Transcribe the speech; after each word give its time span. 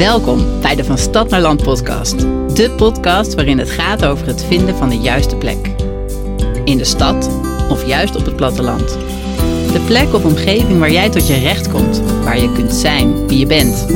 Welkom 0.00 0.60
bij 0.60 0.74
de 0.74 0.84
Van 0.84 0.98
Stad 0.98 1.28
naar 1.28 1.40
Land 1.40 1.62
podcast. 1.62 2.18
De 2.54 2.70
podcast 2.76 3.34
waarin 3.34 3.58
het 3.58 3.70
gaat 3.70 4.04
over 4.04 4.26
het 4.26 4.44
vinden 4.44 4.76
van 4.76 4.88
de 4.88 4.98
juiste 4.98 5.36
plek. 5.36 5.74
In 6.64 6.78
de 6.78 6.84
stad 6.84 7.30
of 7.70 7.86
juist 7.86 8.16
op 8.16 8.24
het 8.24 8.36
platteland. 8.36 8.88
De 9.72 9.82
plek 9.86 10.14
of 10.14 10.24
omgeving 10.24 10.78
waar 10.78 10.90
jij 10.90 11.10
tot 11.10 11.26
je 11.26 11.38
recht 11.38 11.70
komt, 11.70 12.02
waar 12.24 12.40
je 12.40 12.52
kunt 12.52 12.72
zijn 12.72 13.26
wie 13.26 13.38
je 13.38 13.46
bent. 13.46 13.86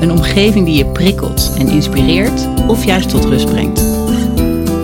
Een 0.00 0.12
omgeving 0.12 0.66
die 0.66 0.76
je 0.76 0.86
prikkelt 0.86 1.52
en 1.58 1.68
inspireert 1.68 2.48
of 2.66 2.84
juist 2.84 3.08
tot 3.08 3.24
rust 3.24 3.46
brengt. 3.46 3.84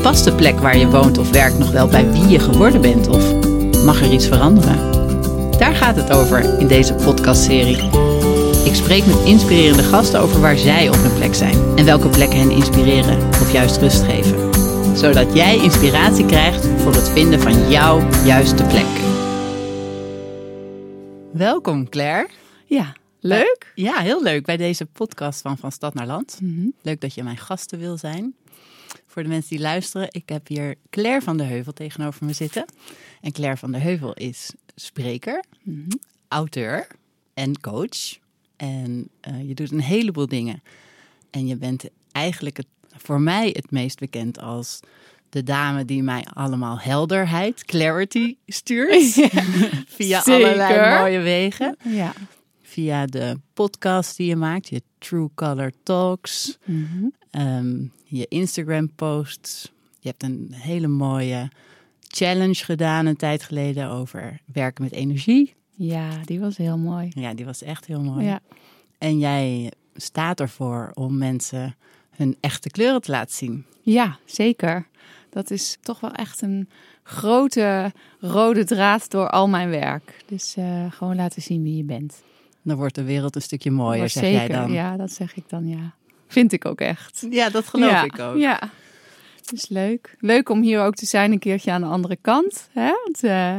Past 0.02 0.24
de 0.24 0.32
plek 0.32 0.60
waar 0.60 0.78
je 0.78 0.88
woont 0.88 1.18
of 1.18 1.30
werkt 1.30 1.58
nog 1.58 1.70
wel 1.70 1.86
bij 1.86 2.10
wie 2.10 2.28
je 2.28 2.38
geworden 2.38 2.80
bent 2.80 3.08
of 3.08 3.34
mag 3.84 4.00
er 4.00 4.12
iets 4.12 4.26
veranderen? 4.26 4.78
Daar 5.58 5.74
gaat 5.74 5.96
het 5.96 6.12
over 6.12 6.58
in 6.58 6.66
deze 6.66 6.94
podcastserie. 6.94 8.03
Ik 8.64 8.74
spreek 8.74 9.06
met 9.06 9.24
inspirerende 9.24 9.82
gasten 9.82 10.20
over 10.20 10.40
waar 10.40 10.56
zij 10.56 10.88
op 10.88 10.94
hun 10.94 11.14
plek 11.14 11.34
zijn 11.34 11.76
en 11.76 11.84
welke 11.84 12.08
plekken 12.08 12.38
hen 12.38 12.50
inspireren 12.50 13.28
of 13.28 13.52
juist 13.52 13.76
rust 13.76 14.02
geven. 14.02 14.54
Zodat 14.96 15.34
jij 15.34 15.56
inspiratie 15.56 16.26
krijgt 16.26 16.66
voor 16.66 16.94
het 16.94 17.08
vinden 17.08 17.40
van 17.40 17.70
jouw 17.70 18.10
juiste 18.24 18.64
plek. 18.64 18.86
Welkom 21.32 21.88
Claire. 21.88 22.28
Ja, 22.66 22.96
leuk. 23.20 23.72
Ja, 23.74 24.00
heel 24.00 24.22
leuk 24.22 24.44
bij 24.44 24.56
deze 24.56 24.86
podcast 24.86 25.40
van 25.40 25.58
Van 25.58 25.72
Stad 25.72 25.94
naar 25.94 26.06
Land. 26.06 26.40
Leuk 26.82 27.00
dat 27.00 27.14
je 27.14 27.22
mijn 27.22 27.36
gasten 27.36 27.78
wil 27.78 27.96
zijn. 27.96 28.34
Voor 29.06 29.22
de 29.22 29.28
mensen 29.28 29.50
die 29.50 29.60
luisteren, 29.60 30.08
ik 30.10 30.28
heb 30.28 30.48
hier 30.48 30.74
Claire 30.90 31.22
van 31.22 31.36
der 31.36 31.46
Heuvel 31.46 31.72
tegenover 31.72 32.26
me 32.26 32.32
zitten. 32.32 32.64
En 33.20 33.32
Claire 33.32 33.56
van 33.56 33.72
der 33.72 33.80
Heuvel 33.80 34.12
is 34.12 34.52
spreker, 34.74 35.44
auteur 36.28 36.86
en 37.34 37.60
coach. 37.60 38.22
En 38.56 39.08
eh, 39.20 39.48
je 39.48 39.54
doet 39.54 39.72
een 39.72 39.80
heleboel 39.80 40.26
dingen. 40.26 40.62
En 41.30 41.46
je 41.46 41.56
bent 41.56 41.84
eigenlijk 42.12 42.56
het, 42.56 42.66
voor 42.96 43.20
mij 43.20 43.48
het 43.48 43.70
meest 43.70 43.98
bekend 43.98 44.40
als 44.40 44.80
de 45.28 45.42
dame 45.42 45.84
die 45.84 46.02
mij 46.02 46.26
allemaal 46.34 46.78
helderheid, 46.78 47.64
clarity 47.64 48.36
stuurt. 48.46 49.02
Via 49.96 50.22
zeker. 50.22 50.46
allerlei 50.46 50.98
mooie 50.98 51.20
wegen. 51.20 51.76
Ja. 51.82 52.12
Via 52.62 53.06
de 53.06 53.38
podcast 53.52 54.16
die 54.16 54.26
je 54.26 54.36
maakt, 54.36 54.68
je 54.68 54.82
True 54.98 55.28
Color 55.34 55.72
Talks, 55.82 56.58
ehm, 57.30 57.86
je 58.04 58.26
Instagram 58.28 58.94
posts. 58.94 59.72
Je 60.00 60.08
hebt 60.08 60.22
een 60.22 60.48
hele 60.50 60.86
mooie 60.86 61.50
challenge 62.00 62.64
gedaan 62.64 63.06
een 63.06 63.16
tijd 63.16 63.42
geleden 63.42 63.90
over 63.90 64.40
werken 64.52 64.84
met 64.84 64.92
energie. 64.92 65.54
Ja, 65.74 66.08
die 66.24 66.40
was 66.40 66.56
heel 66.56 66.78
mooi. 66.78 67.10
Ja, 67.14 67.34
die 67.34 67.44
was 67.44 67.62
echt 67.62 67.86
heel 67.86 68.00
mooi. 68.00 68.24
Ja. 68.24 68.40
En 68.98 69.18
jij 69.18 69.72
staat 69.94 70.40
ervoor 70.40 70.90
om 70.94 71.18
mensen 71.18 71.74
hun 72.16 72.36
echte 72.40 72.68
kleuren 72.70 73.00
te 73.00 73.10
laten 73.10 73.34
zien. 73.34 73.64
ja, 73.82 74.18
zeker. 74.24 74.86
Dat 75.30 75.50
is 75.50 75.76
toch 75.80 76.00
wel 76.00 76.12
echt 76.12 76.42
een 76.42 76.68
grote 77.02 77.92
rode 78.20 78.64
draad 78.64 79.10
door 79.10 79.30
al 79.30 79.48
mijn 79.48 79.70
werk. 79.70 80.22
Dus 80.26 80.54
eh, 80.56 80.92
gewoon 80.92 81.16
laten 81.16 81.42
zien 81.42 81.62
wie 81.62 81.76
je 81.76 81.84
bent. 81.84 82.22
Dan 82.62 82.76
wordt 82.76 82.94
de 82.94 83.04
wereld 83.04 83.34
een 83.36 83.42
stukje 83.42 83.70
mooier, 83.70 83.98
Maar 83.98 84.08
zeg 84.08 84.24
zeker, 84.24 84.38
jij 84.48 84.48
dan. 84.48 84.72
ja, 84.72 84.96
dat 84.96 85.10
zeg 85.12 85.36
ik 85.36 85.48
dan, 85.48 85.68
ja. 85.68 85.94
Vind 86.26 86.52
ik 86.52 86.64
ook 86.64 86.80
echt. 86.80 87.26
Ja, 87.30 87.50
dat 87.50 87.68
geloof 87.68 87.90
ja. 87.90 88.04
ik 88.04 88.18
ook. 88.18 88.36
Ja, 88.36 88.70
is 89.52 89.68
leuk. 89.68 90.16
Leuk 90.20 90.48
om 90.48 90.62
hier 90.62 90.80
ook 90.82 90.94
te 90.94 91.06
zijn 91.06 91.32
een 91.32 91.38
keertje 91.38 91.70
aan 91.72 91.80
de 91.80 91.86
andere 91.86 92.16
kant. 92.20 92.68
Hè? 92.72 92.90
Want, 93.04 93.22
eh, 93.22 93.56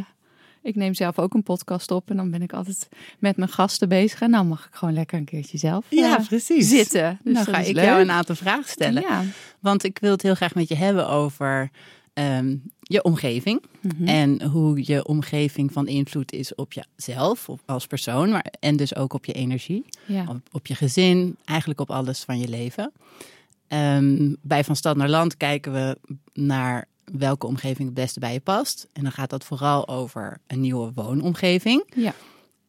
ik 0.65 0.75
neem 0.75 0.93
zelf 0.93 1.19
ook 1.19 1.33
een 1.33 1.43
podcast 1.43 1.91
op 1.91 2.09
en 2.09 2.15
dan 2.15 2.31
ben 2.31 2.41
ik 2.41 2.53
altijd 2.53 2.87
met 3.19 3.37
mijn 3.37 3.49
gasten 3.49 3.89
bezig. 3.89 4.21
En 4.21 4.31
dan 4.31 4.47
mag 4.47 4.65
ik 4.65 4.75
gewoon 4.75 4.93
lekker 4.93 5.17
een 5.17 5.25
keertje 5.25 5.57
zelf 5.57 5.85
Ja, 5.89 6.17
eh, 6.17 6.27
precies. 6.27 6.69
zitten. 6.69 7.19
Dus 7.23 7.33
nou 7.33 7.45
dat 7.45 7.55
ga 7.55 7.61
ik 7.61 7.75
leuk. 7.75 7.85
jou 7.85 8.01
een 8.01 8.11
aantal 8.11 8.35
vragen 8.35 8.69
stellen. 8.69 9.01
Ja. 9.01 9.23
Want 9.59 9.83
ik 9.83 9.97
wil 9.99 10.11
het 10.11 10.21
heel 10.21 10.35
graag 10.35 10.55
met 10.55 10.67
je 10.67 10.75
hebben 10.75 11.07
over 11.09 11.69
ehm, 12.13 12.55
je 12.79 13.03
omgeving. 13.03 13.63
Mhm. 13.81 14.07
En 14.07 14.43
hoe 14.43 14.81
je 14.85 15.05
omgeving 15.05 15.71
van 15.73 15.87
invloed 15.87 16.31
is 16.31 16.55
op 16.55 16.73
jezelf 16.73 17.49
op- 17.49 17.61
als 17.65 17.87
persoon. 17.87 18.29
Maar, 18.29 18.45
en 18.59 18.75
dus 18.75 18.95
ook 18.95 19.13
op 19.13 19.25
je 19.25 19.33
energie. 19.33 19.85
Ja. 20.05 20.25
Op, 20.27 20.37
op 20.51 20.67
je 20.67 20.75
gezin. 20.75 21.35
Eigenlijk 21.45 21.79
op 21.79 21.91
alles 21.91 22.23
van 22.23 22.39
je 22.39 22.47
leven. 22.47 22.91
Ehm, 23.67 24.33
bij 24.41 24.63
Van 24.63 24.75
Stad 24.75 24.95
naar 24.97 25.09
Land 25.09 25.37
kijken 25.37 25.73
we 25.73 25.97
naar 26.33 26.87
welke 27.13 27.47
omgeving 27.47 27.87
het 27.87 27.93
beste 27.93 28.19
bij 28.19 28.33
je 28.33 28.39
past. 28.39 28.87
En 28.93 29.03
dan 29.03 29.11
gaat 29.11 29.29
dat 29.29 29.43
vooral 29.43 29.87
over 29.87 30.37
een 30.47 30.61
nieuwe 30.61 30.91
woonomgeving. 30.93 31.83
Ja. 31.95 32.13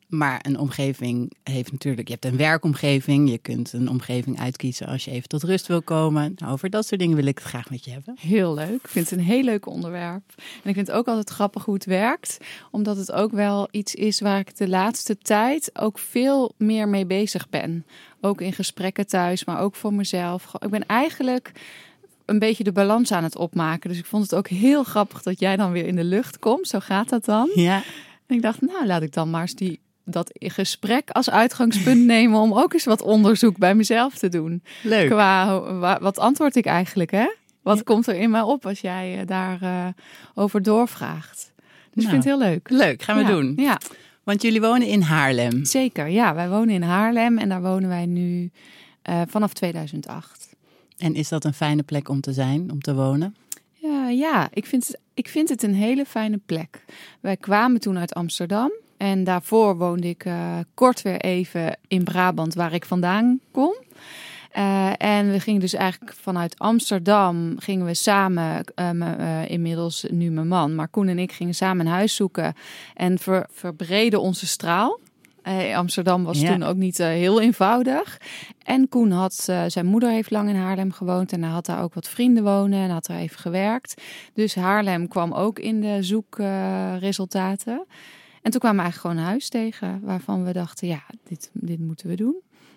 Maar 0.06 0.38
een 0.42 0.58
omgeving 0.58 1.32
heeft 1.42 1.72
natuurlijk, 1.72 2.08
je 2.08 2.12
hebt 2.12 2.24
een 2.24 2.36
werkomgeving. 2.36 3.30
Je 3.30 3.38
kunt 3.38 3.72
een 3.72 3.88
omgeving 3.88 4.38
uitkiezen 4.41 4.86
als 4.86 5.04
je 5.04 5.10
even 5.10 5.28
tot 5.28 5.42
rust 5.42 5.66
wil 5.66 5.82
komen. 5.82 6.32
Nou, 6.36 6.52
over 6.52 6.70
dat 6.70 6.86
soort 6.86 7.00
dingen 7.00 7.16
wil 7.16 7.26
ik 7.26 7.38
het 7.38 7.48
graag 7.48 7.70
met 7.70 7.84
je 7.84 7.91
hebben. 7.91 8.16
Heel 8.20 8.54
leuk. 8.54 8.82
Ik 8.82 8.88
vind 8.88 9.10
het 9.10 9.19
een 9.19 9.24
heel 9.24 9.42
leuk 9.42 9.66
onderwerp. 9.66 10.22
En 10.36 10.68
ik 10.68 10.74
vind 10.74 10.86
het 10.86 10.97
ook 10.97 11.06
altijd 11.06 11.30
grappig 11.30 11.64
hoe 11.64 11.74
het 11.74 11.84
werkt. 11.84 12.38
Omdat 12.70 12.97
het 12.97 13.12
ook 13.12 13.30
wel 13.30 13.68
iets 13.70 13.94
is 13.94 14.20
waar 14.20 14.38
ik 14.38 14.56
de 14.56 14.68
laatste 14.68 15.18
tijd 15.18 15.70
ook 15.78 15.98
veel 15.98 16.53
meer 16.56 16.88
mee 16.88 17.06
bezig 17.06 17.48
ben. 17.48 17.86
Ook 18.20 18.41
in 18.41 18.53
gesprekken 18.53 19.06
thuis, 19.06 19.44
maar 19.44 19.60
ook 19.60 19.76
voor 19.76 19.94
mezelf. 19.94 20.53
Ik 20.58 20.70
ben 20.70 20.86
eigenlijk 20.86 21.53
een 22.26 22.38
beetje 22.38 22.64
de 22.64 22.72
balans 22.72 23.12
aan 23.12 23.22
het 23.25 23.37
opmaken. 23.37 23.88
Dus 23.91 23.98
ik 23.98 24.04
vond 24.06 24.22
het 24.22 24.34
ook 24.34 24.48
heel 24.48 24.82
grappig 24.84 25.22
dat 25.22 25.41
jij 25.41 25.56
dan 25.56 25.72
weer 25.72 25.87
in 25.87 25.97
de 25.97 26.04
lucht 26.04 26.38
komt. 26.38 26.69
Zo 26.69 26.78
gaat 26.81 27.09
dat 27.09 27.25
dan. 27.25 27.50
Ja, 27.54 27.82
En 28.26 28.37
ik 28.37 28.42
dacht, 28.42 28.60
nou 28.60 28.87
laat 28.87 29.03
ik 29.03 29.12
dan 29.12 29.31
maar 29.31 29.41
eens 29.41 29.54
die, 29.54 29.81
dat 30.04 30.31
gesprek 30.34 31.10
als 31.10 31.31
uitgangspunt 31.31 32.04
nemen... 32.15 32.41
om 32.41 32.53
ook 32.54 32.72
eens 32.72 32.84
wat 32.84 33.03
onderzoek 33.03 33.59
bij 33.59 33.75
mezelf 33.75 34.15
te 34.15 34.28
doen. 34.28 34.62
leuk. 34.82 35.10
Qua, 35.10 35.60
wa- 35.78 35.98
wat 36.00 36.19
antwoord 36.19 36.56
ik 36.56 36.66
eigenlijk, 36.66 37.10
hè? 37.10 37.26
Wat 37.62 37.76
Ja. 37.76 37.82
komt 37.82 38.06
er 38.06 38.15
in 38.15 38.31
mij 38.31 38.41
op 38.42 38.66
als 38.66 38.81
jij 38.81 39.19
eh, 39.20 39.26
daar 39.26 39.62
eh, 39.62 39.86
over 40.34 40.62
doorvraagt? 40.62 41.53
Dus 41.94 42.04
ik 42.04 42.10
Nou, 42.10 42.10
vind 42.10 42.25
het 42.25 42.25
heel 42.25 42.38
leuk. 42.50 42.70
Leuk, 42.70 43.03
gaan 43.03 43.16
we 43.16 43.22
Ja, 43.22 43.28
doen. 43.28 43.53
Ja, 43.56 43.78
Want 44.25 44.42
jullie 44.42 44.60
wonen 44.60 44.86
in 44.86 45.00
Haarlem. 45.00 45.65
zeker. 45.65 46.06
Ja, 46.09 46.34
wij 46.34 46.48
wonen 46.48 46.75
in 46.75 46.82
Haarlem 46.82 47.38
en 47.38 47.48
daar 47.48 47.62
wonen 47.62 47.88
wij 47.88 48.06
nu 48.06 48.50
eh, 49.03 49.20
vanaf 49.26 49.53
2008. 49.53 50.46
En 50.97 51.15
is 51.15 51.29
dat 51.29 51.45
een 51.45 51.55
fijne 51.55 51.83
plek 51.83 52.09
om 52.09 52.21
te 52.21 52.33
zijn, 52.33 52.71
om 52.71 52.81
te 52.81 52.95
wonen? 52.95 53.37
Ja, 53.73 54.09
ja 54.09 54.49
ik, 54.53 54.67
vind 54.67 54.87
het, 54.87 55.01
ik 55.15 55.29
vind 55.29 55.49
het 55.49 55.62
een 55.62 55.75
hele 55.75 56.05
fijne 56.05 56.41
plek. 56.47 56.84
Wij 57.21 57.37
kwamen 57.37 57.81
toen 57.81 57.99
uit 57.99 58.15
Amsterdam. 58.15 58.73
En 58.97 59.25
daarvoor 59.25 59.77
woonde 59.77 60.09
ik 60.09 60.25
eh, 60.25 60.59
kort 60.75 61.03
weer 61.03 61.21
even 61.21 61.79
in 61.89 62.05
Brabant, 62.05 62.55
waar 62.55 62.73
ik 62.73 62.84
vandaan 62.84 63.41
kom. 63.51 63.75
Eh, 64.51 64.93
en 64.97 65.31
we 65.31 65.41
gingen 65.41 65.61
dus 65.61 65.75
eigenlijk 65.75 66.15
vanuit 66.21 66.59
Amsterdam 66.59 67.55
gingen 67.59 67.87
we 67.87 67.95
samen, 67.95 68.65
eh, 68.75 69.51
inmiddels 69.51 70.07
nu 70.11 70.31
mijn 70.31 70.49
man, 70.49 70.75
maar 70.75 70.89
Koen 70.89 71.09
en 71.09 71.19
ik 71.19 71.33
gingen 71.33 71.55
samen 71.55 71.87
een 71.87 71.93
huis 71.93 72.15
zoeken 72.15 72.55
en 72.95 73.19
ver, 73.19 73.47
verbreden 73.51 74.21
onze 74.21 74.47
straal. 74.47 75.01
Amsterdam 75.75 76.25
was 76.25 76.41
Ja. 76.41 76.53
toen 76.53 76.62
ook 76.62 76.77
niet 76.77 77.01
eh, 77.01 77.07
heel 77.07 77.41
eenvoudig. 77.41 78.21
En 78.65 78.89
Koen 78.89 79.11
had, 79.11 79.45
eh, 79.49 79.62
zijn 79.67 79.87
moeder 79.87 80.11
heeft 80.11 80.31
lang 80.31 80.49
in 80.49 80.57
Haarlem 80.57 80.93
gewoond 80.93 81.33
en 81.33 81.43
hij 81.43 81.53
had 81.53 81.67
daar 81.67 81.83
ook 81.83 81.95
wat 81.95 82.09
vrienden 82.09 82.45
wonen 82.45 82.79
en 82.79 82.91
had 82.91 83.09
er 83.09 83.17
even 83.17 83.39
gewerkt. 83.39 84.03
Dus 84.34 84.55
Haarlem 84.55 85.09
kwam 85.09 85.33
ook 85.33 85.59
in 85.59 85.81
de 85.81 86.03
zoekresultaten. 86.03 87.84
en 88.43 88.51
toen 88.53 88.61
kwamen 88.61 88.79
we 88.79 88.83
eigenlijk 88.84 89.15
gewoon 89.17 89.17
een 89.17 89.31
huis 89.33 89.49
tegen 89.49 90.01
waarvan 90.05 90.45
we 90.45 90.53
dachten, 90.53 90.89
ja, 90.89 91.03
dit, 91.29 91.51
dit 91.53 91.78
moeten 91.81 92.09
we 92.09 92.15
doen. 92.17 92.34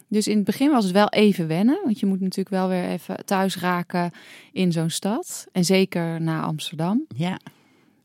Dus 0.07 0.27
in 0.27 0.35
het 0.35 0.45
begin 0.45 0.71
was 0.71 0.83
het 0.83 0.93
wel 0.93 1.09
even 1.09 1.47
wennen, 1.47 1.79
want 1.83 1.99
je 1.99 2.05
moet 2.05 2.19
natuurlijk 2.19 2.49
wel 2.49 2.67
weer 2.67 2.83
even 2.85 3.25
thuis 3.25 3.57
raken 3.57 4.11
in 4.51 4.71
zo'n 4.71 4.89
stad. 4.89 5.47
En 5.51 5.65
zeker 5.65 6.21
naar 6.21 6.43
Amsterdam. 6.43 7.05
Ja. 7.15 7.39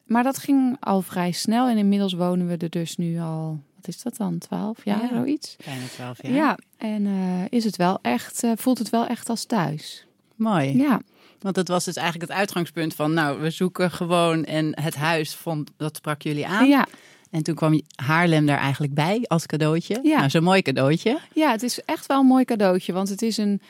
Maar 0.06 0.22
dat 0.22 0.38
ging 0.38 0.76
al 0.80 1.02
vrij 1.02 1.30
snel 1.32 1.68
en 1.68 1.76
inmiddels 1.76 2.12
wonen 2.12 2.46
we 2.46 2.56
er 2.56 2.70
dus 2.70 2.96
nu 2.96 3.18
al, 3.20 3.58
wat 3.84 3.94
is 3.94 4.02
dat 4.02 4.16
dan, 4.16 4.38
12 4.38 4.84
jaar, 4.84 5.02
Ja. 5.02 5.08
zoiets? 5.08 5.56
Bijna 5.64 5.84
twaalf 5.86 6.22
jaar. 6.22 6.32
Ja, 6.32 6.58
en 6.78 7.06
eh, 7.06 7.58
is 7.58 7.64
het 7.64 7.76
wel 7.76 7.98
echt, 8.02 8.42
eh, 8.42 8.50
voelt 8.56 8.78
het 8.78 8.90
wel 8.90 9.06
echt 9.06 9.28
als 9.28 9.44
thuis. 9.44 10.06
Mooi. 10.36 10.76
Ja, 10.76 11.00
Want 11.40 11.54
dat 11.54 11.68
was 11.68 11.84
dus 11.84 11.96
eigenlijk 11.96 12.30
het 12.30 12.38
uitgangspunt 12.40 12.94
van, 12.94 13.12
nou, 13.14 13.40
we 13.40 13.50
zoeken 13.50 13.90
gewoon 13.90 14.44
en 14.44 14.80
het 14.80 14.94
huis 14.94 15.34
vond, 15.34 15.70
dat 15.76 15.96
sprak 15.96 16.22
jullie 16.22 16.46
aan. 16.46 16.66
ja. 16.68 16.86
En 17.30 17.42
toen 17.42 17.54
kwam 17.54 17.80
Haarlem 17.94 18.46
daar 18.46 18.58
eigenlijk 18.58 18.94
bij 18.94 19.22
als 19.26 19.46
cadeautje. 19.46 20.00
Ja. 20.02 20.16
Nou, 20.18 20.30
zo'n 20.30 20.42
mooi 20.42 20.62
cadeautje. 20.62 21.18
ja, 21.32 21.50
het 21.50 21.62
is 21.62 21.80
echt 21.84 22.06
wel 22.06 22.20
een 22.20 22.26
mooi 22.26 22.44
cadeautje, 22.44 22.92
want 22.92 23.08
het 23.08 23.22
is 23.22 23.36
een. 23.36 23.60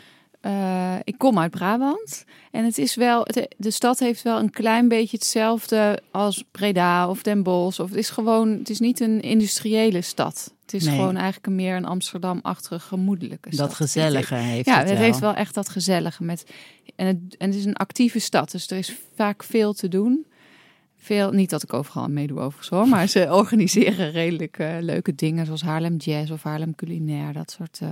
Eh, 0.45 0.95
ik 1.05 1.19
kom 1.19 1.39
uit 1.39 1.51
Brabant 1.51 2.25
en 2.51 2.65
het 2.65 2.79
is 2.79 2.95
wel, 2.95 3.27
de 3.57 3.71
stad 3.71 3.99
heeft 3.99 4.23
wel 4.23 4.39
een 4.39 4.51
klein 4.51 4.89
beetje 4.89 5.17
hetzelfde 5.17 6.03
als 6.11 6.45
Breda 6.51 7.09
of 7.09 7.23
Den 7.23 7.43
Bosch. 7.43 7.81
Of 7.81 7.89
het 7.89 7.99
is 7.99 8.11
gewoon, 8.11 8.49
het 8.51 8.71
is 8.71 8.81
niet 8.81 9.01
een 9.01 9.21
industriële 9.21 10.01
stad. 10.01 10.53
Het 10.63 10.75
is 10.75 10.85
Nee. 10.85 10.95
gewoon 10.97 11.15
eigenlijk 11.17 11.47
een 11.47 11.55
meer 11.55 11.77
een 11.77 11.85
Amsterdam-achtige, 11.85 12.81
gemoedelijke 12.81 13.49
stad. 13.53 13.67
Dat 13.69 13.77
gezellige 13.77 14.35
heeft 14.35 14.67
Ja, 14.67 14.79
het 14.79 14.89
wel. 14.89 14.97
heeft 14.99 15.19
wel 15.19 15.35
echt 15.35 15.55
dat 15.55 15.69
gezellige. 15.69 16.25
Met, 16.25 16.45
en, 16.97 17.07
het, 17.07 17.37
en 17.39 17.49
het 17.49 17.59
is 17.59 17.65
een 17.65 17.77
actieve 17.77 18.19
stad, 18.19 18.51
dus 18.51 18.71
er 18.71 18.77
is 18.79 18.95
vaak 19.15 19.45
veel 19.45 19.73
te 19.73 19.89
doen. 19.89 20.27
Veel, 20.97 21.31
niet 21.33 21.51
dat 21.51 21.63
ik 21.63 21.73
overal 21.73 22.03
aan 22.03 22.13
meedoe 22.13 22.39
overigens 22.39 22.69
hoor, 22.69 22.89
maar 22.89 23.07
ze 23.07 23.27
organiseren 23.43 24.11
redelijk 24.11 24.59
eh, 24.59 24.77
leuke 24.81 25.15
dingen 25.15 25.47
zoals 25.47 25.63
Haarlem 25.63 25.97
Jazz 25.97 26.31
of 26.31 26.43
Haarlem 26.43 26.75
Culinair, 26.75 27.33
dat 27.33 27.51
soort. 27.51 27.79
eh. 27.83 27.89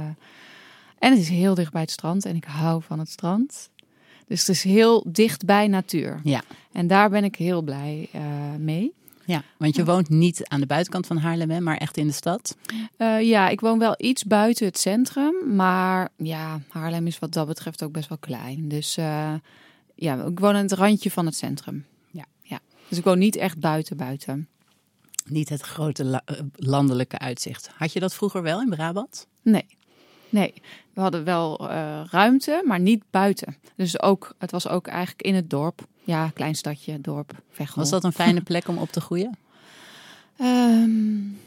En 1.02 1.10
het 1.10 1.20
is 1.20 1.28
heel 1.28 1.54
dicht 1.54 1.72
bij 1.72 1.80
het 1.80 1.90
strand 1.90 2.24
en 2.24 2.36
ik 2.36 2.44
hou 2.44 2.82
van 2.82 2.98
het 2.98 3.08
strand. 3.08 3.70
Dus 4.26 4.40
het 4.40 4.48
is 4.48 4.62
heel 4.62 5.04
dicht 5.08 5.44
bij 5.44 5.66
natuur. 5.68 6.20
Ja. 6.24 6.42
En 6.72 6.86
daar 6.86 7.10
ben 7.10 7.24
ik 7.24 7.36
heel 7.36 7.62
blij 7.62 8.08
uh, 8.14 8.22
mee. 8.58 8.92
Ja, 9.24 9.42
want 9.56 9.76
je 9.76 9.84
woont 9.84 10.08
niet 10.08 10.48
aan 10.48 10.60
de 10.60 10.66
buitenkant 10.66 11.06
van 11.06 11.16
Haarlem, 11.16 11.50
hè, 11.50 11.60
maar 11.60 11.76
echt 11.76 11.96
in 11.96 12.06
de 12.06 12.12
stad. 12.12 12.56
Uh, 12.98 13.22
ja, 13.22 13.48
ik 13.48 13.60
woon 13.60 13.78
wel 13.78 13.94
iets 13.98 14.24
buiten 14.24 14.66
het 14.66 14.78
centrum. 14.78 15.54
Maar 15.54 16.08
ja, 16.16 16.60
Haarlem 16.68 17.06
is 17.06 17.18
wat 17.18 17.32
dat 17.32 17.46
betreft 17.46 17.82
ook 17.82 17.92
best 17.92 18.08
wel 18.08 18.18
klein. 18.18 18.68
Dus 18.68 18.98
uh, 18.98 19.34
ja, 19.94 20.24
ik 20.24 20.38
woon 20.38 20.54
aan 20.54 20.62
het 20.62 20.72
randje 20.72 21.10
van 21.10 21.26
het 21.26 21.36
centrum. 21.36 21.86
Ja. 22.10 22.24
ja. 22.42 22.60
Dus 22.88 22.98
ik 22.98 23.04
woon 23.04 23.18
niet 23.18 23.36
echt 23.36 23.58
buiten 23.58 23.96
buiten. 23.96 24.48
Niet 25.24 25.48
het 25.48 25.60
grote 25.60 26.04
la 26.04 26.22
landelijke 26.54 27.18
uitzicht. 27.18 27.70
Had 27.74 27.92
je 27.92 28.00
dat 28.00 28.14
vroeger 28.14 28.42
wel 28.42 28.60
in 28.60 28.68
Brabant? 28.68 29.26
Nee. 29.42 29.66
Nee, 30.32 30.54
we 30.92 31.00
hadden 31.00 31.24
wel 31.24 31.70
uh, 31.70 32.00
ruimte, 32.10 32.62
maar 32.64 32.80
niet 32.80 33.02
buiten. 33.10 33.56
Dus 33.76 34.02
ook, 34.02 34.34
het 34.38 34.50
was 34.50 34.68
ook 34.68 34.86
eigenlijk 34.86 35.22
in 35.22 35.34
het 35.34 35.50
dorp. 35.50 35.86
Ja, 36.04 36.28
klein 36.28 36.54
stadje, 36.54 37.00
dorp, 37.00 37.42
Veghel. 37.50 37.74
Was 37.76 37.90
dat 37.90 38.04
een 38.04 38.12
fijne 38.12 38.40
plek 38.40 38.68
om 38.68 38.78
op 38.78 38.90
te 38.90 39.00
groeien? 39.00 39.36
Um, 40.40 41.38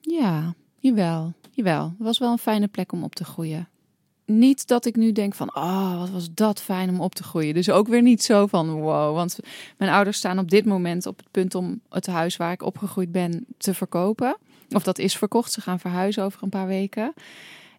ja, 0.00 0.54
jawel. 0.78 1.32
Jawel, 1.50 1.84
het 1.84 2.06
was 2.06 2.18
wel 2.18 2.32
een 2.32 2.38
fijne 2.38 2.68
plek 2.68 2.92
om 2.92 3.04
op 3.04 3.14
te 3.14 3.24
groeien. 3.24 3.68
Niet 4.24 4.66
dat 4.66 4.84
ik 4.84 4.96
nu 4.96 5.12
denk 5.12 5.34
van, 5.34 5.56
oh, 5.56 5.98
wat 5.98 6.10
was 6.10 6.28
dat 6.34 6.60
fijn 6.60 6.88
om 6.88 7.00
op 7.00 7.14
te 7.14 7.22
groeien. 7.22 7.54
Dus 7.54 7.70
ook 7.70 7.88
weer 7.88 8.02
niet 8.02 8.22
zo 8.22 8.46
van, 8.46 8.70
wow. 8.70 9.14
Want 9.14 9.38
mijn 9.76 9.90
ouders 9.90 10.16
staan 10.16 10.38
op 10.38 10.50
dit 10.50 10.64
moment 10.64 11.06
op 11.06 11.16
het 11.18 11.30
punt 11.30 11.54
om 11.54 11.80
het 11.88 12.06
huis 12.06 12.36
waar 12.36 12.52
ik 12.52 12.62
opgegroeid 12.62 13.12
ben 13.12 13.46
te 13.58 13.74
verkopen. 13.74 14.36
Of 14.70 14.82
dat 14.82 14.98
is 14.98 15.16
verkocht. 15.16 15.52
Ze 15.52 15.60
gaan 15.60 15.80
verhuizen 15.80 16.24
over 16.24 16.42
een 16.42 16.48
paar 16.48 16.66
weken. 16.66 17.14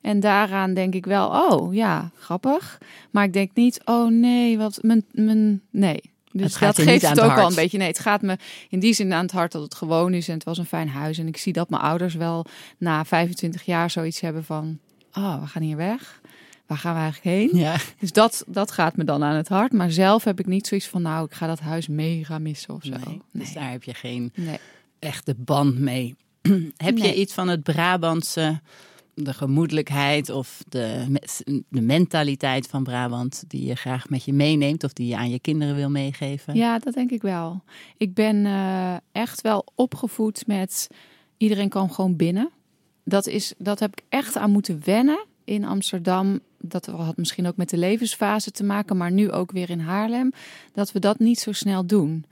En 0.02 0.20
daaraan 0.20 0.74
denk 0.74 0.94
ik 0.94 1.06
wel, 1.06 1.28
oh 1.28 1.74
ja, 1.74 2.12
grappig. 2.20 2.78
Maar 3.12 3.24
ik 3.24 3.34
denk 3.34 3.52
niet, 3.54 3.82
oh 3.86 4.10
nee, 4.10 4.58
wat 4.58 4.80
mijn, 4.82 5.06
mijn 5.12 5.62
nee. 5.72 6.02
Dus 6.32 6.60
het 6.60 6.76
dat 6.76 6.86
geeft 6.86 7.08
het 7.08 7.20
ook 7.20 7.38
al 7.38 7.50
een 7.50 7.56
beetje. 7.56 7.78
Nee, 7.78 7.88
het 7.88 8.00
gaat 8.00 8.22
me 8.22 8.38
in 8.70 8.80
die 8.80 8.94
zin 8.94 9.14
aan 9.14 9.24
het 9.24 9.32
hart 9.32 9.52
dat 9.52 9.62
het 9.62 9.76
gewoon 9.76 10.14
is 10.14 10.28
en 10.28 10.34
het 10.34 10.44
was 10.44 10.58
een 10.58 10.66
fijn 10.66 10.90
huis. 10.90 11.18
En 11.18 11.28
ik 11.28 11.38
zie 11.38 11.54
dat 11.54 11.70
mijn 11.70 11.82
ouders 11.82 12.16
wel 12.16 12.46
na 12.78 13.06
25 13.06 13.64
jaar 13.64 13.90
zoiets 13.90 14.20
hebben 14.20 14.44
van, 14.44 14.80
oh, 15.14 15.42
we 15.42 15.48
gaan 15.48 15.62
hier 15.62 15.78
weg. 15.78 16.22
Waar 16.68 16.78
gaan 16.78 16.94
we 16.94 17.00
eigenlijk 17.00 17.36
heen? 17.36 17.62
Ja. 17.62 17.76
Dus 18.00 18.12
dat, 18.12 18.44
dat 18.48 18.72
gaat 18.72 18.96
me 18.96 19.04
dan 19.04 19.24
aan 19.24 19.36
het 19.36 19.48
hart. 19.48 19.72
Maar 19.72 19.92
zelf 19.92 20.24
heb 20.24 20.40
ik 20.40 20.46
niet 20.46 20.68
zoiets 20.68 20.88
van, 20.88 21.02
nou, 21.02 21.26
ik 21.26 21.34
ga 21.34 21.48
dat 21.48 21.60
huis 21.60 21.88
mega 21.88 22.40
missen 22.40 22.74
of 22.74 22.84
zo. 22.84 22.96
Nee, 23.06 23.22
Dus 23.32 23.54
daar 23.54 23.72
heb 23.72 23.84
je 23.84 23.94
geen 23.94 24.32
nee. 24.36 24.60
echte 25.00 25.36
band 25.38 25.80
mee. 25.80 26.16
heb 26.78 26.98
je 26.98 27.16
iets 27.16 27.34
van 27.34 27.48
het 27.48 27.64
Brabantse, 27.64 28.62
de 29.24 29.34
gemoedelijkheid 29.34 30.30
of 30.30 30.64
de, 30.69 31.06
de 31.69 31.81
mentaliteit 31.81 32.68
van 32.68 32.84
Brabant 32.84 33.44
die 33.48 33.66
je 33.66 33.75
graag 33.75 34.10
met 34.10 34.24
je 34.24 34.34
meeneemt 34.34 34.84
of 34.84 34.94
die 34.94 35.08
je 35.08 35.18
aan 35.18 35.30
je 35.30 35.40
kinderen 35.40 35.75
wil 35.75 35.90
meegeven? 35.90 36.56
Ja, 36.56 36.80
dat 36.80 36.94
denk 36.94 37.12
ik 37.12 37.22
wel. 37.22 37.62
Ik 37.98 38.14
ben 38.14 38.46
eh, 38.46 38.96
echt 39.12 39.42
wel 39.42 39.66
opgevoed 39.75 40.48
met 40.48 40.88
iedereen 41.38 41.69
kan 41.69 41.92
gewoon 41.92 42.16
binnen. 42.16 42.50
Dat, 43.04 43.28
is, 43.28 43.54
dat 43.58 43.80
heb 43.80 43.92
ik 43.92 44.04
echt 44.10 44.38
aan 44.38 44.52
moeten 44.52 44.81
wennen 44.84 45.25
in 45.44 45.66
Amsterdam. 45.66 46.40
Dat 46.60 46.86
had 46.86 47.18
misschien 47.18 47.48
ook 47.48 47.58
met 47.58 47.69
de 47.69 47.78
levensfase 47.78 48.52
te 48.52 48.64
maken, 48.64 48.98
maar 48.98 49.12
nu 49.12 49.31
ook 49.31 49.52
weer 49.52 49.69
in 49.69 49.80
Haarlem. 49.80 50.31
Dat 50.74 50.92
we 50.92 51.00
dat 51.00 51.19
niet 51.19 51.40
zo 51.40 51.52
snel 51.52 51.86
doen. 51.86 52.25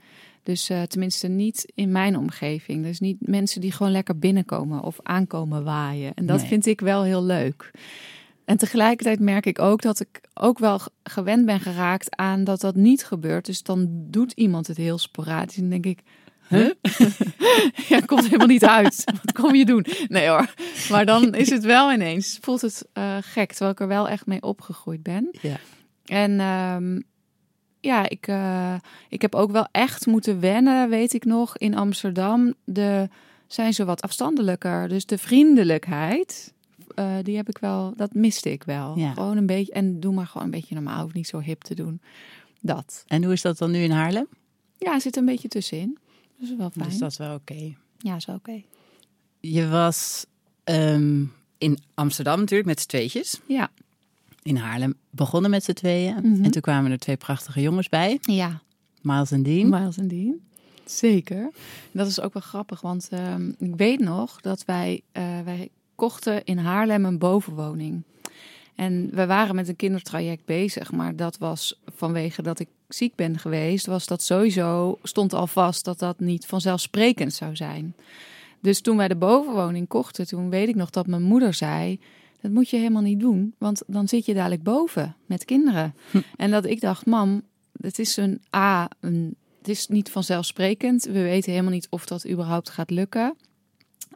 Dus 0.46 0.70
uh, 0.70 0.82
tenminste 0.82 1.28
niet 1.28 1.72
in 1.74 1.92
mijn 1.92 2.16
omgeving. 2.16 2.82
Dus 2.84 3.00
niet 3.00 3.16
mensen 3.28 3.60
die 3.60 3.72
gewoon 3.72 3.92
lekker 3.92 4.18
binnenkomen 4.18 4.82
of 4.82 4.98
aankomen 5.02 5.64
waaien. 5.64 6.14
En 6.14 6.26
dat 6.26 6.38
Nee. 6.38 6.46
vind 6.48 6.66
ik 6.66 6.80
wel 6.80 7.02
heel 7.02 7.24
leuk. 7.24 7.70
En 8.44 8.56
tegelijkertijd 8.56 9.20
merk 9.20 9.46
ik 9.46 9.58
ook 9.58 9.82
dat 9.82 10.00
ik 10.00 10.20
ook 10.34 10.58
wel 10.58 10.80
gewend 11.02 11.46
ben 11.46 11.60
geraakt 11.60 12.16
aan 12.16 12.44
dat 12.44 12.60
dat 12.60 12.74
niet 12.74 13.04
gebeurt. 13.04 13.46
Dus 13.46 13.62
dan 13.62 13.86
doet 13.90 14.32
iemand 14.32 14.66
het 14.66 14.76
heel 14.76 14.98
sporadisch. 14.98 15.56
En 15.56 15.68
denk 15.70 15.86
ik, 15.86 15.98
huh? 16.48 16.70
ja, 17.88 18.00
komt 18.00 18.24
helemaal 18.24 18.46
niet 18.46 18.64
uit. 18.64 19.04
Wat 19.24 19.32
kom 19.32 19.54
je 19.54 19.64
doen? 19.64 19.86
Nee 20.08 20.28
hoor. 20.28 20.54
Maar 20.90 21.06
dan 21.06 21.34
is 21.34 21.50
het 21.50 21.64
wel 21.64 21.92
ineens, 21.92 22.38
voelt 22.40 22.60
het 22.60 22.86
eh, 22.92 23.16
gek. 23.20 23.48
Terwijl 23.50 23.70
ik 23.70 23.80
er 23.80 23.88
wel 23.88 24.08
echt 24.08 24.26
mee 24.26 24.42
opgegroeid 24.42 25.02
ben. 25.02 25.28
Ja. 25.42 25.56
En 26.04 26.40
ehm, 26.40 27.00
ja, 27.86 28.08
ik, 28.08 28.26
eh, 28.26 28.74
ik 29.08 29.22
heb 29.22 29.34
ook 29.34 29.50
wel 29.50 29.68
echt 29.70 30.06
moeten 30.06 30.40
wennen, 30.40 30.88
weet 30.88 31.14
ik 31.14 31.24
nog, 31.24 31.58
in 31.58 31.74
Amsterdam. 31.74 32.54
De 32.64 33.08
zijn 33.46 33.74
ze 33.74 33.84
wat 33.84 34.02
afstandelijker. 34.02 34.88
Dus 34.88 35.06
de 35.06 35.18
vriendelijkheid, 35.18 36.52
eh, 36.94 37.14
die 37.22 37.36
heb 37.36 37.48
ik 37.48 37.58
wel, 37.58 37.92
dat 37.96 38.14
miste 38.14 38.52
ik 38.52 38.62
wel. 38.64 38.98
Ja. 38.98 39.12
Gewoon 39.12 39.36
een 39.36 39.46
beetje, 39.46 39.72
en 39.72 40.00
doe 40.00 40.14
maar 40.14 40.26
gewoon 40.26 40.44
een 40.44 40.50
beetje 40.52 40.74
normaal, 40.74 41.02
hoef 41.02 41.12
niet 41.12 41.26
zo 41.26 41.40
hip 41.40 41.62
te 41.62 41.74
doen. 41.74 42.00
Dat. 42.60 43.04
En 43.06 43.24
hoe 43.24 43.32
is 43.32 43.42
dat 43.42 43.58
dan 43.58 43.70
nu 43.70 43.78
in 43.78 43.90
Haarlem? 43.90 44.26
Ja, 44.78 45.00
zit 45.00 45.16
een 45.16 45.24
beetje 45.24 45.48
tussenin. 45.48 45.98
Dat 46.38 46.48
is 46.48 46.56
wel 46.56 46.70
fijn. 46.70 46.88
Dus 46.88 46.98
dat 46.98 47.10
is 47.10 47.16
wel 47.18 47.34
oké. 47.34 47.74
Ja, 47.98 48.16
is 48.16 48.26
oké. 48.26 48.62
Je 49.40 49.68
was 49.68 50.26
ehm, 50.64 51.24
in 51.58 51.78
Amsterdam 51.94 52.38
natuurlijk 52.38 52.68
met 52.68 52.80
z'n 52.80 52.88
tweetjes. 52.88 53.40
Ja. 53.46 53.70
In 54.46 54.56
Haarlem 54.56 54.94
begonnen 55.10 55.50
met 55.50 55.64
z'n 55.64 55.72
tweeën. 55.72 56.14
Mhm. 56.14 56.44
En 56.44 56.50
toen 56.50 56.62
kwamen 56.62 56.90
er 56.90 56.98
twee 56.98 57.16
prachtige 57.16 57.60
jongens 57.60 57.88
bij. 57.88 58.18
Ja, 58.20 58.60
Miles 59.02 59.30
en 59.30 59.42
Dean. 59.42 59.68
Miles 59.68 59.96
en 59.96 60.08
Dean. 60.08 60.34
Zeker. 60.84 61.50
Dat 61.92 62.06
is 62.06 62.20
ook 62.20 62.32
wel 62.32 62.42
grappig, 62.42 62.80
want 62.80 63.08
ehm, 63.10 63.48
ik 63.58 63.76
weet 63.76 64.00
nog 64.00 64.40
dat 64.40 64.64
wij, 64.64 65.00
eh, 65.12 65.40
wij 65.44 65.68
kochten 65.94 66.44
in 66.44 66.58
Haarlem 66.58 67.04
een 67.04 67.18
bovenwoning. 67.18 68.02
En 68.74 69.10
we 69.12 69.26
waren 69.26 69.54
met 69.54 69.68
een 69.68 69.76
kindertraject 69.76 70.44
bezig, 70.44 70.92
maar 70.92 71.16
dat 71.16 71.38
was 71.38 71.80
vanwege 71.94 72.42
dat 72.42 72.58
ik 72.58 72.68
ziek 72.88 73.14
ben 73.14 73.38
geweest, 73.38 73.86
was 73.86 74.06
dat 74.06 74.22
sowieso, 74.22 74.98
stond 75.02 75.32
al 75.32 75.46
vast 75.46 75.84
dat 75.84 75.98
dat 75.98 76.20
niet 76.20 76.46
vanzelfsprekend 76.46 77.34
zou 77.34 77.56
zijn. 77.56 77.94
Dus 78.60 78.80
toen 78.80 78.96
wij 78.96 79.08
de 79.08 79.16
bovenwoning 79.16 79.88
kochten, 79.88 80.26
toen 80.26 80.50
weet 80.50 80.68
ik 80.68 80.74
nog 80.74 80.90
dat 80.90 81.06
mijn 81.06 81.22
moeder 81.22 81.54
zei, 81.54 82.00
dat 82.46 82.54
moet 82.54 82.70
je 82.70 82.76
helemaal 82.76 83.02
niet 83.02 83.20
doen, 83.20 83.54
want 83.58 83.82
dan 83.86 84.08
zit 84.08 84.26
je 84.26 84.34
dadelijk 84.34 84.62
boven 84.62 85.16
met 85.26 85.44
kinderen. 85.44 85.94
En 86.36 86.50
dat 86.50 86.64
ik 86.66 86.80
dacht, 86.80 87.06
mam, 87.06 87.42
het 87.80 87.98
is 87.98 88.16
een 88.16 88.40
A, 88.56 88.88
een, 89.00 89.36
het 89.58 89.68
is 89.68 89.88
niet 89.88 90.10
vanzelfsprekend. 90.10 91.04
We 91.04 91.22
weten 91.22 91.50
helemaal 91.50 91.72
niet 91.72 91.86
of 91.90 92.06
dat 92.06 92.28
überhaupt 92.28 92.70
gaat 92.70 92.90
lukken. 92.90 93.36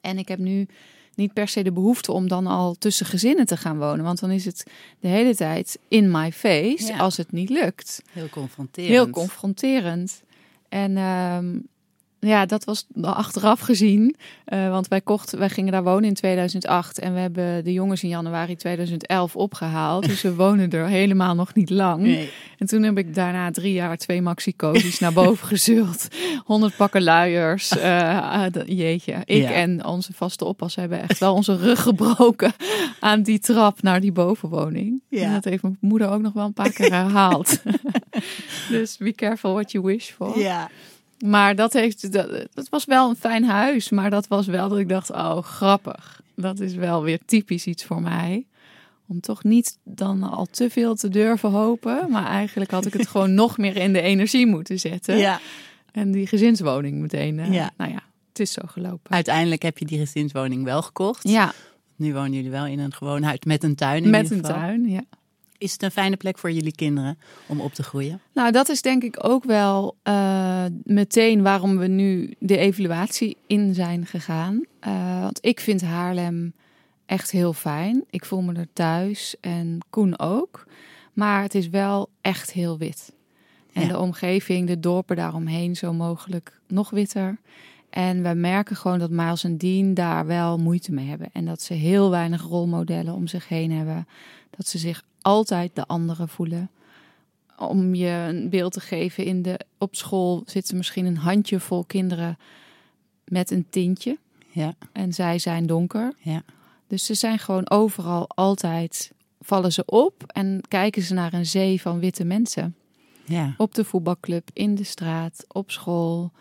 En 0.00 0.18
ik 0.18 0.28
heb 0.28 0.38
nu 0.38 0.66
niet 1.14 1.32
per 1.32 1.48
se 1.48 1.62
de 1.62 1.72
behoefte 1.72 2.12
om 2.12 2.28
dan 2.28 2.46
al 2.46 2.74
tussen 2.74 3.06
gezinnen 3.06 3.46
te 3.46 3.56
gaan 3.56 3.78
wonen. 3.78 4.04
Want 4.04 4.20
dan 4.20 4.30
is 4.30 4.44
het 4.44 4.66
de 5.00 5.08
hele 5.08 5.34
tijd 5.34 5.78
in 5.88 6.10
my 6.10 6.32
face 6.32 6.86
Ja. 6.86 6.98
als 6.98 7.16
het 7.16 7.32
niet 7.32 7.48
lukt. 7.50 8.02
Heel 8.12 8.28
confronterend. 8.28 8.92
Heel 8.92 9.10
confronterend. 9.10 10.22
En 10.68 10.96
ehm, 10.96 11.58
ja, 12.20 12.46
dat 12.46 12.64
was 12.64 12.86
achteraf 13.02 13.60
gezien. 13.60 14.16
eh, 14.44 14.70
want 14.70 14.88
wij 14.88 15.00
kochten, 15.00 15.38
wij 15.38 15.48
gingen 15.48 15.72
daar 15.72 15.82
wonen 15.82 16.04
in 16.04 16.14
2008. 16.14 16.98
En 16.98 17.14
we 17.14 17.20
hebben 17.20 17.64
de 17.64 17.72
jongens 17.72 18.02
in 18.02 18.08
januari 18.08 18.56
2011 18.56 19.36
opgehaald. 19.36 20.06
Dus 20.06 20.22
we 20.22 20.34
wonen 20.34 20.70
er 20.70 20.86
helemaal 20.86 21.34
nog 21.34 21.54
niet 21.54 21.70
lang. 21.70 22.02
Nee. 22.02 22.30
En 22.58 22.66
toen 22.66 22.82
heb 22.82 22.98
ik 22.98 23.14
daarna 23.14 23.50
drie 23.50 23.72
jaar 23.72 23.96
twee 23.96 24.22
maxi-cozies 24.22 24.98
naar 24.98 25.12
boven 25.12 25.46
gezult. 25.56 26.08
Honderd 26.44 26.76
pakken 26.76 27.02
luiers. 27.02 27.78
eh, 27.78 28.32
ah, 28.32 28.46
jeetje. 28.66 29.14
Ik 29.24 29.42
Ja. 29.42 29.50
en 29.52 29.84
onze 29.84 30.12
vaste 30.12 30.44
oppas 30.44 30.74
hebben 30.74 31.02
echt 31.02 31.18
wel 31.18 31.34
onze 31.34 31.56
rug 31.56 31.82
gebroken 31.82 32.52
aan 33.00 33.22
die 33.22 33.38
trap 33.38 33.82
naar 33.82 34.00
die 34.00 34.12
bovenwoning. 34.12 35.02
Ja. 35.08 35.22
En 35.22 35.32
dat 35.32 35.44
heeft 35.44 35.62
mijn 35.62 35.76
moeder 35.80 36.08
ook 36.10 36.20
nog 36.20 36.32
wel 36.32 36.44
een 36.44 36.52
paar 36.52 36.72
keer 36.72 36.92
herhaald. 36.92 37.62
dus 38.70 38.96
be 38.96 39.12
careful 39.14 39.52
what 39.52 39.72
you 39.72 39.84
wish 39.84 40.10
for. 40.10 40.38
Ja. 40.38 40.68
Maar 41.24 41.54
dat, 41.56 41.72
heeft, 41.72 42.12
dat, 42.12 42.46
dat 42.54 42.68
was 42.68 42.84
wel 42.84 43.08
een 43.08 43.16
fijn 43.16 43.44
huis. 43.44 43.90
Maar 43.90 44.10
dat 44.10 44.28
was 44.28 44.46
wel 44.46 44.68
dat 44.68 44.78
ik 44.78 44.88
dacht, 44.88 45.10
oh 45.10 45.38
grappig. 45.42 46.20
Dat 46.36 46.60
is 46.60 46.74
wel 46.74 47.02
weer 47.02 47.18
typisch 47.26 47.66
iets 47.66 47.84
voor 47.84 48.02
mij. 48.02 48.46
Om 49.06 49.20
toch 49.20 49.44
niet 49.44 49.78
dan 49.84 50.22
al 50.22 50.46
te 50.50 50.70
veel 50.70 50.94
te 50.94 51.08
durven 51.08 51.50
hopen. 51.50 52.10
Maar 52.10 52.26
eigenlijk 52.26 52.70
had 52.70 52.86
ik 52.86 52.92
het 52.92 53.06
gewoon 53.08 53.34
nog 53.42 53.58
meer 53.58 53.76
in 53.76 53.92
de 53.92 54.00
energie 54.00 54.46
moeten 54.46 54.78
zetten. 54.78 55.16
ja. 55.16 55.40
En 55.92 56.10
die 56.12 56.26
gezinswoning 56.26 57.00
meteen. 57.00 57.38
eh, 57.38 57.52
Ja. 57.52 57.70
Nou 57.76 57.90
ja, 57.90 58.02
het 58.28 58.40
is 58.40 58.52
zo 58.52 58.62
gelopen. 58.66 59.10
Uiteindelijk 59.10 59.62
heb 59.62 59.78
je 59.78 59.84
die 59.84 59.98
gezinswoning 59.98 60.64
wel 60.64 60.82
gekocht. 60.82 61.28
Ja, 61.28 61.52
Nu 61.96 62.14
wonen 62.14 62.32
jullie 62.32 62.50
wel 62.50 62.66
in 62.66 62.78
een 62.78 62.92
gewoon 62.92 63.22
huis 63.22 63.38
met 63.44 63.62
een 63.64 63.74
tuin. 63.74 64.04
In 64.04 64.10
met 64.10 64.30
een 64.30 64.40
tuin. 64.42 64.88
Ja. 64.88 65.02
Is 65.60 65.72
het 65.72 65.82
een 65.82 65.90
fijne 65.90 66.16
plek 66.16 66.38
voor 66.38 66.50
jullie 66.52 66.74
kinderen 66.74 67.18
om 67.46 67.60
op 67.60 67.74
te 67.74 67.82
groeien? 67.82 68.20
Nou, 68.34 68.50
dat 68.52 68.68
is 68.68 68.82
denk 68.82 69.02
ik 69.02 69.16
ook 69.24 69.44
wel 69.44 69.96
eh, 70.02 70.64
meteen 70.84 71.42
waarom 71.42 71.78
we 71.78 71.86
nu 71.86 72.34
de 72.38 72.56
evaluatie 72.56 73.36
in 73.46 73.74
zijn 73.74 74.06
gegaan. 74.06 74.64
Eh, 74.80 75.20
want 75.20 75.38
ik 75.42 75.60
vind 75.60 75.82
Haarlem 75.82 76.52
echt 77.06 77.30
heel 77.30 77.52
fijn. 77.52 78.04
Ik 78.10 78.24
voel 78.24 78.42
me 78.42 78.52
er 78.54 78.68
thuis 78.72 79.34
en 79.40 79.78
Koen 79.90 80.18
ook. 80.18 80.66
Maar 81.12 81.42
het 81.42 81.54
is 81.54 81.68
wel 81.68 82.08
echt 82.20 82.52
heel 82.52 82.78
wit. 82.78 83.12
En 83.72 83.82
Ja. 83.82 83.88
de 83.88 83.98
omgeving, 83.98 84.66
de 84.66 84.80
dorpen 84.80 85.16
daaromheen 85.16 85.76
zo 85.76 85.92
mogelijk 85.92 86.60
nog 86.68 86.90
witter. 86.90 87.38
En 87.90 88.22
we 88.22 88.34
merken 88.34 88.76
gewoon 88.76 88.98
dat 88.98 89.10
Miles 89.10 89.44
en 89.44 89.56
Dean 89.58 89.94
daar 89.94 90.26
wel 90.26 90.58
moeite 90.58 90.92
mee 90.92 91.06
hebben. 91.08 91.28
En 91.32 91.44
dat 91.44 91.62
ze 91.62 91.74
heel 91.74 92.10
weinig 92.10 92.42
rolmodellen 92.42 93.14
om 93.14 93.26
zich 93.26 93.48
heen 93.48 93.72
hebben. 93.72 94.06
Dat 94.50 94.66
ze 94.66 94.78
zich 94.78 95.02
altijd 95.22 95.74
de 95.74 95.86
anderen 95.86 96.28
voelen. 96.28 96.70
Om 97.58 97.94
je 97.94 98.26
een 98.28 98.48
beeld 98.48 98.72
te 98.72 98.80
geven, 98.80 99.24
in 99.24 99.42
de, 99.42 99.60
op 99.78 99.94
school 99.94 100.42
zitten 100.46 100.76
misschien 100.76 101.06
een 101.06 101.16
handjevol 101.16 101.84
kinderen 101.84 102.38
met 103.24 103.50
een 103.50 103.66
tintje. 103.70 104.18
Ja. 104.50 104.74
En 104.92 105.12
zij 105.12 105.38
zijn 105.38 105.66
donker. 105.66 106.14
Ja. 106.18 106.42
Dus 106.86 107.04
ze 107.04 107.14
zijn 107.14 107.38
gewoon 107.38 107.70
overal 107.70 108.28
altijd, 108.28 109.12
vallen 109.40 109.72
ze 109.72 109.84
op 109.84 110.22
en 110.26 110.60
kijken 110.68 111.02
ze 111.02 111.14
naar 111.14 111.32
een 111.32 111.46
zee 111.46 111.80
van 111.80 111.98
witte 111.98 112.24
mensen. 112.24 112.74
Ja. 113.24 113.54
Op 113.56 113.74
de 113.74 113.84
voetbalclub, 113.84 114.50
in 114.52 114.74
de 114.74 114.84
straat, 114.84 115.44
op 115.48 115.70
school, 115.70 116.32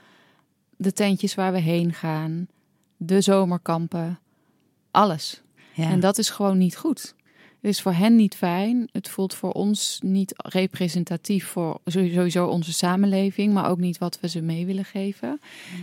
de 0.75 0.93
tentjes 0.93 1.35
waar 1.35 1.51
we 1.51 1.59
heen 1.59 1.93
gaan, 1.93 2.47
de 2.97 3.21
zomerkampen, 3.21 4.19
alles. 4.91 5.41
ja. 5.73 5.89
En 5.89 5.99
dat 5.99 6.17
is 6.17 6.29
gewoon 6.29 6.57
niet 6.57 6.77
goed. 6.77 7.15
Het 7.61 7.71
is 7.71 7.81
voor 7.81 7.93
hen 7.93 8.15
niet 8.15 8.35
fijn. 8.35 8.89
Het 8.91 9.09
voelt 9.09 9.33
voor 9.33 9.51
ons 9.51 9.99
niet 10.03 10.33
representatief 10.35 11.45
voor 11.45 11.79
sowieso 11.85 12.47
onze 12.47 12.73
samenleving, 12.73 13.53
maar 13.53 13.69
ook 13.69 13.79
niet 13.79 13.97
wat 13.97 14.19
we 14.19 14.27
ze 14.27 14.41
mee 14.41 14.65
willen 14.65 14.85
geven. 14.85 15.41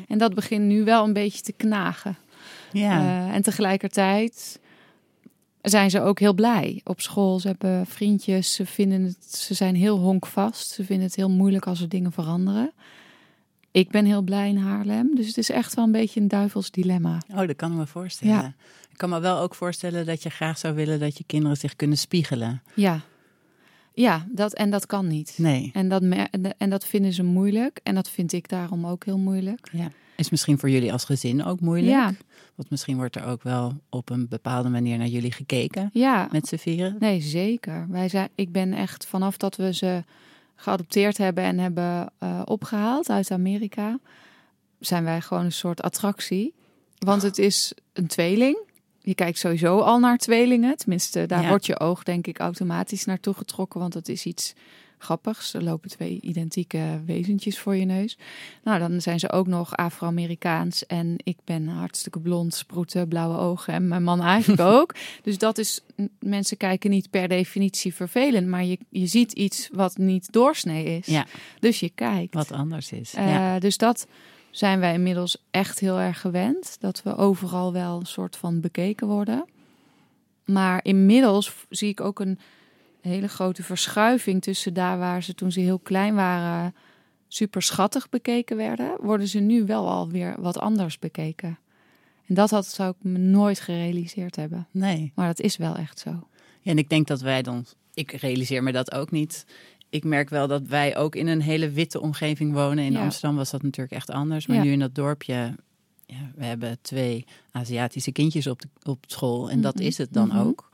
En 0.08 0.18
dat 0.18 0.34
begint 0.34 0.64
nu 0.64 0.84
wel 0.84 1.04
een 1.04 1.12
beetje 1.12 1.42
te 1.42 1.52
knagen. 1.52 2.16
ja. 2.72 3.00
Eh, 3.00 3.34
en 3.34 3.42
tegelijkertijd 3.42 4.60
zijn 5.62 5.90
ze 5.90 6.00
ook 6.00 6.18
heel 6.18 6.34
blij 6.34 6.80
op 6.84 7.00
school. 7.00 7.40
Ze 7.40 7.46
hebben 7.46 7.86
vriendjes, 7.86 8.54
ze, 8.54 8.66
vinden 8.66 9.02
het, 9.02 9.36
ze 9.36 9.54
zijn 9.54 9.74
heel 9.74 9.98
honkvast. 9.98 10.68
Ze 10.68 10.84
vinden 10.84 11.06
het 11.06 11.16
heel 11.16 11.30
moeilijk 11.30 11.66
als 11.66 11.80
er 11.80 11.88
dingen 11.88 12.12
veranderen. 12.12 12.72
Ik 13.70 13.90
ben 13.90 14.04
heel 14.04 14.22
blij 14.22 14.48
in 14.48 14.56
Haarlem, 14.56 15.14
dus 15.14 15.26
het 15.26 15.38
is 15.38 15.50
echt 15.50 15.74
wel 15.74 15.84
een 15.84 15.92
beetje 15.92 16.20
een 16.20 16.28
duivels 16.28 16.70
dilemma. 16.70 17.22
Oh, 17.30 17.46
dat 17.46 17.56
kan 17.56 17.70
ik 17.72 17.78
me 17.78 17.86
voorstellen. 17.86 18.34
Ja. 18.34 18.54
Ik 18.96 19.02
kan 19.02 19.10
me 19.10 19.20
wel 19.20 19.38
ook 19.38 19.54
voorstellen 19.54 20.06
dat 20.06 20.22
je 20.22 20.30
graag 20.30 20.58
zou 20.58 20.74
willen 20.74 21.00
dat 21.00 21.18
je 21.18 21.24
kinderen 21.26 21.56
zich 21.56 21.76
kunnen 21.76 21.98
spiegelen. 21.98 22.62
Ja, 22.74 23.00
ja 23.92 24.26
dat, 24.28 24.54
en 24.54 24.70
dat 24.70 24.86
kan 24.86 25.06
niet. 25.06 25.34
Nee. 25.36 25.70
En 25.72 25.88
dat, 25.88 26.02
en 26.58 26.70
dat 26.70 26.86
vinden 26.86 27.12
ze 27.12 27.22
moeilijk. 27.22 27.80
En 27.82 27.94
dat 27.94 28.08
vind 28.08 28.32
ik 28.32 28.48
daarom 28.48 28.86
ook 28.86 29.04
heel 29.04 29.18
moeilijk. 29.18 29.68
Ja. 29.72 29.90
Is 30.16 30.30
misschien 30.30 30.58
voor 30.58 30.70
jullie 30.70 30.92
als 30.92 31.04
gezin 31.04 31.44
ook 31.44 31.60
moeilijk. 31.60 31.92
Ja, 31.92 32.14
Want 32.54 32.70
misschien 32.70 32.96
wordt 32.96 33.16
er 33.16 33.24
ook 33.24 33.42
wel 33.42 33.72
op 33.88 34.10
een 34.10 34.28
bepaalde 34.28 34.68
manier 34.68 34.98
naar 34.98 35.06
jullie 35.06 35.32
gekeken 35.32 35.90
ja. 35.92 36.28
met 36.30 36.46
z'n 36.46 36.56
vieren. 36.56 36.96
Nee, 36.98 37.20
zeker. 37.20 37.86
Wij 37.88 38.08
zijn, 38.08 38.28
ik 38.34 38.52
ben 38.52 38.72
echt 38.72 39.06
vanaf 39.06 39.36
dat 39.36 39.56
we 39.56 39.74
ze 39.74 40.04
geadopteerd 40.54 41.18
hebben 41.18 41.44
en 41.44 41.58
hebben 41.58 42.12
eh, 42.18 42.42
opgehaald 42.44 43.10
uit 43.10 43.30
Amerika, 43.30 43.98
zijn 44.80 45.04
wij 45.04 45.20
gewoon 45.20 45.44
een 45.44 45.52
soort 45.52 45.82
attractie. 45.82 46.54
Want 46.98 47.22
het 47.22 47.38
is 47.38 47.72
een 47.92 48.06
tweeling. 48.06 48.65
Je 49.06 49.14
kijkt 49.14 49.38
sowieso 49.38 49.78
al 49.78 49.98
naar 49.98 50.16
tweelingen. 50.18 50.76
Tenminste, 50.76 51.26
daar 51.26 51.42
Ja. 51.42 51.48
wordt 51.48 51.66
je 51.66 51.80
oog 51.80 52.02
denk 52.02 52.26
ik 52.26 52.38
automatisch 52.38 53.04
naartoe 53.04 53.34
getrokken, 53.34 53.80
want 53.80 53.94
het 53.94 54.08
is 54.08 54.24
iets 54.26 54.54
grappigs. 54.98 55.54
Er 55.54 55.62
lopen 55.62 55.90
twee 55.90 56.18
identieke 56.20 57.00
wezentjes 57.04 57.58
voor 57.58 57.76
je 57.76 57.84
neus. 57.84 58.18
Nou, 58.64 58.78
dan 58.78 59.00
zijn 59.00 59.18
ze 59.18 59.30
ook 59.30 59.46
nog 59.46 59.76
Afro-Amerikaans 59.76 60.86
en 60.86 61.14
ik 61.24 61.36
ben 61.44 61.68
hartstikke 61.68 62.20
blond, 62.20 62.54
sproeten, 62.54 63.08
blauwe 63.08 63.38
ogen 63.38 63.72
en 63.74 63.88
mijn 63.88 64.02
man 64.02 64.20
eigenlijk 64.22 64.60
ook. 64.78 64.94
Dus 65.22 65.38
dat 65.38 65.58
is, 65.58 65.80
mensen 66.20 66.56
kijken 66.56 66.90
niet 66.90 67.10
per 67.10 67.28
definitie 67.28 67.94
vervelend, 67.94 68.46
maar 68.46 68.64
je, 68.64 68.78
je 68.88 69.06
ziet 69.06 69.32
iets 69.32 69.68
wat 69.72 69.96
niet 69.96 70.32
doorsnee 70.32 70.84
is. 70.98 71.06
Ja, 71.06 71.26
Dus 71.60 71.80
je 71.80 71.90
kijkt. 71.94 72.34
wat 72.34 72.52
anders 72.52 72.92
is. 72.92 73.14
Eh, 73.14 73.28
ja. 73.28 73.58
Dus 73.58 73.76
dat 73.76 74.06
zijn 74.56 74.80
wij 74.80 74.92
inmiddels 74.92 75.44
echt 75.50 75.78
heel 75.78 75.98
erg 75.98 76.20
gewend. 76.20 76.76
Dat 76.80 77.02
we 77.02 77.16
overal 77.16 77.72
wel 77.72 78.00
een 78.00 78.06
soort 78.06 78.36
van 78.36 78.60
bekeken 78.60 79.06
worden. 79.06 79.44
Maar 80.44 80.84
inmiddels 80.84 81.52
zie 81.68 81.88
ik 81.88 82.00
ook 82.00 82.20
een 82.20 82.38
hele 83.00 83.28
grote 83.28 83.62
verschuiving 83.62 84.42
tussen 84.42 84.74
daar 84.74 84.98
waar 84.98 85.22
ze 85.22 85.34
toen 85.34 85.52
ze 85.52 85.60
heel 85.60 85.78
klein 85.78 86.14
waren 86.14 86.74
super 87.28 87.62
schattig 87.62 88.08
bekeken 88.08 88.56
werden, 88.56 88.96
worden 89.00 89.28
ze 89.28 89.38
nu 89.38 89.64
wel 89.64 89.88
alweer 89.88 90.34
wat 90.38 90.58
anders 90.58 90.98
bekeken. 90.98 91.58
En 92.26 92.34
dat 92.34 92.50
had, 92.50 92.66
zou 92.66 92.90
ik 92.90 93.10
me 93.10 93.18
nooit 93.18 93.60
gerealiseerd 93.60 94.36
hebben. 94.36 94.66
Nee. 94.70 95.12
Maar 95.14 95.26
dat 95.26 95.40
is 95.40 95.56
wel 95.56 95.76
echt 95.76 95.98
zo. 95.98 96.10
Ja, 96.60 96.70
en 96.70 96.78
ik 96.78 96.88
denk 96.88 97.06
dat 97.06 97.20
wij 97.20 97.42
dan, 97.42 97.64
ik 97.94 98.12
realiseer 98.12 98.62
me 98.62 98.72
dat 98.72 98.92
ook 98.92 99.10
niet. 99.10 99.46
Ik 99.90 100.04
merk 100.04 100.28
wel 100.28 100.46
dat 100.48 100.62
wij 100.66 100.96
ook 100.96 101.14
in 101.14 101.26
een 101.26 101.40
hele 101.42 101.70
witte 101.70 102.00
omgeving 102.00 102.52
wonen. 102.52 102.84
In 102.84 102.92
Ja. 102.92 103.00
Amsterdam 103.02 103.36
was 103.36 103.50
dat 103.50 103.62
natuurlijk 103.62 103.96
echt 103.96 104.10
anders. 104.10 104.46
Maar 104.46 104.56
Ja. 104.56 104.62
nu 104.62 104.70
in 104.72 104.78
dat 104.78 104.94
dorpje, 104.94 105.54
ja, 106.06 106.30
we 106.34 106.44
hebben 106.44 106.78
twee 106.82 107.24
Aziatische 107.50 108.12
kindjes 108.12 108.46
op, 108.46 108.60
de, 108.60 108.68
op 108.82 109.04
school. 109.06 109.50
En 109.50 109.60
dat 109.60 109.74
Mhm. 109.74 109.84
is 109.84 109.98
het 109.98 110.12
dan 110.12 110.28
Mhm. 110.28 110.38
ook. 110.38 110.68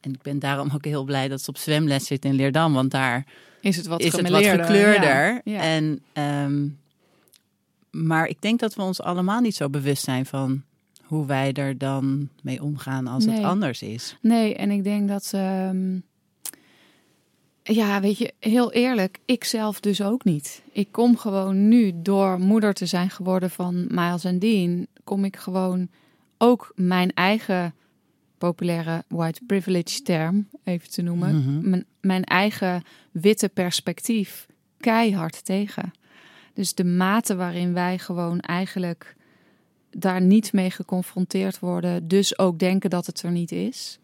En 0.00 0.12
ik 0.12 0.22
ben 0.22 0.38
daarom 0.38 0.70
ook 0.74 0.84
heel 0.84 1.04
blij 1.04 1.28
dat 1.28 1.42
ze 1.42 1.50
op 1.50 1.56
zwemles 1.56 2.06
zit 2.06 2.24
in 2.24 2.34
Leerdam. 2.34 2.72
Want 2.72 2.90
daar 2.90 3.26
Is 3.60 3.76
het 3.76 3.86
wat 3.86 4.00
is 4.00 4.12
het 4.12 4.28
wat 4.30 4.44
gekleurder. 4.44 5.40
En, 5.44 6.00
ehm, 6.12 6.68
maar 7.90 8.26
ik 8.26 8.40
denk 8.40 8.60
dat 8.60 8.74
we 8.74 8.82
ons 8.82 9.00
allemaal 9.00 9.40
niet 9.40 9.54
zo 9.54 9.70
bewust 9.70 10.04
zijn 10.04 10.26
van 10.26 10.62
hoe 11.02 11.26
wij 11.26 11.52
er 11.52 11.78
dan 11.78 12.28
mee 12.42 12.62
omgaan 12.62 13.06
als 13.06 13.24
het 13.24 13.42
anders 13.42 13.82
is. 13.82 14.16
Nee, 14.20 14.54
en 14.54 14.70
ik 14.70 14.84
denk 14.84 15.08
dat. 15.08 15.30
ehm, 15.32 15.98
ja, 17.72 18.00
weet 18.00 18.18
je, 18.18 18.32
heel 18.38 18.72
eerlijk, 18.72 19.18
ik 19.24 19.44
zelf 19.44 19.80
dus 19.80 20.02
ook 20.02 20.24
niet. 20.24 20.62
Ik 20.72 20.88
kom 20.92 21.16
gewoon 21.16 21.68
nu 21.68 21.92
door 21.94 22.38
moeder 22.38 22.74
te 22.74 22.86
zijn 22.86 23.10
geworden 23.10 23.50
van 23.50 23.86
Miles 23.88 24.24
en 24.24 24.38
Dean, 24.38 24.86
kom 25.04 25.24
ik 25.24 25.36
gewoon 25.36 25.88
ook 26.38 26.72
mijn 26.74 27.12
eigen 27.12 27.74
populaire 28.38 29.04
white 29.08 29.40
privilege 29.46 30.02
term 30.02 30.48
even 30.64 30.90
te 30.90 31.02
noemen, 31.02 31.36
Mhm. 31.36 31.68
mijn, 31.70 31.84
mijn 32.00 32.24
eigen 32.24 32.82
witte 33.12 33.48
perspectief 33.48 34.46
keihard 34.80 35.44
tegen. 35.44 35.92
Dus 36.54 36.74
de 36.74 36.84
mate 36.84 37.36
waarin 37.36 37.72
wij 37.72 37.98
gewoon 37.98 38.40
eigenlijk 38.40 39.16
daar 39.90 40.20
niet 40.20 40.52
mee 40.52 40.70
geconfronteerd 40.70 41.58
worden, 41.58 42.08
dus 42.08 42.38
ook 42.38 42.58
denken 42.58 42.90
dat 42.90 43.06
het 43.06 43.22
er 43.22 43.30
niet 43.30 43.52
is. 43.52 43.98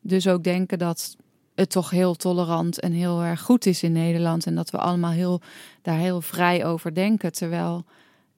Dus 0.00 0.28
ook 0.28 0.44
denken 0.44 0.78
dat 0.78 1.16
het 1.56 1.70
toch 1.70 1.90
heel 1.90 2.14
tolerant 2.14 2.80
en 2.80 2.92
heel 2.92 3.22
erg 3.22 3.40
goed 3.40 3.66
is 3.66 3.82
in 3.82 3.92
Nederland 3.92 4.46
en 4.46 4.54
dat 4.54 4.70
we 4.70 4.78
allemaal 4.78 5.10
heel, 5.10 5.40
daar 5.82 5.98
heel 5.98 6.20
vrij 6.20 6.64
over 6.64 6.94
denken. 6.94 7.32
Terwijl, 7.32 7.84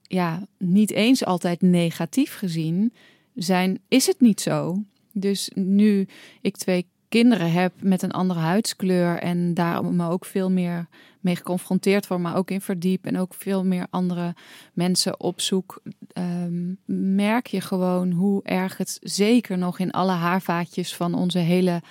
ja, 0.01 0.47
niet 0.57 0.91
eens 0.91 1.25
altijd 1.25 1.61
negatief 1.61 2.37
gezien 2.37 2.93
zijn, 3.35 3.79
is 3.87 4.07
het 4.07 4.19
niet 4.19 4.41
zo. 4.41 4.83
Dus 5.11 5.51
nu 5.53 6.07
ik 6.41 6.57
twee 6.57 6.85
kinderen 7.09 7.51
heb 7.51 7.73
met 7.81 8.01
een 8.01 8.11
andere 8.11 8.39
huidskleur 8.39 9.17
en 9.17 9.53
daar 9.53 9.85
me 9.85 10.09
ook 10.09 10.25
veel 10.25 10.51
meer 10.51 10.87
mee 11.19 11.35
geconfronteerd 11.35 12.07
word, 12.07 12.21
maar 12.21 12.35
ook 12.35 12.51
in 12.51 12.61
verdiep 12.61 13.05
en 13.05 13.17
ook 13.17 13.33
veel 13.33 13.65
meer 13.65 13.87
andere 13.89 14.35
mensen 14.73 15.19
opzoek, 15.19 15.81
ehm, 16.13 16.73
merk 17.15 17.47
je 17.47 17.61
gewoon 17.61 18.11
hoe 18.11 18.43
erg 18.43 18.77
het 18.77 18.97
zeker 19.01 19.57
nog 19.57 19.79
in 19.79 19.91
alle 19.91 20.11
haarvaatjes 20.11 20.95
van 20.95 21.13
onze 21.13 21.39
hele 21.39 21.81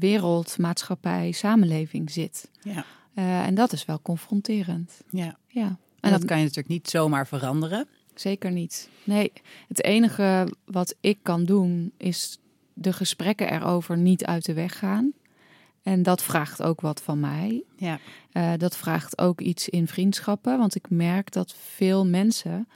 wereld, 0.00 0.58
maatschappij, 0.58 1.32
samenleving 1.32 2.10
zit. 2.10 2.50
Ja. 2.62 2.84
Eh, 3.14 3.46
en 3.46 3.54
dat 3.54 3.72
is 3.72 3.84
wel 3.84 4.02
confronterend. 4.02 5.00
Ja. 5.10 5.36
Ja. 5.48 5.62
En 5.66 5.78
En 6.00 6.10
dat 6.10 6.20
dat 6.20 6.24
kan 6.24 6.36
je 6.38 6.42
natuurlijk 6.42 6.68
niet 6.74 6.88
zomaar 6.90 7.26
veranderen. 7.26 7.88
zeker 8.14 8.50
niet. 8.50 8.88
Nee, 9.04 9.32
het 9.68 9.82
enige 9.84 10.48
wat 10.64 10.94
ik 11.00 11.18
kan 11.22 11.44
doen 11.44 11.92
is 11.96 12.38
de 12.72 12.92
gesprekken 12.92 13.52
erover 13.52 13.96
niet 13.98 14.24
uit 14.24 14.44
de 14.44 14.52
weg 14.54 14.78
gaan. 14.78 15.12
En 15.82 16.02
dat 16.02 16.22
vraagt 16.22 16.62
ook 16.62 16.80
wat 16.80 17.02
van 17.02 17.20
mij. 17.20 17.64
Ja. 17.76 17.98
Eh, 18.32 18.52
dat 18.56 18.76
vraagt 18.76 19.18
ook 19.18 19.40
iets 19.40 19.68
in 19.68 19.86
vriendschappen, 19.88 20.58
want 20.58 20.74
ik 20.74 20.90
merk 20.90 21.32
dat 21.32 21.54
veel 21.58 22.06
mensen 22.06 22.68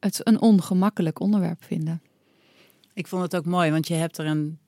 het 0.00 0.20
een 0.26 0.40
ongemakkelijk 0.40 1.20
onderwerp 1.20 1.64
vinden. 1.64 2.02
Ik 2.94 3.06
vond 3.06 3.22
het 3.22 3.36
ook 3.36 3.44
mooi, 3.44 3.70
want 3.70 3.88
je 3.88 3.94
hebt 3.94 4.18
er 4.18 4.26
een, 4.26 4.58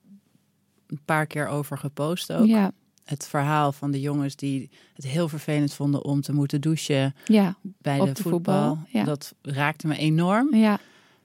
een 0.93 1.01
paar 1.05 1.27
keer 1.27 1.47
over 1.49 1.79
gepost 1.79 2.33
ook. 2.33 2.47
Ja, 2.47 2.73
Het 3.05 3.27
verhaal 3.27 3.73
van 3.73 3.91
de 3.91 4.01
jongens 4.01 4.37
die 4.37 4.71
het 4.95 5.05
heel 5.07 5.29
vervelend 5.29 5.73
vonden 5.75 6.05
om 6.05 6.21
te 6.21 6.33
moeten 6.33 6.61
douchen 6.61 7.15
ja, 7.25 7.57
bij 7.79 7.99
de, 7.99 8.13
de 8.13 8.23
voetbal. 8.23 8.69
voetbal, 8.77 8.79
ja. 8.89 9.05
Dat 9.05 9.35
raakte 9.43 9.87
me 9.87 9.97
enorm. 9.97 10.55
ja, 10.55 10.81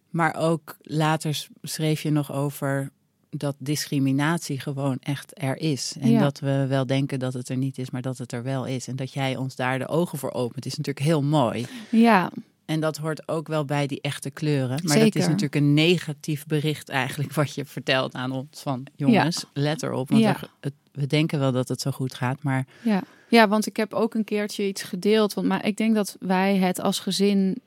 Maar 0.10 0.36
ook 0.36 0.78
later 0.82 1.48
schreef 1.62 2.02
je 2.02 2.10
nog 2.12 2.32
over 2.32 2.92
dat 3.30 3.56
discriminatie 3.60 4.60
gewoon 4.60 4.98
echt 5.00 5.32
er 5.42 5.58
is. 5.58 5.96
En 6.00 6.10
Ja. 6.12 6.20
dat 6.20 6.40
we 6.40 6.66
wel 6.68 6.86
denken 6.86 7.20
dat 7.20 7.34
het 7.34 7.50
er 7.50 7.58
niet 7.58 7.78
is, 7.78 7.90
maar 7.90 8.02
dat 8.02 8.18
het 8.18 8.32
er 8.32 8.44
wel 8.44 8.66
is. 8.66 8.88
En 8.88 8.96
dat 8.96 9.14
jij 9.14 9.36
ons 9.36 9.56
daar 9.56 9.80
de 9.80 9.88
ogen 9.88 10.18
voor 10.18 10.32
opent, 10.34 10.66
is 10.66 10.76
natuurlijk 10.78 11.06
heel 11.06 11.24
mooi. 11.24 11.66
ja, 11.92 12.32
En 12.68 12.80
dat 12.80 12.98
hoort 12.98 13.28
ook 13.28 13.48
wel 13.48 13.66
bij 13.66 13.88
die 13.88 14.02
echte 14.02 14.30
kleuren. 14.30 14.68
Maar 14.70 14.82
dat 14.82 14.92
Zeker. 14.92 15.20
is 15.20 15.26
natuurlijk 15.26 15.56
een 15.56 15.74
negatief 15.74 16.46
bericht 16.46 16.90
eigenlijk 16.90 17.34
wat 17.34 17.56
je 17.56 17.66
vertelt 17.66 18.14
aan 18.14 18.32
ons. 18.32 18.62
Van 18.62 18.86
jongens, 18.96 19.46
let 19.54 19.84
erop. 19.84 20.10
Want 20.10 20.22
Ja. 20.22 20.30
er- 20.42 20.50
het, 20.60 20.74
we 20.92 21.08
denken 21.08 21.40
wel 21.40 21.52
dat 21.52 21.68
het 21.68 21.82
zo 21.82 21.92
goed 21.92 22.14
gaat, 22.14 22.44
maar 22.44 22.68
ja. 22.84 23.04
Ja, 23.30 23.48
want 23.48 23.66
ik 23.66 23.78
heb 23.78 23.94
ook 23.94 24.14
een 24.14 24.24
keertje 24.24 24.68
iets 24.68 24.84
gedeeld. 24.84 25.34
Want, 25.34 25.48
maar 25.48 25.66
ik 25.66 25.78
denk 25.78 25.96
dat 25.96 26.16
wij 26.20 26.58
het 26.58 26.80
als 26.82 27.00
gezin 27.00 27.62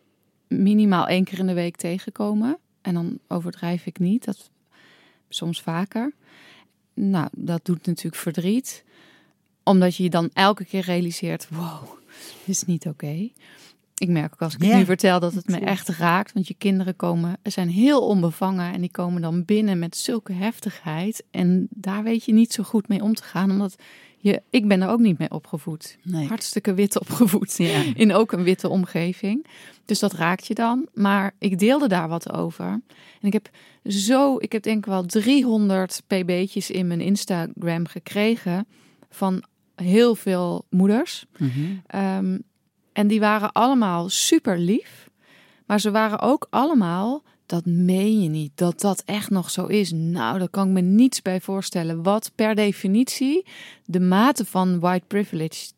minimaal 0.48 1.06
één 1.06 1.24
keer 1.24 1.38
in 1.38 1.46
de 1.46 1.52
week 1.54 1.76
tegenkomen. 1.76 2.58
En 2.82 2.94
dan 2.94 3.18
overdrijf 3.28 3.86
ik 3.86 3.98
niet, 3.98 4.24
dat 4.24 4.50
soms 5.28 5.60
vaker. 5.62 6.12
Nou, 6.94 7.28
dat 7.36 7.64
doet 7.64 7.86
natuurlijk 7.86 8.22
verdriet. 8.22 8.84
Omdat 9.62 9.96
je 9.96 10.02
je 10.02 10.10
dan 10.10 10.30
elke 10.32 10.64
keer 10.64 10.82
realiseert, 10.82 11.48
wow, 11.48 11.82
dit 12.18 12.48
is 12.56 12.64
niet 12.64 12.86
oké. 12.86 13.28
Ik 14.00 14.08
merk 14.08 14.32
ook 14.32 14.42
als 14.42 14.54
ik 14.54 14.62
het 14.62 14.74
nu 14.74 14.84
vertel 14.84 15.20
dat 15.20 15.34
het 15.34 15.48
me 15.48 15.58
echt 15.58 15.88
raakt. 15.88 16.32
Want 16.32 16.48
je 16.48 16.54
kinderen 16.54 16.96
komen, 16.96 17.38
zijn 17.42 17.68
heel 17.68 18.06
onbevangen 18.06 18.72
en 18.72 18.80
die 18.80 18.90
komen 18.90 19.22
dan 19.22 19.44
binnen 19.44 19.78
met 19.78 19.96
zulke 19.96 20.32
heftigheid. 20.32 21.24
En 21.30 21.66
daar 21.70 22.02
weet 22.02 22.24
je 22.24 22.32
niet 22.32 22.52
zo 22.52 22.62
goed 22.62 22.88
mee 22.88 23.02
om 23.02 23.14
te 23.14 23.22
gaan, 23.22 23.50
omdat 23.50 23.76
je, 24.18 24.42
ik 24.50 24.68
ben 24.68 24.82
er 24.82 24.88
ook 24.88 24.98
niet 24.98 25.18
mee 25.18 25.30
opgevoed. 25.30 25.98
Nee. 26.02 26.26
Hartstikke 26.26 26.74
wit 26.74 27.00
opgevoed. 27.00 27.56
Ja. 27.56 27.82
In 27.94 28.14
ook 28.14 28.32
een 28.32 28.42
witte 28.42 28.68
omgeving. 28.68 29.46
Dus 29.84 29.98
dat 29.98 30.12
raakt 30.12 30.46
je 30.46 30.54
dan. 30.54 30.88
Maar 30.94 31.34
ik 31.38 31.58
deelde 31.58 31.88
daar 31.88 32.08
wat 32.08 32.32
over. 32.32 32.66
En 33.20 33.26
ik 33.26 33.32
heb 33.32 33.50
zo, 33.84 34.36
ik 34.38 34.52
heb 34.52 34.62
denk 34.62 34.78
ik 34.78 34.90
wel 34.90 35.06
300 35.06 36.02
pb'tjes 36.06 36.70
in 36.70 36.86
mijn 36.86 37.00
Instagram 37.00 37.86
gekregen 37.86 38.66
van 39.10 39.44
heel 39.74 40.14
veel 40.14 40.64
moeders. 40.70 41.26
Mhm. 41.38 41.50
Ehm, 41.86 42.38
en 42.92 43.06
die 43.06 43.20
waren 43.20 43.52
allemaal 43.52 44.08
super 44.08 44.58
lief. 44.58 45.08
Maar 45.66 45.80
ze 45.80 45.90
waren 45.90 46.18
ook 46.18 46.46
allemaal, 46.50 47.22
dat 47.46 47.66
meen 47.66 48.22
je 48.22 48.28
niet, 48.28 48.52
dat 48.54 48.80
dat 48.80 49.02
echt 49.04 49.30
nog 49.30 49.50
zo 49.50 49.66
is. 49.66 49.92
Nou, 49.92 50.38
daar 50.38 50.48
kan 50.48 50.66
ik 50.66 50.72
me 50.72 50.80
niets 50.80 51.22
bij 51.22 51.40
voorstellen. 51.40 52.02
Wat 52.02 52.32
per 52.34 52.54
definitie 52.54 53.46
de 53.84 54.00
mate 54.00 54.44
van 54.44 54.80
white 54.80 55.06
privilege 55.06 55.70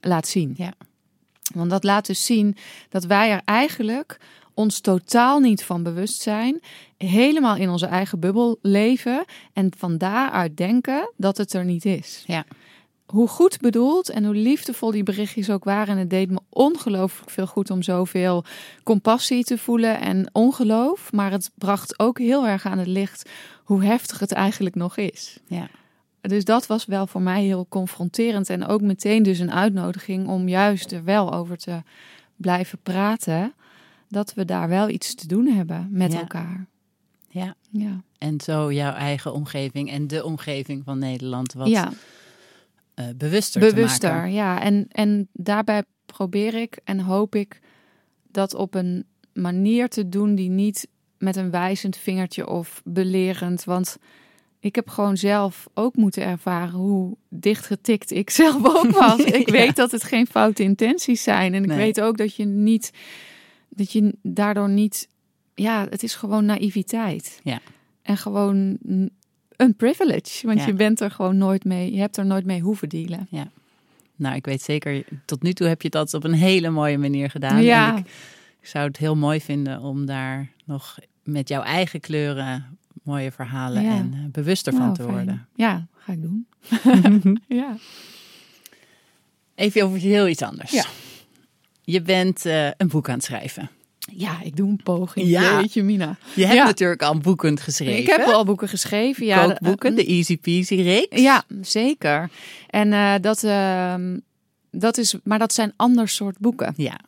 laat 0.00 0.26
zien. 0.26 0.54
Ja. 0.56 0.72
Want 1.54 1.70
dat 1.70 1.84
laat 1.84 2.06
dus 2.06 2.24
zien 2.24 2.56
dat 2.88 3.04
wij 3.04 3.30
er 3.30 3.42
eigenlijk 3.44 4.20
ons 4.54 4.80
totaal 4.80 5.40
niet 5.40 5.64
van 5.64 5.82
bewust 5.82 6.20
zijn. 6.20 6.60
Helemaal 6.96 7.56
in 7.56 7.68
onze 7.68 7.86
eigen 7.86 8.20
bubbel 8.20 8.58
leven. 8.62 9.24
En 9.52 9.72
van 9.76 9.98
daaruit 9.98 10.56
denken 10.56 11.12
dat 11.16 11.36
het 11.36 11.52
er 11.52 11.64
niet 11.64 11.84
is 11.84 12.24
Ja. 12.26 12.44
Hoe 13.06 13.28
goed 13.28 13.58
bedoeld 13.60 14.08
en 14.08 14.24
hoe 14.24 14.34
liefdevol 14.34 14.90
die 14.90 15.02
berichtjes 15.02 15.50
ook 15.50 15.64
waren. 15.64 15.88
En 15.94 15.98
het 15.98 16.10
deed 16.10 16.30
me 16.30 16.38
ongelooflijk 16.48 17.30
veel 17.30 17.46
goed 17.46 17.70
om 17.70 17.82
zoveel 17.82 18.44
compassie 18.82 19.44
te 19.44 19.58
voelen 19.58 20.00
en 20.00 20.28
ongeloof. 20.32 21.12
Maar 21.12 21.30
het 21.30 21.50
bracht 21.54 21.98
ook 21.98 22.18
heel 22.18 22.46
erg 22.46 22.66
aan 22.66 22.78
het 22.78 22.86
licht 22.86 23.30
hoe 23.64 23.84
heftig 23.84 24.18
het 24.18 24.32
eigenlijk 24.32 24.74
nog 24.74 24.96
is. 24.96 25.38
Ja. 25.46 25.68
Dus 26.20 26.44
dat 26.44 26.66
was 26.66 26.84
wel 26.84 27.06
voor 27.06 27.22
mij 27.22 27.42
heel 27.42 27.66
confronterend. 27.68 28.50
En 28.50 28.66
ook 28.66 28.80
meteen 28.80 29.22
dus 29.22 29.38
een 29.38 29.52
uitnodiging 29.52 30.28
om 30.28 30.48
juist 30.48 30.92
er 30.92 31.04
wel 31.04 31.32
over 31.32 31.56
te 31.56 31.82
blijven 32.36 32.78
praten. 32.82 33.52
Dat 34.08 34.34
we 34.34 34.44
daar 34.44 34.68
wel 34.68 34.88
iets 34.88 35.14
te 35.14 35.26
doen 35.26 35.46
hebben 35.46 35.88
met 35.90 36.12
Ja. 36.12 36.18
elkaar. 36.20 36.66
ja. 37.28 37.54
Ja. 37.70 38.02
En 38.18 38.40
zo 38.40 38.72
jouw 38.72 38.92
eigen 38.92 39.32
omgeving 39.32 39.90
en 39.90 40.06
de 40.06 40.24
omgeving 40.24 40.84
van 40.84 40.98
Nederland 40.98 41.52
wat 41.52 41.68
ja. 41.68 41.92
Eh, 42.94 43.06
bewuster, 43.16 43.60
te 43.60 43.74
bewuster, 43.74 44.12
maken. 44.12 44.32
ja. 44.32 44.60
En, 44.62 44.86
en 44.90 45.28
daarbij 45.32 45.82
probeer 46.06 46.54
ik 46.54 46.78
en 46.84 47.00
hoop 47.00 47.34
ik 47.34 47.60
dat 48.30 48.54
op 48.54 48.74
een 48.74 49.04
manier 49.32 49.88
te 49.88 50.08
doen 50.08 50.34
die 50.34 50.50
niet 50.50 50.88
met 51.18 51.36
een 51.36 51.50
wijzend 51.50 51.96
vingertje 51.96 52.48
of 52.48 52.82
belerend. 52.84 53.64
Want 53.64 53.96
ik 54.60 54.74
heb 54.74 54.88
gewoon 54.88 55.16
zelf 55.16 55.66
ook 55.74 55.96
moeten 55.96 56.22
ervaren 56.24 56.74
hoe 56.78 57.16
dichtgetikt 57.28 58.10
ik 58.10 58.30
zelf 58.40 58.64
ook 58.76 58.90
was. 58.90 59.20
Ik 59.40 59.48
weet 59.48 59.76
dat 59.76 59.90
het 59.90 60.04
geen 60.04 60.26
foute 60.26 60.62
intenties 60.62 61.22
zijn. 61.22 61.54
En 61.54 61.62
ik 61.62 61.68
Nee. 61.68 61.76
weet 61.76 62.00
ook 62.00 62.16
dat 62.16 62.34
je 62.34 62.44
niet, 62.44 62.90
dat 63.68 63.92
je 63.92 64.14
daardoor 64.22 64.68
niet, 64.70 65.08
ja, 65.54 65.86
het 65.90 66.02
is 66.02 66.14
gewoon 66.14 66.44
naïviteit. 66.44 67.40
Ja. 67.42 67.60
En 68.02 68.16
gewoon 68.16 68.78
een 69.56 69.74
privilege. 69.76 70.46
Want 70.46 70.58
Ja. 70.58 70.66
je 70.66 70.72
bent 70.74 71.00
er 71.00 71.10
gewoon 71.10 71.36
nooit 71.38 71.64
mee, 71.64 71.92
je 71.92 72.00
hebt 72.00 72.16
er 72.16 72.26
nooit 72.26 72.44
mee 72.44 72.60
hoeven 72.60 72.88
dealen. 72.88 73.28
Nou, 74.16 74.36
ik 74.36 74.44
weet 74.44 74.62
zeker, 74.62 75.04
tot 75.24 75.42
nu 75.42 75.52
toe 75.52 75.66
heb 75.66 75.82
je 75.82 75.90
dat 75.90 76.14
op 76.14 76.24
een 76.24 76.32
hele 76.34 76.70
mooie 76.70 76.98
manier 76.98 77.30
gedaan. 77.30 77.62
Ja. 77.62 77.92
En 77.92 77.96
ik, 77.98 78.06
ik 78.60 78.66
zou 78.68 78.86
het 78.86 78.96
heel 78.96 79.16
mooi 79.16 79.40
vinden 79.40 79.80
om 79.80 80.06
daar 80.06 80.48
nog 80.64 80.98
met 81.22 81.48
jouw 81.48 81.62
eigen 81.62 82.00
kleuren 82.00 82.78
mooie 83.02 83.32
verhalen 83.32 83.82
Ja. 83.82 83.90
en 83.96 84.10
eh, 84.14 84.20
bewuster 84.30 84.72
van 84.72 84.82
Nou, 84.82 84.94
te 84.94 85.02
fijn. 85.02 85.14
worden. 85.14 85.46
Ja, 85.54 85.86
ga 85.96 86.12
ik 86.12 86.22
doen. 86.22 86.46
ja. 87.60 87.76
Even 89.54 89.82
over 89.84 89.98
heel 89.98 90.28
iets 90.28 90.42
anders. 90.42 90.70
Ja. 90.70 90.84
Je 91.82 92.02
bent 92.02 92.46
eh, 92.46 92.66
een 92.76 92.88
boek 92.88 93.08
aan 93.08 93.14
het 93.14 93.24
schrijven. 93.24 93.70
Ja, 94.12 94.42
ik 94.42 94.56
doe 94.56 94.68
een 94.68 94.80
poging. 94.82 95.28
Ja. 95.28 95.60
Jeetje, 95.60 95.82
Mina. 95.82 96.16
Je 96.34 96.44
hebt 96.44 96.56
Ja. 96.58 96.64
natuurlijk 96.64 97.02
al 97.02 97.18
boeken 97.18 97.58
geschreven. 97.58 97.98
Ik 97.98 98.06
heb 98.06 98.20
al 98.26 98.44
boeken 98.44 98.68
geschreven. 98.68 99.26
Ja, 99.26 99.46
Kookboeken, 99.46 99.94
de 99.94 100.04
Easy 100.04 100.38
Peasy 100.38 100.74
reeks. 100.74 101.20
Ja, 101.20 101.44
zeker. 101.60 102.30
En 102.70 102.92
eh, 102.92 103.14
dat, 103.20 103.44
ehm, 103.44 104.18
dat 104.70 104.98
is, 104.98 105.14
maar 105.24 105.38
dat 105.38 105.52
zijn 105.52 105.72
ander 105.76 106.08
soort 106.08 106.38
boeken. 106.38 106.74
Ja. 106.76 106.98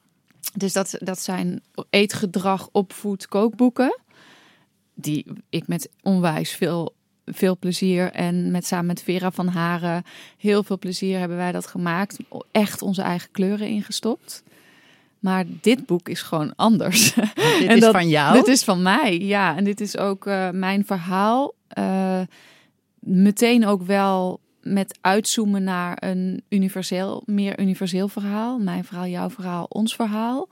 Dus 0.55 0.73
dat, 0.73 0.95
dat 0.99 1.21
zijn 1.21 1.63
eetgedrag, 1.91 2.69
opvoed, 2.73 3.29
kookboeken. 3.29 3.99
Die 4.95 5.27
ik 5.51 5.67
met 5.69 5.89
onwijs 6.03 6.51
veel, 6.51 6.95
veel 7.25 7.59
plezier 7.59 8.13
en 8.13 8.51
met 8.51 8.67
samen 8.67 8.87
met 8.87 9.03
Vera 9.03 9.31
van 9.31 9.49
Haren 9.49 10.03
heel 10.39 10.63
veel 10.63 10.79
plezier 10.79 11.19
hebben 11.19 11.37
wij 11.37 11.53
dat 11.53 11.67
gemaakt. 11.67 12.17
Echt 12.53 12.83
onze 12.83 13.03
eigen 13.03 13.31
kleuren 13.31 13.69
ingestopt. 13.69 14.43
Maar 15.27 15.45
dit 15.61 15.87
boek 15.87 16.09
is 16.09 16.23
gewoon 16.23 16.53
anders. 16.57 17.15
Dit 17.15 17.69
En 17.69 17.75
is 17.75 17.81
dat- 17.81 17.93
van 17.93 18.09
jou. 18.09 18.35
Dit 18.35 18.47
is 18.47 18.65
van 18.65 18.83
mij, 18.83 19.19
ja. 19.19 19.57
En 19.57 19.65
dit 19.65 19.81
is 19.81 19.99
ook 19.99 20.27
eh, 20.27 20.51
mijn 20.51 20.85
verhaal. 20.87 21.55
Eh, 21.69 22.21
meteen 23.01 23.67
ook 23.67 23.83
wel 23.83 24.41
met 24.63 24.99
uitzoomen 25.01 25.65
naar 25.65 25.97
een 26.01 26.43
universeel, 26.49 27.23
meer 27.25 27.61
universeel 27.61 28.09
verhaal. 28.09 28.59
Mijn 28.59 28.85
verhaal, 28.85 29.07
jouw 29.07 29.31
verhaal, 29.31 29.67
ons 29.69 29.95
verhaal. 29.95 30.49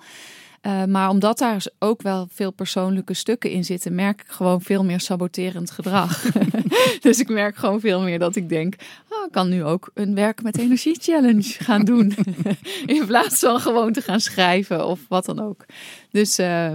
Eh, 0.65 0.85
maar 0.85 1.09
omdat 1.09 1.39
daar 1.39 1.67
ook 1.79 2.03
wel 2.03 2.29
veel 2.31 2.51
persoonlijke 2.51 3.15
stukken 3.15 3.51
in 3.51 3.65
zitten, 3.65 3.95
merk 3.95 4.21
ik 4.21 4.29
gewoon 4.29 4.61
veel 4.61 4.85
meer 4.85 5.01
saboterend 5.01 5.71
gedrag. 5.71 6.23
dus 7.01 7.21
ik 7.21 7.29
merk 7.29 7.57
gewoon 7.57 7.81
veel 7.81 8.01
meer 8.01 8.19
dat 8.19 8.37
ik 8.37 8.49
denk, 8.49 8.75
oh, 9.09 9.25
ik 9.27 9.33
kan 9.33 9.49
nu 9.49 9.65
ook 9.65 9.91
een 9.95 10.15
werk 10.15 10.43
met 10.43 10.59
energie 10.59 10.97
challenge 11.01 11.43
gaan 11.43 11.85
doen. 11.85 12.15
in 12.87 13.07
plaats 13.07 13.39
van 13.39 13.61
gewoon 13.61 13.93
te 13.93 14.01
gaan 14.01 14.21
schrijven 14.21 14.87
of 14.87 15.01
wat 15.09 15.25
dan 15.25 15.41
ook. 15.41 15.65
Dus 16.11 16.39
eh, 16.39 16.73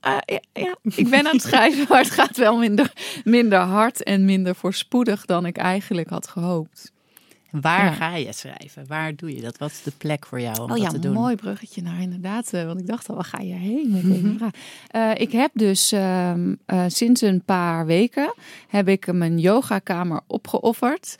ah, 0.00 0.18
ja, 0.24 0.40
ja, 0.52 0.76
ik 0.82 1.08
ben 1.08 1.26
aan 1.26 1.32
het 1.32 1.42
schrijven, 1.42 1.86
maar 1.88 2.02
het 2.02 2.10
gaat 2.10 2.36
wel 2.36 2.56
minder, 2.56 2.92
minder 3.24 3.58
hard 3.58 4.02
en 4.02 4.24
minder 4.24 4.54
voorspoedig 4.54 5.24
dan 5.24 5.46
ik 5.46 5.56
eigenlijk 5.56 6.08
had 6.08 6.28
gehoopt. 6.28 6.92
Waar 7.50 7.84
Ja. 7.84 7.92
ga 7.92 8.16
je 8.16 8.32
schrijven? 8.32 8.86
Waar 8.86 9.14
doe 9.16 9.34
je 9.34 9.40
dat? 9.40 9.58
Wat 9.58 9.70
is 9.70 9.82
de 9.82 9.92
plek 9.98 10.26
voor 10.26 10.40
jou 10.40 10.56
om 10.56 10.62
Oh 10.62 10.68
dat 10.68 10.80
ja, 10.80 10.88
te 10.88 10.98
doen? 10.98 11.12
mooi 11.12 11.36
bruggetje 11.36 11.82
naar 11.82 12.00
inderdaad. 12.00 12.52
eh, 12.52 12.64
Want 12.66 12.80
ik 12.80 12.86
dacht 12.86 13.08
al, 13.08 13.14
waar 13.14 13.24
ga 13.24 13.40
je 13.40 13.54
heen 13.54 13.90
met 13.90 14.02
deze 14.02 14.34
vraag? 14.38 14.50
Eh, 14.88 15.10
ik 15.22 15.32
heb 15.32 15.50
dus 15.54 15.92
ehm, 15.92 16.54
eh, 16.66 16.84
sinds 16.86 17.20
een 17.20 17.42
paar 17.44 17.86
weken 17.86 18.34
heb 18.68 18.88
ik 18.88 19.12
mijn 19.12 19.38
yogakamer 19.38 20.20
opgeofferd. 20.26 21.16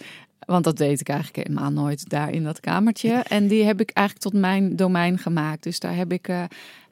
Want 0.47 0.65
dat 0.65 0.77
deed 0.77 1.01
ik 1.01 1.09
eigenlijk 1.09 1.49
helemaal 1.49 1.71
nooit 1.71 2.09
daar 2.09 2.31
in 2.33 2.45
dat 2.45 2.61
kamertje. 2.61 3.13
En 3.29 3.47
die 3.49 3.65
heb 3.65 3.81
ik 3.81 3.91
eigenlijk 3.91 4.27
tot 4.29 4.41
mijn 4.41 4.77
domein 4.77 5.19
gemaakt. 5.19 5.63
Dus 5.63 5.79
daar 5.81 5.97
heb 5.97 6.13
ik 6.13 6.29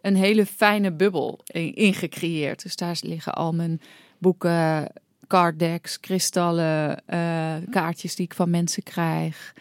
een 0.03 0.16
hele 0.16 0.47
fijne 0.47 0.92
bubbel 0.92 1.40
in, 1.47 1.75
in 1.75 1.94
gecreëerd. 1.94 2.62
Dus 2.62 2.77
daar 2.77 2.97
liggen 3.01 3.35
al 3.35 3.53
mijn 3.53 3.81
boeken, 4.18 4.92
carddecks, 5.26 6.00
kristallen, 6.00 7.06
eh, 7.06 7.54
kaartjes 7.70 8.14
die 8.16 8.24
ik 8.24 8.34
van 8.34 8.50
mensen 8.50 8.82
krijg. 8.82 9.54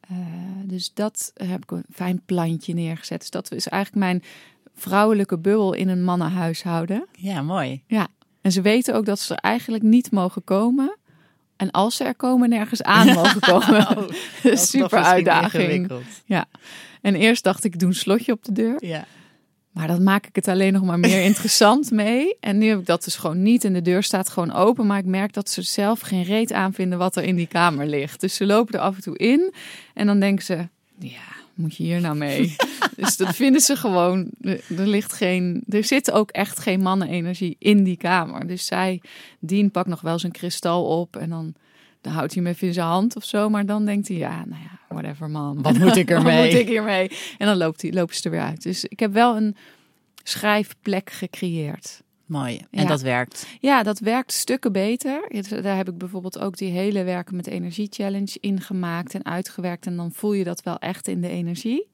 Eh, 0.00 0.16
dus 0.64 0.94
dat 0.94 1.32
heb 1.34 1.62
ik 1.62 1.70
een 1.70 1.84
fijn 1.92 2.22
plantje 2.26 2.74
neergezet. 2.74 3.20
Dus 3.20 3.30
dat 3.30 3.52
is 3.52 3.68
eigenlijk 3.68 4.04
mijn 4.04 4.22
vrouwelijke 4.74 5.38
bubbel 5.38 5.72
in 5.72 5.88
een 5.88 6.04
mannenhuishouden. 6.04 7.06
Ja, 7.12 7.42
mooi. 7.42 7.82
Ja. 7.86 8.08
En 8.40 8.52
ze 8.52 8.60
weten 8.60 8.94
ook 8.94 9.06
dat 9.06 9.18
ze 9.20 9.34
er 9.34 9.40
eigenlijk 9.40 9.82
niet 9.82 10.10
mogen 10.10 10.44
komen. 10.44 10.96
En 11.56 11.70
als 11.70 11.96
ze 11.96 12.04
er 12.04 12.14
komen, 12.14 12.48
nergens 12.48 12.82
aan 12.82 13.06
mogen 13.06 13.40
komen. 13.52 13.98
Oh, 13.98 14.08
Super 14.54 15.02
uitdaging. 15.02 15.92
Ja. 16.24 16.44
En 17.00 17.14
eerst 17.14 17.44
dacht 17.44 17.64
ik, 17.64 17.72
ik 17.72 17.80
doe 17.80 17.88
een 17.88 17.94
slotje 17.94 18.32
op 18.32 18.44
de 18.44 18.52
deur. 18.52 18.86
Ja. 18.86 19.04
Maar 19.72 19.86
dan 19.86 20.02
maak 20.02 20.26
ik 20.26 20.34
het 20.34 20.48
alleen 20.48 20.72
nog 20.72 20.82
maar 20.82 20.98
meer 20.98 21.22
interessant 21.30 21.90
mee. 21.90 22.36
En 22.40 22.58
nu 22.58 22.68
heb 22.68 22.78
ik 22.78 22.86
dat 22.86 23.04
dus 23.04 23.16
gewoon 23.16 23.42
niet. 23.42 23.64
En 23.64 23.72
de 23.72 23.82
deur 23.82 24.02
staat 24.02 24.28
gewoon 24.28 24.52
open. 24.52 24.86
Maar 24.86 24.98
ik 24.98 25.04
merk 25.04 25.32
dat 25.32 25.50
ze 25.50 25.62
zelf 25.62 26.00
geen 26.00 26.22
reet 26.22 26.52
aanvinden 26.52 26.98
wat 26.98 27.16
er 27.16 27.22
in 27.22 27.36
die 27.36 27.46
kamer 27.46 27.86
ligt. 27.86 28.20
Dus 28.20 28.34
ze 28.34 28.46
lopen 28.46 28.74
er 28.74 28.80
af 28.80 28.94
en 28.94 29.02
toe 29.02 29.16
in. 29.16 29.54
En 29.94 30.06
dan 30.06 30.20
denken 30.20 30.44
ze, 30.44 30.68
ja, 30.98 31.20
moet 31.54 31.76
je 31.76 31.82
hier 31.82 32.00
nou 32.00 32.16
mee? 32.16 32.56
dus 32.96 33.16
dat 33.16 33.34
vinden 33.34 33.60
ze 33.60 33.76
gewoon. 33.76 34.30
Er 34.40 34.60
er 34.76 34.86
ligt 34.86 35.12
geen. 35.12 35.64
Er 35.68 35.84
zit 35.84 36.10
ook 36.10 36.30
echt 36.30 36.58
geen 36.58 36.80
mannenenergie 36.80 37.56
in 37.58 37.84
die 37.84 37.96
kamer. 37.96 38.46
Dus 38.46 38.66
zij, 38.66 39.00
Dien 39.38 39.70
pakt 39.70 39.88
nog 39.88 40.00
wel 40.00 40.18
zijn 40.18 40.32
kristal 40.32 41.00
op. 41.00 41.16
En 41.16 41.30
dan, 41.30 41.54
dan 42.00 42.12
houdt 42.12 42.34
hij 42.34 42.42
hem 42.42 42.52
even 42.52 42.66
in 42.66 42.74
zijn 42.74 42.86
hand 42.86 43.16
of 43.16 43.24
zo. 43.24 43.48
Maar 43.48 43.66
dan 43.66 43.84
denkt 43.84 44.08
hij, 44.08 44.16
ja, 44.16 44.44
nou 44.44 44.62
ja, 44.62 44.78
whatever 44.92 45.30
man. 45.30 45.62
Wat 45.62 45.78
moet 45.78 45.96
ik 45.96 46.08
Wat 46.10 46.18
ermee? 46.18 46.44
moet 46.50 46.60
ik 46.60 46.68
hiermee? 46.68 47.10
En 47.38 47.46
dan 47.46 47.56
loopt 47.56 47.82
hij, 47.82 47.92
lopen 47.92 48.14
ze 48.14 48.22
er 48.24 48.30
weer 48.30 48.40
uit. 48.40 48.62
Dus 48.62 48.84
ik 48.84 49.00
heb 49.00 49.12
wel 49.12 49.36
een, 49.36 49.56
schrijfplek 50.22 51.10
gecreëerd. 51.10 52.02
Mooi. 52.26 52.56
En 52.70 52.82
Ja. 52.82 52.88
dat 52.88 53.00
werkt. 53.00 53.46
Ja, 53.60 53.82
dat 53.82 53.98
werkt 53.98 54.32
stukken 54.32 54.72
beter. 54.72 55.28
Daar 55.62 55.76
heb 55.76 55.88
ik 55.88 55.98
bijvoorbeeld 55.98 56.38
ook 56.38 56.56
die 56.56 56.70
hele 56.70 57.04
werken 57.04 57.36
met 57.36 57.46
energie 57.46 57.86
challenge 57.90 58.36
ingemaakt 58.40 59.14
en 59.14 59.24
uitgewerkt. 59.24 59.86
En 59.86 59.96
dan 59.96 60.12
voel 60.12 60.32
je 60.32 60.44
dat 60.44 60.62
wel 60.62 60.78
echt 60.78 61.08
in 61.08 61.20
de 61.20 61.28
energie. 61.28 61.88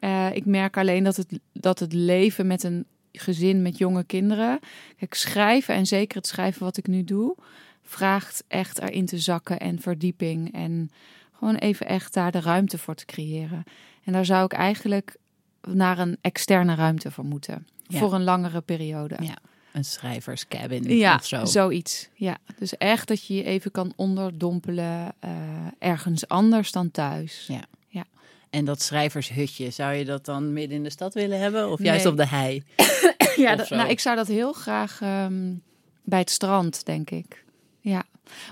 Eh, 0.00 0.26
ik 0.32 0.44
merk 0.44 0.76
alleen 0.76 1.04
dat 1.04 1.16
het, 1.16 1.38
dat 1.52 1.78
het 1.78 1.92
leven 1.92 2.46
met 2.46 2.62
een 2.62 2.84
gezin 3.12 3.62
met 3.62 3.78
jonge 3.78 4.04
kinderen. 4.04 4.58
Kijk, 4.98 5.14
schrijven 5.14 5.74
en 5.74 5.86
zeker 5.86 6.16
het 6.16 6.26
schrijven 6.26 6.62
wat 6.62 6.76
ik 6.76 6.86
nu 6.86 7.04
doe, 7.04 7.36
vraagt 7.82 8.44
echt 8.48 8.78
erin 8.80 9.06
te 9.06 9.18
zakken 9.18 9.58
en 9.60 9.80
verdieping. 9.80 10.52
En 10.52 10.90
gewoon 11.46 11.60
even 11.70 11.86
echt 11.86 12.14
daar 12.14 12.30
de 12.32 12.40
ruimte 12.40 12.78
voor 12.78 12.94
te 12.94 13.04
creëren. 13.04 13.64
En 14.04 14.12
daar 14.12 14.24
zou 14.24 14.44
ik 14.44 14.52
eigenlijk 14.52 15.16
naar 15.68 15.98
een 15.98 16.16
externe 16.20 16.74
ruimte 16.74 17.10
voor 17.10 17.24
moeten. 17.24 17.66
Ja. 17.86 17.98
Voor 17.98 18.14
een 18.14 18.24
langere 18.24 18.60
periode. 18.60 19.16
Ja. 19.20 19.36
Een 19.72 19.84
schrijverscabin 19.84 20.82
Ja, 20.96 21.14
of 21.14 21.26
zo. 21.26 21.44
zoiets. 21.44 22.08
Ja, 22.14 22.36
dus 22.58 22.76
echt 22.76 23.08
dat 23.08 23.26
je 23.26 23.34
je 23.34 23.44
even 23.44 23.70
kan 23.70 23.92
onderdompelen 23.96 25.12
eh, 25.20 25.30
ergens 25.78 26.28
anders 26.28 26.72
dan 26.72 26.90
thuis. 26.90 27.44
Ja. 27.48 27.64
En 28.50 28.64
dat 28.64 28.82
schrijvershutje, 28.82 29.70
zou 29.70 29.92
je 29.94 30.04
dat 30.04 30.24
dan 30.24 30.52
midden 30.52 30.76
in 30.76 30.82
de 30.82 30.90
stad 30.90 31.14
willen 31.14 31.40
hebben? 31.40 31.70
Of 31.70 31.82
juist 31.82 32.02
Nee. 32.04 32.12
op 32.12 32.18
de 32.18 32.26
hei? 32.26 32.62
Ja, 33.36 33.56
dat- 33.56 33.68
nou, 33.70 33.88
ik 33.88 34.00
zou 34.00 34.16
dat 34.16 34.26
heel 34.26 34.52
graag 34.52 35.00
ehm, 35.00 35.52
bij 36.02 36.18
het 36.18 36.30
strand, 36.30 36.84
denk 36.84 37.10
ik. 37.10 37.44
Ja, 37.88 38.04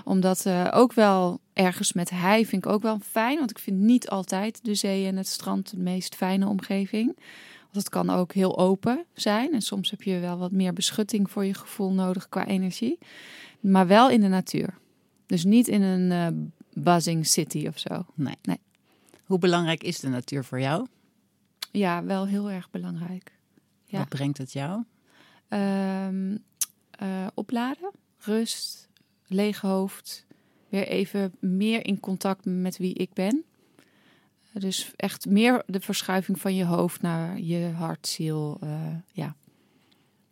omdat 0.03 0.45
eh, 0.45 0.67
ook 0.71 0.93
wel 0.93 1.39
ergens 1.53 1.93
met 1.93 2.09
hei 2.09 2.45
vind 2.45 2.65
ik 2.65 2.71
ook 2.71 2.81
wel 2.81 2.99
fijn. 2.99 3.37
Want 3.37 3.49
ik 3.49 3.59
vind 3.59 3.79
niet 3.79 4.09
altijd 4.09 4.63
de 4.63 4.75
zee 4.75 5.07
en 5.07 5.17
het 5.17 5.27
strand 5.27 5.69
de 5.69 5.77
meest 5.77 6.15
fijne 6.15 6.47
omgeving. 6.47 7.05
Want 7.61 7.75
het 7.75 7.89
kan 7.89 8.09
ook 8.09 8.33
heel 8.33 8.57
open 8.57 9.05
zijn. 9.13 9.53
En 9.53 9.61
soms 9.61 9.91
heb 9.91 10.01
je 10.01 10.19
wel 10.19 10.37
wat 10.37 10.51
meer 10.51 10.73
beschutting 10.73 11.31
voor 11.31 11.45
je 11.45 11.53
gevoel 11.53 11.91
nodig 11.91 12.29
qua 12.29 12.47
energie. 12.47 12.97
Maar 13.59 13.87
wel 13.87 14.09
in 14.09 14.21
de 14.21 14.27
natuur. 14.27 14.77
Dus 15.25 15.43
niet 15.43 15.67
in 15.67 15.81
een 15.81 16.11
eh, 16.11 16.83
buzzing 16.83 17.27
city 17.27 17.67
of 17.67 17.79
zo. 17.79 18.05
Nee. 18.13 18.37
Nee. 18.41 18.59
Hoe 19.25 19.39
belangrijk 19.39 19.83
is 19.83 19.99
de 19.99 20.09
natuur 20.09 20.43
voor 20.43 20.59
jou? 20.59 20.87
Ja, 21.71 22.03
wel 22.03 22.27
heel 22.27 22.51
erg 22.51 22.69
belangrijk. 22.69 23.31
Ja. 23.85 23.97
Wat 23.97 24.09
brengt 24.09 24.37
het 24.37 24.53
jou? 24.53 24.83
Eh, 25.47 26.07
opladen, 27.33 27.91
rust, 28.17 28.84
leeg 29.27 29.61
hoofd. 29.61 30.25
Weer 30.69 30.87
even 30.87 31.33
meer 31.39 31.85
in 31.85 31.99
contact 31.99 32.45
met 32.45 32.77
wie 32.77 32.93
ik 32.93 33.13
ben. 33.13 33.43
Dus 34.53 34.91
echt 34.95 35.25
meer 35.25 35.63
de 35.65 35.79
verschuiving 35.81 36.39
van 36.41 36.55
je 36.55 36.65
hoofd 36.65 37.01
naar 37.01 37.39
je 37.39 37.65
hart, 37.75 38.07
ziel. 38.07 38.57
eh, 38.61 38.87
ja, 39.11 39.35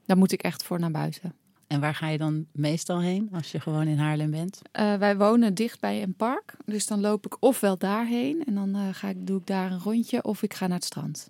daar 0.06 0.18
moet 0.18 0.32
ik 0.32 0.44
echt 0.44 0.64
voor 0.64 0.80
naar 0.80 0.92
buiten. 0.92 1.34
En 1.68 1.80
waar 1.80 1.96
ga 1.96 2.08
je 2.08 2.18
dan 2.18 2.46
meestal 2.52 3.02
heen 3.02 3.30
als 3.34 3.52
je 3.52 3.60
gewoon 3.60 3.88
in 3.88 3.98
Haarlem 3.98 4.32
bent? 4.32 4.62
Eh, 4.72 4.96
wij 4.96 5.18
wonen 5.18 5.54
dicht 5.54 5.80
bij 5.80 6.02
een 6.04 6.14
park. 6.16 6.54
Dus 6.66 6.86
dan 6.88 7.00
loop 7.02 7.26
ik 7.26 7.38
ofwel 7.40 7.78
daarheen 7.78 8.46
en 8.46 8.54
dan 8.56 8.76
eh, 8.76 8.88
ga 8.92 9.10
ik, 9.10 9.28
doe 9.28 9.40
ik 9.40 9.46
daar 9.48 9.72
een 9.72 9.80
rondje. 9.80 10.24
Of 10.24 10.44
ik 10.44 10.54
ga 10.54 10.68
naar 10.68 10.76
het 10.78 10.86
strand. 10.86 11.30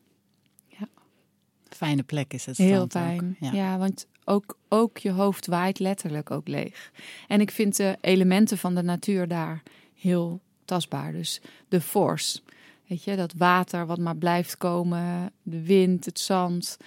Fijne 1.69 2.03
plek 2.03 2.33
is 2.33 2.45
het 2.45 2.57
Heel 2.57 2.85
strand 2.85 2.95
ook. 2.95 3.19
fijn. 3.19 3.35
Ja. 3.39 3.51
Ja. 3.51 3.77
want 3.77 4.07
ook, 4.25 4.57
ook 4.69 4.97
je 4.97 5.11
hoofd 5.11 5.47
waait 5.47 5.79
letterlijk 5.79 6.31
ook 6.31 6.47
leeg. 6.47 6.91
En 7.27 7.41
ik 7.41 7.51
vind 7.51 7.75
de 7.77 7.97
elementen 8.01 8.57
van 8.57 8.75
de 8.75 8.83
natuur 8.83 9.27
daar 9.27 9.63
heel 9.93 10.41
tastbaar. 10.65 11.11
Dus 11.11 11.41
de 11.67 11.81
force, 11.81 12.39
weet 12.87 13.03
je, 13.03 13.15
dat 13.15 13.33
water 13.37 13.85
wat 13.85 13.99
maar 13.99 14.17
blijft 14.17 14.57
komen, 14.57 15.31
de 15.41 15.63
wind, 15.63 16.05
het 16.05 16.19
zand. 16.19 16.77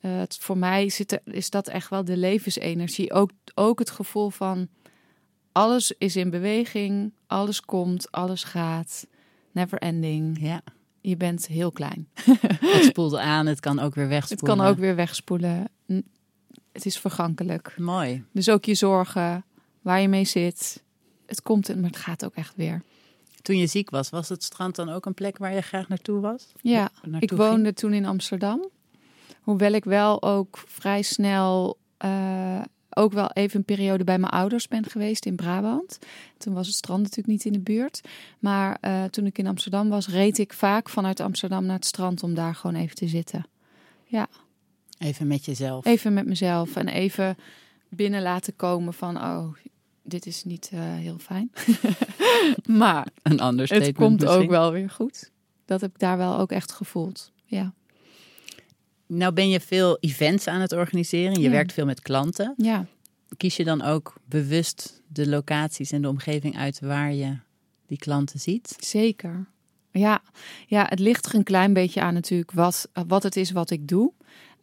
Eh, 0.00 0.16
het, 0.18 0.38
voor 0.40 0.58
mij 0.58 0.88
zit 0.88 1.12
er, 1.12 1.20
is 1.24 1.50
dat 1.50 1.68
echt 1.68 1.90
wel 1.90 2.04
de 2.04 2.16
levensenergie. 2.16 3.12
Ook, 3.12 3.30
ook 3.54 3.78
het 3.78 3.90
gevoel 3.90 4.30
van 4.30 4.68
alles 5.52 5.92
is 5.98 6.16
in 6.16 6.30
beweging, 6.30 7.12
alles 7.26 7.60
komt, 7.60 8.12
alles 8.12 8.44
gaat. 8.44 9.06
Never 9.52 9.78
ending. 9.78 10.40
Ja. 10.40 10.62
Je 11.00 11.16
bent 11.16 11.46
heel 11.46 11.72
klein. 11.72 12.08
Het 12.74 12.84
spoelt 12.84 13.16
aan, 13.16 13.46
het 13.46 13.60
kan 13.60 13.78
ook 13.78 13.94
weer 13.94 14.04
Het 14.04 14.12
wegspoelen. 14.12 14.56
kan 14.56 14.66
ook 14.66 14.78
weer 14.78 14.94
wegspoelen. 14.96 15.68
Het 16.76 16.86
is 16.86 16.98
vergankelijk. 16.98 17.74
Mooi. 17.78 18.24
Dus 18.32 18.48
ook 18.48 18.64
je 18.64 18.74
zorgen, 18.74 19.44
waar 19.80 20.00
je 20.00 20.08
mee 20.08 20.24
zit. 20.24 20.82
Het 21.26 21.42
komt, 21.42 21.76
maar 21.76 21.90
het 21.90 21.96
gaat 21.96 22.24
ook 22.24 22.34
echt 22.34 22.52
weer. 22.56 22.82
Toen 23.42 23.56
je 23.58 23.66
ziek 23.66 23.90
was, 23.90 24.10
was 24.10 24.28
het 24.28 24.42
strand 24.42 24.74
dan 24.76 24.88
ook 24.88 25.06
een 25.06 25.14
plek 25.14 25.38
waar 25.38 25.54
je 25.54 25.60
graag 25.60 25.88
naartoe 25.88 26.20
was? 26.20 26.52
Ja, 26.60 26.90
Naartoe 27.02 27.20
ik 27.20 27.28
ging? 27.28 27.40
woonde 27.40 27.72
toen 27.72 27.92
in 27.92 28.06
Amsterdam. 28.06 28.68
Hoewel 29.40 29.72
ik 29.72 29.84
wel 29.84 30.22
ook 30.22 30.58
vrij 30.66 31.02
snel 31.02 31.78
eh, 31.96 32.60
ook 32.90 33.12
wel 33.12 33.30
even 33.32 33.58
een 33.58 33.64
periode 33.64 34.04
bij 34.04 34.18
mijn 34.18 34.32
ouders 34.32 34.68
ben 34.68 34.84
geweest 34.84 35.26
in 35.26 35.36
Brabant. 35.36 35.98
Toen 36.38 36.54
was 36.54 36.66
het 36.66 36.76
strand 36.76 37.00
natuurlijk 37.02 37.28
niet 37.28 37.44
in 37.44 37.52
de 37.52 37.58
buurt. 37.72 38.00
Maar 38.38 38.78
eh, 38.80 39.04
toen 39.04 39.26
ik 39.26 39.38
in 39.38 39.46
Amsterdam 39.46 39.88
was, 39.88 40.08
reed 40.08 40.38
ik 40.38 40.52
vaak 40.52 40.88
vanuit 40.88 41.20
Amsterdam 41.20 41.64
naar 41.64 41.76
het 41.76 41.84
strand 41.86 42.22
om 42.22 42.34
daar 42.34 42.54
gewoon 42.54 42.76
even 42.76 42.96
te 42.96 43.08
zitten. 43.08 43.46
Even 44.98 45.26
met 45.26 45.44
jezelf. 45.44 45.84
Even 45.84 46.12
met 46.14 46.26
mezelf 46.26 46.76
en 46.76 46.88
even 46.88 47.36
binnen 47.88 48.22
laten 48.22 48.56
komen 48.56 48.94
van, 48.94 49.16
oh, 49.16 49.54
dit 50.02 50.26
is 50.26 50.44
niet 50.44 50.70
eh, 50.72 50.80
heel 50.80 51.18
fijn. 51.18 51.50
maar 52.82 53.06
Een 53.22 53.40
ander 53.40 53.68
het 53.68 53.94
komt 53.94 54.20
misschien. 54.20 54.42
ook 54.42 54.50
wel 54.50 54.72
weer 54.72 54.90
goed. 54.90 55.30
Dat 55.64 55.80
heb 55.80 55.90
ik 55.90 55.98
daar 55.98 56.16
wel 56.16 56.38
ook 56.38 56.50
echt 56.52 56.72
gevoeld. 56.72 57.32
Ja. 57.44 57.72
Nou 59.06 59.32
ben 59.32 59.48
je 59.48 59.60
veel 59.60 59.98
events 60.00 60.46
aan 60.46 60.60
het 60.60 60.72
organiseren. 60.72 61.34
Je 61.34 61.40
Ja. 61.40 61.50
werkt 61.50 61.72
veel 61.72 61.84
met 61.84 62.00
klanten. 62.00 62.54
Ja. 62.56 62.86
Kies 63.36 63.56
je 63.56 63.64
dan 63.64 63.82
ook 63.82 64.14
bewust 64.24 65.02
de 65.08 65.28
locaties 65.28 65.92
en 65.92 66.02
de 66.02 66.08
omgeving 66.08 66.56
uit 66.58 66.80
waar 66.80 67.12
je 67.12 67.36
die 67.86 67.98
klanten 67.98 68.40
ziet? 68.40 68.76
Zeker. 68.80 69.46
Ja, 69.90 70.22
ja, 70.66 70.86
het 70.88 70.98
ligt 70.98 71.26
er 71.26 71.34
een 71.34 71.42
klein 71.42 71.72
beetje 71.72 72.00
aan 72.00 72.14
natuurlijk 72.14 72.52
wat, 72.52 72.88
wat 73.06 73.22
het 73.22 73.36
is 73.36 73.50
wat 73.50 73.70
ik 73.70 73.88
doe. 73.88 74.12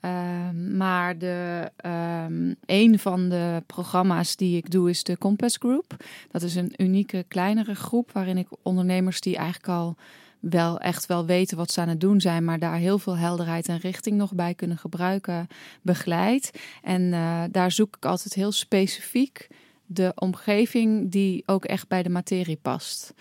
Ehm, 0.04 0.78
maar 0.78 1.18
de, 1.18 1.72
ehm, 1.76 2.54
een 2.66 3.00
van 3.00 3.30
de 3.30 3.64
programma's 3.66 4.36
die 4.36 4.58
ik 4.58 4.72
doe 4.72 4.90
is 4.90 5.04
de 5.04 5.18
Compass 5.18 5.58
Group. 5.58 5.96
Dat 6.32 6.42
is 6.42 6.56
een 6.56 6.74
unieke 6.78 7.26
kleinere 7.28 7.76
groep 7.76 8.12
waarin 8.12 8.38
ik 8.38 8.48
ondernemers 8.62 9.22
die 9.22 9.36
eigenlijk 9.36 9.68
al 9.68 9.96
wel 10.40 10.80
echt 10.80 11.06
wel 11.06 11.26
weten 11.26 11.58
wat 11.58 11.72
ze 11.72 11.82
aan 11.82 11.88
het 11.88 12.02
doen 12.02 12.22
zijn, 12.22 12.44
maar 12.44 12.60
daar 12.60 12.76
heel 12.76 13.00
veel 13.00 13.18
helderheid 13.18 13.68
en 13.68 13.78
richting 13.78 14.18
nog 14.18 14.34
bij 14.34 14.54
kunnen 14.54 14.78
gebruiken, 14.78 15.48
begeleid. 15.82 16.52
En 16.82 17.14
eh, 17.14 17.44
daar 17.52 17.72
zoek 17.72 17.96
ik 17.96 18.06
altijd 18.06 18.34
heel 18.34 18.52
specifiek 18.52 19.48
de 19.86 20.12
omgeving 20.16 21.12
die 21.12 21.44
ook 21.46 21.66
echt 21.66 21.88
bij 21.88 22.04
de 22.04 22.10
materie 22.10 22.60
past. 22.62 23.14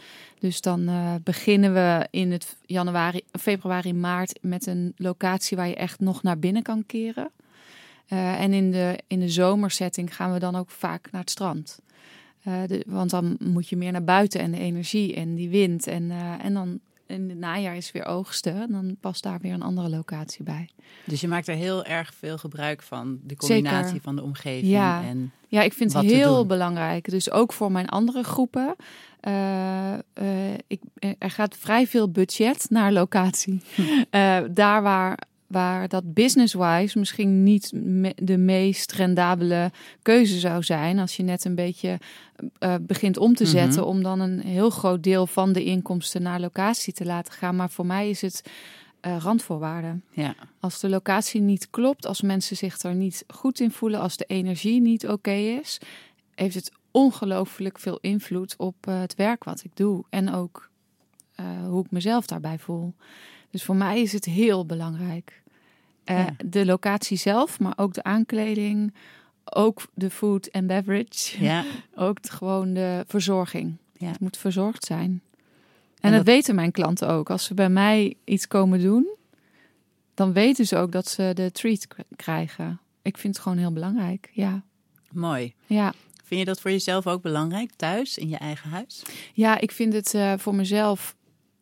Dus 0.43 0.61
dan 0.61 0.89
eh, 0.89 1.15
beginnen 1.25 1.75
we 1.75 2.07
in 2.11 2.33
het 2.33 2.57
januari, 2.67 3.21
februari, 3.33 3.95
maart 3.95 4.39
met 4.41 4.67
een 4.67 4.93
locatie 4.97 5.57
waar 5.57 5.69
je 5.69 5.75
echt 5.75 6.01
nog 6.01 6.23
naar 6.23 6.39
binnen 6.39 6.63
kan 6.63 6.87
keren. 6.87 7.31
Eh, 8.07 8.41
en 8.41 8.53
in 8.53 8.71
de, 8.71 8.99
in 9.07 9.21
de 9.21 9.29
zomersetting 9.29 10.17
gaan 10.17 10.33
we 10.33 10.39
dan 10.39 10.57
ook 10.57 10.71
vaak 10.71 11.11
naar 11.11 11.21
het 11.21 11.31
strand. 11.31 11.79
Eh, 12.43 12.63
want 12.87 13.11
dan 13.11 13.37
moet 13.39 13.69
je 13.69 13.77
meer 13.77 13.93
naar 13.93 14.05
buiten 14.05 14.41
en 14.41 14.51
de 14.51 14.59
energie 14.59 15.15
en 15.15 15.35
die 15.35 15.49
wind. 15.49 15.87
En, 15.87 16.11
en 16.41 16.55
dan 16.55 16.81
in 17.13 17.29
het 17.29 17.39
najaar 17.39 17.77
is 17.77 17.93
weer 17.93 18.05
oogsten. 18.05 18.55
En 18.55 18.73
dan 18.73 18.97
past 19.01 19.23
daar 19.23 19.39
weer 19.41 19.53
een 19.53 19.63
andere 19.63 19.89
locatie 19.89 20.45
bij. 20.45 20.69
Dus 21.05 21.21
je 21.21 21.29
maakt 21.29 21.49
er 21.49 21.55
heel 21.55 21.85
erg 21.85 22.15
veel 22.15 22.39
gebruik 22.39 22.83
van. 22.83 23.19
De 23.23 23.37
combinatie 23.37 23.87
Zeker. 23.87 24.03
van 24.03 24.17
de 24.17 24.23
omgeving. 24.23 24.73
Ja. 24.73 25.03
En 25.03 25.33
Ja, 25.49 25.63
ik 25.63 25.73
vind 25.73 25.93
het 25.93 26.05
heel 26.05 26.47
belangrijk. 26.47 27.11
Dus 27.11 27.31
ook 27.31 27.53
voor 27.53 27.73
mijn 27.73 27.89
andere 27.89 28.23
groepen. 28.23 28.77
Eh, 29.21 29.93
eh, 29.93 30.01
ik, 30.67 30.81
er 31.19 31.31
gaat 31.31 31.57
vrij 31.57 31.87
veel 31.87 32.11
budget 32.11 32.67
naar 32.69 32.93
locatie. 32.93 33.63
Eh, 34.11 34.39
daar 34.51 34.83
waar, 34.83 35.19
waar 35.53 35.89
dat 35.89 36.15
business-wise 36.15 36.99
misschien 36.99 37.43
niet 37.43 37.71
me- 37.75 38.15
de 38.17 38.37
meest 38.39 38.93
rendabele 38.93 39.71
keuze 40.03 40.39
zou 40.39 40.63
zijn. 40.63 40.99
Als 40.99 41.17
je 41.17 41.23
net 41.23 41.45
een 41.45 41.55
beetje 41.55 41.99
eh, 42.59 42.75
begint 42.81 43.17
om 43.17 43.35
te 43.35 43.43
Mhm. 43.43 43.53
zetten. 43.53 43.87
Om 43.87 44.03
dan 44.03 44.21
een 44.21 44.41
heel 44.41 44.71
groot 44.71 45.03
deel 45.03 45.27
van 45.27 45.53
de 45.53 45.65
inkomsten 45.65 46.23
naar 46.23 46.41
locatie 46.41 46.93
te 46.93 47.05
laten 47.05 47.33
gaan. 47.33 47.57
Maar 47.57 47.71
voor 47.71 47.87
mij 47.87 48.11
is 48.11 48.21
het 48.21 48.43
eh, 49.01 49.17
randvoorwaarden. 49.21 50.05
ja, 50.11 50.35
Als 50.61 50.81
de 50.81 50.89
locatie 50.89 51.41
niet 51.41 51.71
klopt, 51.71 52.07
als 52.07 52.21
mensen 52.23 52.57
zich 52.57 52.79
er 52.83 52.95
niet 52.95 53.25
goed 53.29 53.61
in 53.61 53.71
voelen, 53.71 54.01
als 54.01 54.17
de 54.17 54.25
energie 54.25 54.81
niet 54.81 55.09
oké 55.09 55.31
is, 55.33 55.79
heeft 56.35 56.55
het 56.55 56.73
ongelooflijk 56.91 57.79
veel 57.79 57.99
invloed 58.01 58.55
op 58.57 58.75
eh, 58.81 59.01
het 59.01 59.15
werk 59.15 59.45
wat 59.45 59.65
ik 59.65 59.71
doe. 59.77 60.05
En 60.11 60.33
ook 60.35 60.69
eh, 61.35 61.47
hoe 61.69 61.85
ik 61.85 61.91
mezelf 61.91 62.27
daarbij 62.27 62.59
voel. 62.59 62.95
Dus 63.51 63.65
voor 63.65 63.77
mij 63.77 64.01
is 64.01 64.13
het 64.13 64.25
heel 64.25 64.67
belangrijk. 64.67 65.42
Eh, 66.19 66.19
Ja. 66.27 66.35
De 66.45 66.65
locatie 66.65 67.17
zelf, 67.17 67.61
maar 67.61 67.73
ook 67.77 67.95
de 67.95 68.03
aankleding, 68.03 68.95
ook 69.45 69.83
de 69.95 70.11
food 70.11 70.47
en 70.47 70.67
beverage, 70.67 71.45
ja, 71.45 71.65
ook 71.95 72.19
gewoon 72.23 72.73
de 72.75 73.05
verzorging. 73.07 73.77
Ja. 73.97 74.09
Het 74.09 74.21
moet 74.21 74.37
verzorgd 74.37 74.85
zijn. 74.85 75.11
En, 75.11 75.21
En 76.01 76.11
dat, 76.17 76.25
dat- 76.27 76.35
weten 76.35 76.55
mijn 76.55 76.71
klanten 76.71 77.09
ook. 77.09 77.31
Als 77.31 77.45
ze 77.45 77.55
bij 77.55 77.69
mij 77.69 78.15
iets 78.25 78.49
komen 78.49 78.81
doen, 78.81 79.07
dan 80.15 80.33
weten 80.33 80.67
ze 80.67 80.77
ook 80.77 80.93
dat 80.93 81.09
ze 81.09 81.31
de 81.35 81.51
treat 81.53 81.87
krijgen. 82.17 82.81
Ik 83.03 83.19
vind 83.19 83.35
het 83.35 83.43
gewoon 83.43 83.59
heel 83.59 83.73
belangrijk. 83.73 84.31
Ja, 84.33 84.63
Mooi. 85.11 85.55
ja. 85.67 85.93
Vind 86.25 86.41
je 86.41 86.47
dat 86.47 86.61
voor 86.61 86.71
jezelf 86.71 87.07
ook 87.07 87.23
belangrijk, 87.23 87.71
thuis, 87.77 88.19
in 88.19 88.29
je 88.29 88.37
eigen 88.37 88.71
huis? 88.71 89.03
ja 89.35 89.59
ik 89.59 89.71
vind 89.71 89.93
het 89.93 90.15
eh, 90.15 90.33
voor 90.37 90.55
mezelf 90.55 91.17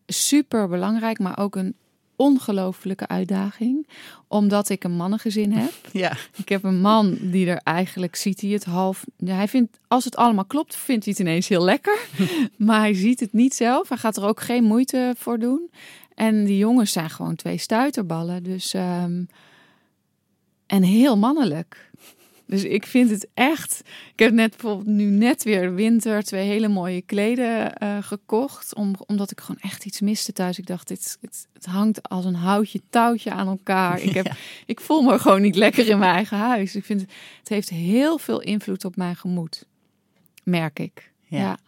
super 0.07 0.69
belangrijk, 0.69 1.19
maar 1.19 1.39
ook 1.39 1.57
een 1.57 1.75
ongelofelijke 2.21 3.09
uitdaging. 3.09 3.87
Omdat 4.29 4.69
ik 4.69 4.85
een 4.85 4.97
mannengezin 4.97 5.53
heb. 5.53 5.73
Ja. 5.93 6.17
Ik 6.37 6.49
heb 6.49 6.65
een 6.65 6.81
man 6.81 7.19
die 7.21 7.47
er 7.47 7.61
eigenlijk 7.65 8.17
ziet 8.17 8.41
hij 8.41 8.51
het 8.51 8.65
half. 8.65 9.05
Hij 9.25 9.49
vindt, 9.49 9.79
als 9.89 10.05
het 10.05 10.17
allemaal 10.17 10.45
klopt, 10.45 10.77
vindt 10.77 11.05
hij 11.05 11.15
het 11.17 11.27
ineens 11.27 11.49
heel 11.49 11.65
lekker. 11.65 11.99
maar 12.57 12.79
hij 12.79 12.95
ziet 12.95 13.21
het 13.21 13.33
niet 13.33 13.55
zelf. 13.55 13.89
Hij 13.89 13.99
gaat 13.99 14.17
er 14.17 14.25
ook 14.25 14.41
geen 14.41 14.65
moeite 14.65 15.15
voor 15.19 15.39
doen. 15.39 15.71
En 16.15 16.45
die 16.45 16.59
jongens 16.59 16.93
zijn 16.93 17.11
gewoon 17.11 17.35
twee 17.35 17.59
stuiterballen. 17.59 18.43
Dus, 18.43 18.75
ehm, 18.75 19.23
en 20.67 20.83
heel 20.83 21.17
mannelijk. 21.17 21.90
Dus 22.51 22.65
ik 22.65 22.87
vind 22.87 23.11
het 23.11 23.29
echt. 23.35 23.83
Ik 24.13 24.19
heb 24.19 24.33
net 24.33 24.51
bijvoorbeeld 24.51 24.87
nu 24.87 25.05
net 25.05 25.43
weer 25.43 25.75
winter 25.75 26.23
twee 26.23 26.47
hele 26.47 26.69
mooie 26.69 27.03
kleden 27.03 27.75
eh, 27.77 27.97
gekocht. 28.01 28.75
Om, 28.75 28.95
omdat 29.07 29.31
ik 29.31 29.41
gewoon 29.41 29.61
echt 29.61 29.85
iets 29.85 30.01
miste 30.01 30.33
thuis. 30.33 30.59
Ik 30.59 30.67
dacht, 30.67 30.89
dit, 30.89 31.19
het, 31.21 31.49
het 31.53 31.65
hangt 31.65 32.09
als 32.09 32.25
een 32.25 32.35
houtje 32.35 32.81
touwtje 32.91 33.31
aan 33.31 33.49
elkaar. 33.49 34.01
Ik, 34.01 34.15
heb, 34.15 34.27
Ja. 34.31 34.37
ik 34.67 34.81
voel 34.81 35.03
me 35.03 35.19
gewoon 35.19 35.43
niet 35.43 35.57
lekker 35.57 35.89
in 35.89 35.99
mijn 35.99 36.15
eigen 36.15 36.39
huis. 36.39 36.75
Ik 36.75 36.85
vind 36.85 37.01
het 37.01 37.49
heeft 37.49 37.69
heel 37.69 38.19
veel 38.19 38.41
invloed 38.41 38.85
op 38.85 38.97
mijn 38.97 39.17
gemoed. 39.17 39.67
Merk 40.45 40.79
ik. 40.79 41.13
Ja. 41.27 41.39
Ja. 41.39 41.59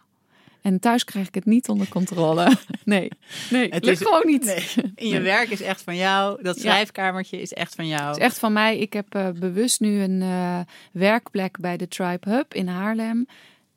En 0.63 0.79
thuis 0.79 1.03
krijg 1.03 1.27
ik 1.27 1.35
het 1.35 1.45
niet 1.45 1.69
onder 1.69 1.87
controle. 1.87 2.51
Nee, 2.85 3.09
nee 3.49 3.69
het 3.69 3.85
lukt 3.85 3.99
is- 4.01 4.07
gewoon 4.07 4.21
niet. 4.25 4.43
Nee. 4.45 4.91
In 4.95 5.07
je 5.07 5.13
Nee. 5.13 5.21
werk 5.21 5.49
is 5.49 5.61
echt 5.61 5.81
van 5.81 5.95
jou. 5.95 6.43
Dat 6.43 6.55
Ja. 6.55 6.61
schrijfkamertje 6.61 7.41
is 7.41 7.53
echt 7.53 7.75
van 7.75 7.87
jou. 7.87 8.07
Het 8.07 8.17
is 8.17 8.23
echt 8.23 8.39
van 8.39 8.53
mij. 8.53 8.77
Ik 8.77 8.93
heb 8.93 9.15
eh, 9.15 9.29
bewust 9.29 9.79
nu 9.79 10.01
een 10.01 10.21
eh, 10.21 10.59
werkplek 10.91 11.59
bij 11.59 11.77
de 11.77 11.87
Tribe 11.87 12.29
Hub 12.29 12.53
in 12.53 12.67
Haarlem. 12.67 13.25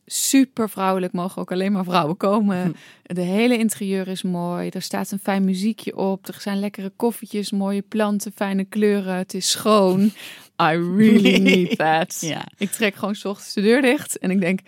Super 0.07 0.70
vrouwelijk, 0.70 1.12
mogen 1.12 1.42
ook 1.42 1.53
alleen 1.53 1.72
maar 1.72 1.85
vrouwen 1.85 2.16
komen. 2.16 2.77
De 3.03 3.20
hele 3.20 3.59
interieur 3.59 4.09
is 4.09 4.22
mooi. 4.22 4.68
Er 4.68 4.83
staat 4.83 5.11
een 5.11 5.18
fijn 5.18 5.44
muziekje 5.44 5.96
op. 5.96 6.29
Er 6.29 6.37
zijn 6.40 6.61
lekkere 6.61 6.92
koffietjes, 6.96 7.51
mooie 7.51 7.83
planten, 7.83 8.33
fijne 8.35 8.64
kleuren. 8.64 9.14
Het 9.14 9.35
is 9.35 9.51
schoon. 9.51 10.03
I 10.62 10.77
really 10.96 11.38
need 11.55 11.77
that. 11.79 12.16
Ja. 12.20 12.44
Ik 12.59 12.70
trek 12.70 12.94
gewoon 12.94 13.14
's 13.14 13.25
ochtends 13.25 13.55
de 13.55 13.61
deur 13.61 13.83
dicht 13.83 14.18
en 14.18 14.31
ik 14.31 14.40
denk, 14.40 14.61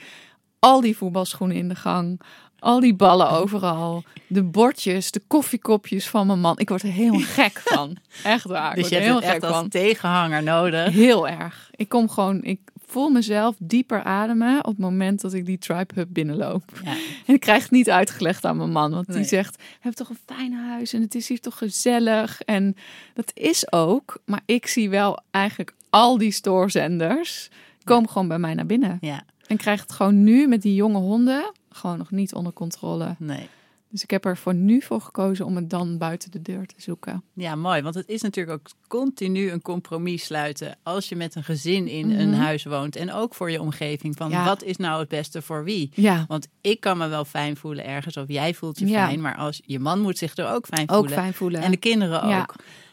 al 0.58 0.80
die 0.80 0.96
voetbalschoenen 0.96 1.56
in 1.56 1.68
de 1.68 1.74
gang, 1.74 2.20
al 2.58 2.80
die 2.80 2.94
ballen 2.94 3.30
overal, 3.40 4.04
de 4.26 4.42
bordjes, 4.42 5.10
de 5.10 5.22
koffiekopjes 5.26 6.08
van 6.08 6.26
mijn 6.26 6.40
man. 6.40 6.58
Ik 6.58 6.68
word 6.68 6.82
er 6.82 6.88
helemaal 6.92 7.20
gek 7.40 7.58
van. 7.64 7.96
Echt 8.24 8.44
waar. 8.44 8.70
Ik 8.70 8.76
Dus 8.82 8.88
je 8.88 8.94
hebt 8.94 9.06
heel 9.06 9.22
echt 9.22 9.42
als 9.42 9.66
tegenhanger 9.68 10.42
nodig. 10.42 10.92
Heel 10.92 11.28
erg. 11.28 11.70
Ik 11.76 11.88
kom 11.88 12.08
gewoon, 12.08 12.42
ik 12.42 12.60
voel 12.86 13.08
mezelf 13.08 13.54
dieper 13.58 14.02
ademen 14.02 14.58
op 14.58 14.64
het 14.70 14.78
moment 14.78 15.20
dat 15.20 15.32
ik 15.32 15.46
die 15.46 15.58
Tribe 15.58 15.94
Hub 15.94 16.08
binnenloop. 16.10 16.62
Ja. 16.84 16.92
En 17.26 17.34
ik 17.34 17.40
krijg 17.40 17.62
het 17.62 17.70
niet 17.70 17.90
uitgelegd 17.90 18.44
aan 18.44 18.56
mijn 18.56 18.70
man, 18.72 18.90
want 18.90 19.06
Nee. 19.08 19.16
die 19.16 19.26
zegt: 19.26 19.56
"Je 19.58 19.64
hebt 19.80 19.96
toch 19.96 20.08
een 20.08 20.18
fijn 20.26 20.52
huis 20.52 20.92
en 20.92 21.00
het 21.00 21.14
is 21.14 21.28
hier 21.28 21.40
toch 21.40 21.58
gezellig." 21.58 22.40
En 22.42 22.76
dat 23.14 23.30
is 23.34 23.72
ook, 23.72 24.18
maar 24.24 24.40
ik 24.46 24.66
zie 24.66 24.90
wel 24.90 25.18
eigenlijk 25.30 25.74
al 25.90 26.18
die 26.18 26.30
stoorzenders 26.32 27.48
komen 27.84 28.08
gewoon 28.10 28.28
bij 28.28 28.38
mij 28.38 28.54
naar 28.54 28.66
binnen. 28.66 28.98
ja, 29.00 29.22
En 29.48 29.56
krijg 29.56 29.80
het 29.80 29.92
gewoon 29.92 30.24
nu 30.24 30.46
met 30.48 30.62
die 30.62 30.74
jonge 30.74 30.98
honden 30.98 31.52
gewoon 31.70 31.98
nog 31.98 32.10
niet 32.10 32.34
onder 32.34 32.52
controle. 32.52 33.14
nee. 33.18 33.48
Dus 33.90 34.02
ik 34.02 34.10
heb 34.10 34.24
er 34.24 34.36
voor 34.36 34.54
nu 34.54 34.80
voor 34.82 35.00
gekozen 35.00 35.46
om 35.46 35.56
het 35.56 35.70
dan 35.70 35.98
buiten 35.98 36.30
de 36.30 36.42
deur 36.42 36.66
te 36.66 36.74
zoeken. 36.78 37.22
Ja, 37.32 37.54
mooi. 37.54 37.82
Want 37.82 37.94
het 37.94 38.08
is 38.08 38.22
natuurlijk 38.22 38.58
ook 38.60 38.70
continu 38.88 39.50
een 39.50 39.62
compromis 39.62 40.24
sluiten. 40.24 40.76
Als 40.82 41.08
je 41.08 41.16
met 41.16 41.34
een 41.34 41.44
gezin 41.44 41.88
in 41.88 42.10
een 42.10 42.30
Mhm. 42.30 42.40
huis 42.40 42.64
woont. 42.64 42.96
En 42.96 43.12
ook 43.12 43.34
voor 43.34 43.50
je 43.50 43.60
omgeving. 43.60 44.16
Van 44.16 44.30
Ja. 44.30 44.44
wat 44.44 44.62
is 44.62 44.76
nou 44.76 45.00
het 45.00 45.08
beste 45.08 45.42
voor 45.42 45.64
wie? 45.64 45.90
Ja, 45.94 46.24
Want 46.28 46.48
ik 46.60 46.80
kan 46.80 46.98
me 46.98 47.08
wel 47.08 47.24
fijn 47.24 47.56
voelen 47.56 47.84
ergens. 47.84 48.16
Of 48.16 48.24
jij 48.28 48.54
voelt 48.54 48.78
je 48.78 48.86
Ja. 48.86 49.06
fijn. 49.06 49.20
Maar 49.20 49.36
als 49.36 49.60
je 49.66 49.78
man 49.78 50.00
moet 50.00 50.18
zich 50.18 50.36
er 50.36 50.48
ook 50.52 50.66
fijn 50.66 50.88
ook 50.90 50.96
voelen. 50.96 51.12
fijn 51.18 51.34
voelen. 51.34 51.60
En 51.62 51.70
de 51.70 51.76
kinderen 51.76 52.22
ook. 52.22 52.30
Ja. 52.30 52.48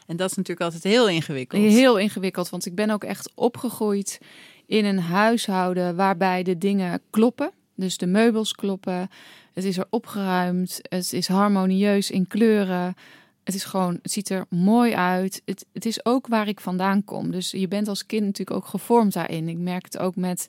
En 0.06 0.16
dat 0.16 0.30
is 0.30 0.36
natuurlijk 0.36 0.64
altijd 0.72 0.82
heel 0.94 1.08
ingewikkeld. 1.08 1.62
Heel 1.62 1.96
ingewikkeld, 1.98 2.50
want 2.50 2.66
ik 2.66 2.74
ben 2.74 2.90
ook 2.90 3.04
echt 3.04 3.30
opgegroeid 3.34 4.20
in 4.66 4.84
een 4.84 5.00
huishouden 5.00 5.96
waarbij 5.96 6.42
de 6.42 6.58
dingen 6.58 7.00
kloppen. 7.10 7.50
Dus 7.74 7.96
de 7.96 8.06
meubels 8.06 8.52
kloppen, 8.52 9.10
het 9.52 9.64
is 9.64 9.76
er 9.76 9.86
opgeruimd, 9.90 10.78
het 10.82 11.12
is 11.12 11.28
harmonieus 11.28 12.10
in 12.10 12.26
kleuren. 12.26 12.94
Het 13.44 13.54
is 13.54 13.64
gewoon, 13.64 13.98
het 14.02 14.12
ziet 14.12 14.28
er 14.28 14.46
mooi 14.48 14.94
uit. 14.94 15.42
Het, 15.44 15.66
het 15.72 15.86
is 15.86 16.04
ook 16.04 16.26
waar 16.26 16.48
ik 16.48 16.60
vandaan 16.60 17.04
kom. 17.04 17.30
Dus 17.30 17.50
je 17.50 17.68
bent 17.68 17.88
als 17.88 18.06
kind 18.06 18.24
natuurlijk 18.24 18.56
ook 18.56 18.66
gevormd 18.66 19.12
daarin. 19.12 19.48
Ik 19.48 19.58
merk 19.58 19.84
het 19.84 19.98
ook 19.98 20.16
met. 20.16 20.48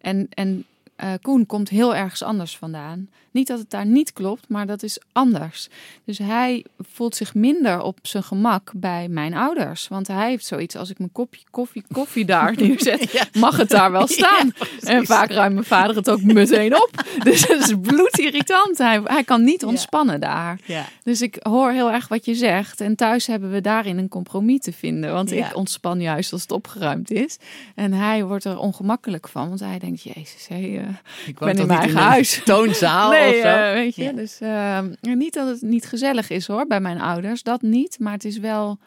En, 0.00 0.26
en 0.30 0.64
eh, 0.96 1.12
Koen 1.22 1.46
komt 1.46 1.68
heel 1.68 1.94
ergens 1.94 2.22
anders 2.22 2.56
vandaan. 2.56 3.08
Niet 3.30 3.46
dat 3.46 3.58
het 3.58 3.70
daar 3.70 3.86
niet 3.86 4.12
klopt, 4.12 4.48
maar 4.48 4.66
dat 4.66 4.82
is 4.82 4.98
anders. 5.12 5.68
Dus 6.04 6.18
hij 6.18 6.64
voelt 6.78 7.16
zich 7.16 7.34
minder 7.34 7.80
op 7.82 7.98
zijn 8.02 8.22
gemak 8.22 8.72
bij 8.74 9.08
mijn 9.08 9.34
ouders. 9.34 9.88
Want 9.88 10.06
hij 10.08 10.28
heeft 10.28 10.44
zoiets 10.46 10.76
als 10.76 10.90
ik 10.90 10.98
mijn 10.98 11.12
kopje 11.12 11.40
koffie, 11.50 11.84
koffie 11.92 12.24
daar 12.24 12.54
neerzet, 12.60 13.12
Ja. 13.12 13.24
mag 13.40 13.56
het 13.56 13.68
daar 13.68 13.90
wel 13.92 14.06
staan. 14.18 14.52
en 14.80 15.06
vaak 15.06 15.30
ruimt 15.30 15.54
mijn 15.54 15.66
vader 15.66 15.96
het 15.96 16.10
ook 16.10 16.22
meteen 16.22 16.74
op. 16.74 16.90
Dus 17.24 17.46
het 17.48 17.60
is 17.60 17.74
bloedirritant. 17.80 18.78
Hij, 18.78 19.00
hij 19.04 19.24
kan 19.24 19.44
niet 19.44 19.60
Ja. 19.60 19.66
ontspannen 19.66 20.20
daar. 20.20 20.58
Dus 21.02 21.22
ik 21.22 21.36
hoor 21.42 21.70
heel 21.70 21.90
erg 21.90 22.08
wat 22.08 22.24
je 22.24 22.34
zegt. 22.34 22.80
En 22.80 22.96
thuis 22.96 23.26
hebben 23.26 23.50
we 23.50 23.60
daarin 23.60 23.98
een 23.98 24.08
compromis 24.08 24.60
te 24.60 24.72
vinden. 24.72 25.12
Want 25.12 25.32
ik 25.32 25.56
ontspan 25.56 26.00
juist 26.00 26.32
als 26.32 26.42
het 26.42 26.52
opgeruimd 26.52 27.10
is. 27.10 27.36
En 27.74 27.92
hij 27.92 28.24
wordt 28.24 28.44
er 28.44 28.58
ongemakkelijk 28.58 29.28
van. 29.28 29.48
Want 29.48 29.60
hij 29.60 29.78
denkt, 29.78 30.02
jezus, 30.02 30.48
hé, 30.48 30.81
Ik 31.26 31.38
ben 31.38 31.56
in 31.56 31.66
mijn 31.66 31.78
eigen 31.80 31.98
een 31.98 32.04
huis. 32.04 32.40
Toonzaal 32.44 33.10
nee, 33.10 33.28
of 33.34 33.40
zo. 33.42 33.48
eh, 33.48 33.72
weet 33.72 33.94
je. 33.94 34.02
Ja. 34.02 34.12
Dus 34.12 34.40
eh, 34.40 34.78
niet 35.00 35.34
dat 35.34 35.48
het 35.48 35.62
niet 35.62 35.86
gezellig 35.86 36.30
is 36.30 36.46
hoor, 36.46 36.66
bij 36.66 36.80
mijn 36.80 37.00
ouders. 37.00 37.42
Dat 37.42 37.62
niet. 37.62 37.98
Maar 37.98 38.12
het 38.12 38.24
is 38.24 38.38
wel, 38.38 38.78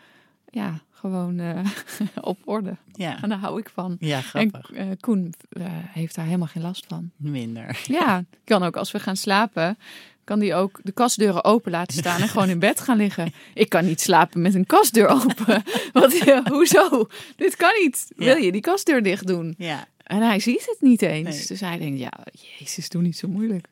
ja, 0.50 0.80
gewoon 0.92 1.40
eh, 1.40 1.60
op 2.22 2.38
orde. 2.46 2.76
ja. 2.92 3.22
En 3.22 3.30
daar 3.30 3.38
hou 3.38 3.60
ik 3.60 3.70
van. 3.74 3.96
ja, 4.00 4.22
En 4.34 4.52
Koen 5.00 5.34
heeft 5.90 6.16
daar 6.16 6.26
helemaal 6.26 6.48
geen 6.48 6.64
last 6.64 6.86
van. 6.88 7.12
Minder. 7.16 7.80
Ja, 7.88 8.24
kan 8.44 8.64
ook 8.64 8.76
als 8.78 8.92
we 8.92 9.00
gaan 9.00 9.18
slapen, 9.18 9.78
kan 10.24 10.40
die 10.40 10.54
ook 10.56 10.80
de 10.84 10.92
kastdeuren 10.92 11.44
open 11.44 11.72
laten 11.72 11.98
staan 11.98 12.22
en 12.22 12.28
gewoon 12.28 12.50
in 12.50 12.60
bed 12.60 12.82
gaan 12.82 12.98
liggen. 12.98 13.34
Ik 13.54 13.70
kan 13.70 13.86
niet 13.86 14.02
slapen 14.02 14.42
met 14.42 14.56
een 14.56 14.66
kastdeur 14.66 15.08
open. 15.08 15.64
Want 15.94 16.18
ja, 16.18 16.44
hoezo? 16.50 17.08
Dit 17.36 17.56
kan 17.56 17.72
niet. 17.84 18.06
Ja. 18.18 18.26
Wil 18.26 18.36
je 18.38 18.52
die 18.52 18.62
kastdeur 18.62 19.04
dicht 19.04 19.28
doen? 19.28 19.56
Ja. 19.58 19.86
En 20.06 20.22
hij 20.22 20.40
ziet 20.40 20.66
het 20.66 20.78
niet 20.82 21.02
eens. 21.02 21.38
Nee. 21.38 21.46
Dus 21.48 21.60
hij 21.60 21.78
denkt, 21.78 22.00
ja, 22.00 22.12
jezus, 22.60 22.90
doe 22.90 23.02
niet 23.02 23.18
zo 23.18 23.28
moeilijk. 23.28 23.68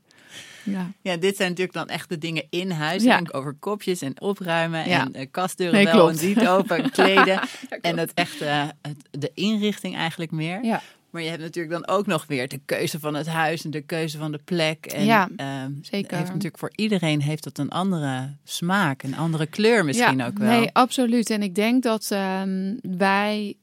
Ja, 0.63 0.91
ja, 1.02 1.17
dit 1.17 1.36
zijn 1.36 1.50
natuurlijk 1.50 1.78
dan 1.78 1.88
echt 1.88 2.10
de 2.10 2.17
dingen 2.17 2.46
in 2.50 2.72
huis. 2.72 3.04
Ja. 3.04 3.15
Denk 3.15 3.36
over 3.36 3.54
kopjes 3.60 4.02
en 4.02 4.22
opruimen 4.22 4.88
Ja. 4.89 5.02
en 5.13 5.19
uh, 5.22 5.26
kastdeuren 5.32 5.84
Nee, 5.84 5.93
wel 5.93 6.10
en 6.10 6.26
niet 6.26 6.48
open, 6.48 6.89
kleden. 6.91 7.39
en 7.82 7.98
het 7.98 8.13
echte, 8.13 8.46
het, 8.82 8.98
de 9.12 9.32
inrichting 9.34 9.96
eigenlijk 9.96 10.32
meer. 10.32 10.63
ja. 10.63 10.82
Maar 11.10 11.22
je 11.22 11.30
hebt 11.30 11.41
natuurlijk 11.41 11.74
dan 11.74 11.88
ook 11.96 12.06
nog 12.08 12.26
weer 12.28 12.48
de 12.48 12.60
keuze 12.65 13.00
van 13.00 13.13
het 13.13 13.28
huis 13.28 13.63
en 13.65 13.72
de 13.72 13.82
keuze 13.82 14.17
van 14.17 14.32
de 14.32 14.39
plek. 14.46 14.86
En, 14.86 15.06
Ja, 15.06 15.30
ehm, 15.36 15.72
zeker. 15.82 16.17
Heeft 16.17 16.28
natuurlijk 16.30 16.58
voor 16.58 16.72
iedereen 16.76 17.22
heeft 17.22 17.43
dat 17.43 17.58
een 17.58 17.69
andere 17.69 18.36
smaak, 18.43 19.04
een 19.04 19.15
andere 19.15 19.46
kleur 19.46 19.86
misschien 19.86 20.17
ja, 20.17 20.26
ook 20.28 20.38
wel. 20.38 20.60
Nee, 20.60 20.69
absoluut. 20.74 21.30
En 21.30 21.43
ik 21.43 21.56
denk 21.56 21.84
dat 21.84 22.12
ehm, 22.12 22.76
wij, 22.82 23.56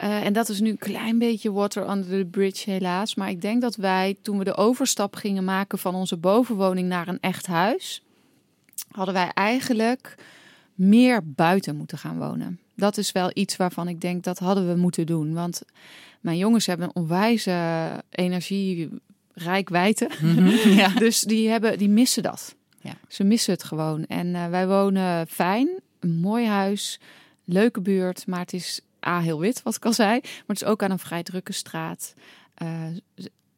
eh, 0.00 0.24
en 0.24 0.32
dat 0.32 0.48
is 0.48 0.60
nu 0.60 0.70
een 0.70 0.78
klein 0.78 1.18
beetje 1.18 1.52
water 1.52 1.90
under 1.90 2.18
the 2.18 2.28
bridge 2.30 2.70
helaas, 2.70 3.14
maar 3.14 3.30
ik 3.30 3.40
denk 3.40 3.60
dat 3.60 3.76
wij 3.76 4.16
toen 4.22 4.38
we 4.38 4.44
de 4.44 4.56
overstap 4.56 5.16
gingen 5.16 5.44
maken 5.44 5.78
van 5.78 5.94
onze 5.94 6.16
bovenwoning 6.16 6.88
naar 6.88 7.08
een 7.08 7.20
echt 7.20 7.46
huis, 7.46 8.02
hadden 8.90 9.14
wij 9.14 9.30
eigenlijk 9.34 10.14
meer 10.74 11.20
buiten 11.24 11.76
moeten 11.76 11.98
gaan 11.98 12.18
wonen. 12.18 12.60
Dat 12.74 12.96
is 12.96 13.12
wel 13.12 13.30
iets 13.34 13.56
waarvan 13.56 13.88
ik 13.88 14.00
denk 14.00 14.24
dat 14.24 14.38
hadden 14.38 14.68
we 14.68 14.80
moeten 14.80 15.06
doen. 15.06 15.34
Want 15.34 15.62
mijn 16.20 16.38
jongens 16.38 16.66
hebben 16.66 16.86
een 16.86 17.02
onwijze 17.02 17.90
energierijk 18.10 19.68
wijte. 19.68 20.10
Mhm, 20.22 20.68
ja. 20.82 20.88
Dus 20.88 21.20
die, 21.20 21.48
hebben, 21.48 21.78
die 21.78 21.88
missen 21.88 22.22
dat. 22.22 22.54
Ja. 22.78 22.94
Ze 23.08 23.24
missen 23.24 23.52
het 23.52 23.64
gewoon. 23.64 24.06
En 24.06 24.34
eh, 24.34 24.48
wij 24.48 24.66
wonen 24.66 25.26
fijn, 25.26 25.68
een 25.98 26.16
mooi 26.16 26.46
huis, 26.46 27.00
leuke 27.44 27.80
buurt, 27.80 28.26
maar 28.26 28.40
het 28.40 28.52
is 28.52 28.80
A, 29.06 29.20
heel 29.20 29.40
wit, 29.40 29.62
wat 29.62 29.76
ik 29.76 29.84
al 29.84 29.92
zei. 29.92 30.20
Maar 30.20 30.42
het 30.46 30.60
is 30.62 30.64
ook 30.64 30.82
aan 30.82 30.90
een 30.90 30.98
vrij 30.98 31.22
drukke 31.22 31.52
straat. 31.52 32.14
Eh, 32.54 32.84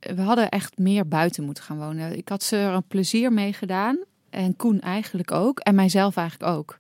we 0.01 0.21
hadden 0.23 0.49
echt 0.49 0.79
meer 0.79 1.09
buiten 1.09 1.45
moeten 1.45 1.65
gaan 1.65 1.79
wonen. 1.79 2.17
Ik 2.17 2.29
had 2.29 2.43
ze 2.43 2.57
er 2.57 2.73
een 2.73 2.87
plezier 2.87 3.33
mee 3.33 3.53
gedaan. 3.53 3.99
En 4.31 4.57
Koen 4.57 4.81
eigenlijk 4.81 5.31
ook. 5.31 5.59
En 5.61 5.75
mijzelf 5.75 6.17
eigenlijk 6.17 6.51
ook. 6.53 6.77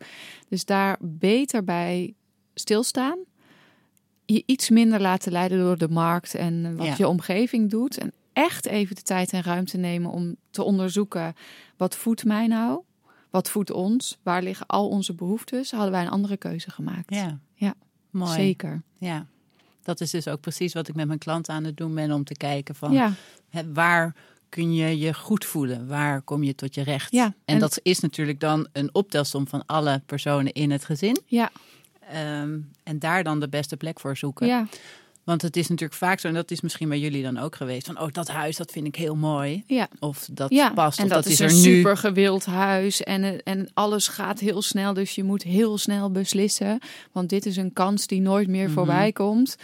Dus 0.48 0.64
daar 0.64 0.96
beter 1.00 1.64
bij 1.64 2.14
stilstaan. 2.54 3.18
Je 4.24 4.42
iets 4.46 4.70
minder 4.70 5.00
laten 5.00 5.32
leiden 5.32 5.58
door 5.58 5.78
de 5.78 5.88
markt 5.88 6.34
en 6.34 6.76
wat 6.76 6.86
Ja. 6.86 6.94
je 6.98 7.08
omgeving 7.08 7.70
doet. 7.70 7.98
En 7.98 8.12
echt 8.32 8.66
even 8.66 8.96
de 8.96 9.02
tijd 9.02 9.32
en 9.32 9.42
ruimte 9.42 9.76
nemen 9.76 10.10
om 10.10 10.36
te 10.50 10.62
onderzoeken 10.62 11.34
wat 11.76 11.96
voedt 11.96 12.24
mij 12.24 12.46
nou. 12.46 12.82
wat 13.30 13.50
voedt 13.50 13.70
ons? 13.70 14.18
Waar 14.22 14.42
liggen 14.42 14.66
al 14.66 14.88
onze 14.88 15.14
behoeftes? 15.14 15.70
Hadden 15.70 15.90
wij 15.90 16.02
een 16.02 16.08
andere 16.10 16.36
keuze 16.36 16.70
gemaakt. 16.70 17.14
Ja. 17.14 17.38
Ja, 17.54 17.74
Mooi. 18.12 18.32
Zeker. 18.32 18.82
Ja. 18.98 19.26
Dat 19.82 20.00
is 20.00 20.10
dus 20.10 20.28
ook 20.28 20.40
precies 20.40 20.72
wat 20.72 20.88
ik 20.88 20.94
met 20.94 21.06
mijn 21.06 21.18
klanten 21.18 21.54
aan 21.54 21.64
het 21.64 21.76
doen 21.76 21.94
ben 21.94 22.12
om 22.12 22.24
te 22.24 22.34
kijken 22.34 22.74
van 22.74 22.92
Ja, 22.92 23.12
hè, 23.48 23.72
waar 23.72 24.14
kun 24.48 24.74
je 24.74 24.98
je 24.98 25.14
goed 25.14 25.44
voelen? 25.44 25.86
Waar 25.88 26.22
kom 26.22 26.42
je 26.42 26.54
tot 26.54 26.74
je 26.74 26.82
recht? 26.82 27.12
Ja, 27.12 27.24
en, 27.24 27.32
en- 27.44 27.58
dat 27.58 27.80
is 27.82 28.00
natuurlijk 28.00 28.40
dan 28.40 28.66
een 28.72 28.94
optelsom 28.94 29.46
van 29.48 29.66
alle 29.66 30.02
personen 30.06 30.52
in 30.52 30.70
het 30.70 30.84
gezin. 30.84 31.18
ja, 31.26 31.50
Ehm, 32.10 32.58
en 32.82 32.98
daar 32.98 33.24
dan 33.24 33.40
de 33.40 33.48
beste 33.48 33.76
plek 33.76 34.00
voor 34.00 34.16
zoeken. 34.16 34.46
ja, 34.46 34.66
Want 35.24 35.42
het 35.42 35.56
is 35.56 35.68
natuurlijk 35.68 35.98
vaak 35.98 36.20
zo, 36.20 36.28
en 36.28 36.34
dat 36.34 36.50
is 36.50 36.60
misschien 36.60 36.88
bij 36.88 36.98
jullie 36.98 37.22
dan 37.22 37.38
ook 37.38 37.56
geweest, 37.56 37.86
van 37.86 38.00
oh, 38.00 38.08
dat 38.12 38.28
huis, 38.28 38.56
dat 38.56 38.70
vind 38.72 38.86
ik 38.86 38.96
heel 38.96 39.14
mooi. 39.14 39.64
ja. 39.66 39.88
Of 39.98 40.28
dat 40.32 40.50
ja. 40.50 40.70
past, 40.70 40.98
en 40.98 41.04
of 41.04 41.10
dat, 41.10 41.22
dat, 41.24 41.32
is, 41.32 41.38
een 41.38 41.46
er 41.48 41.52
nu. 41.54 41.60
super 41.60 41.96
gewild 41.96 42.44
huis 42.44 43.02
en, 43.02 43.24
eh, 43.24 43.38
en 43.44 43.68
alles 43.74 44.08
gaat 44.08 44.38
heel 44.40 44.62
snel, 44.62 44.94
dus 44.94 45.14
je 45.14 45.24
moet 45.24 45.42
heel 45.42 45.78
snel 45.78 46.10
beslissen, 46.10 46.78
want 47.12 47.28
dit 47.28 47.46
is 47.46 47.56
een 47.56 47.72
kans 47.72 48.06
die 48.06 48.20
nooit 48.20 48.48
meer 48.48 48.64
Mhm. 48.64 48.72
voorbij 48.72 49.12
komt. 49.12 49.56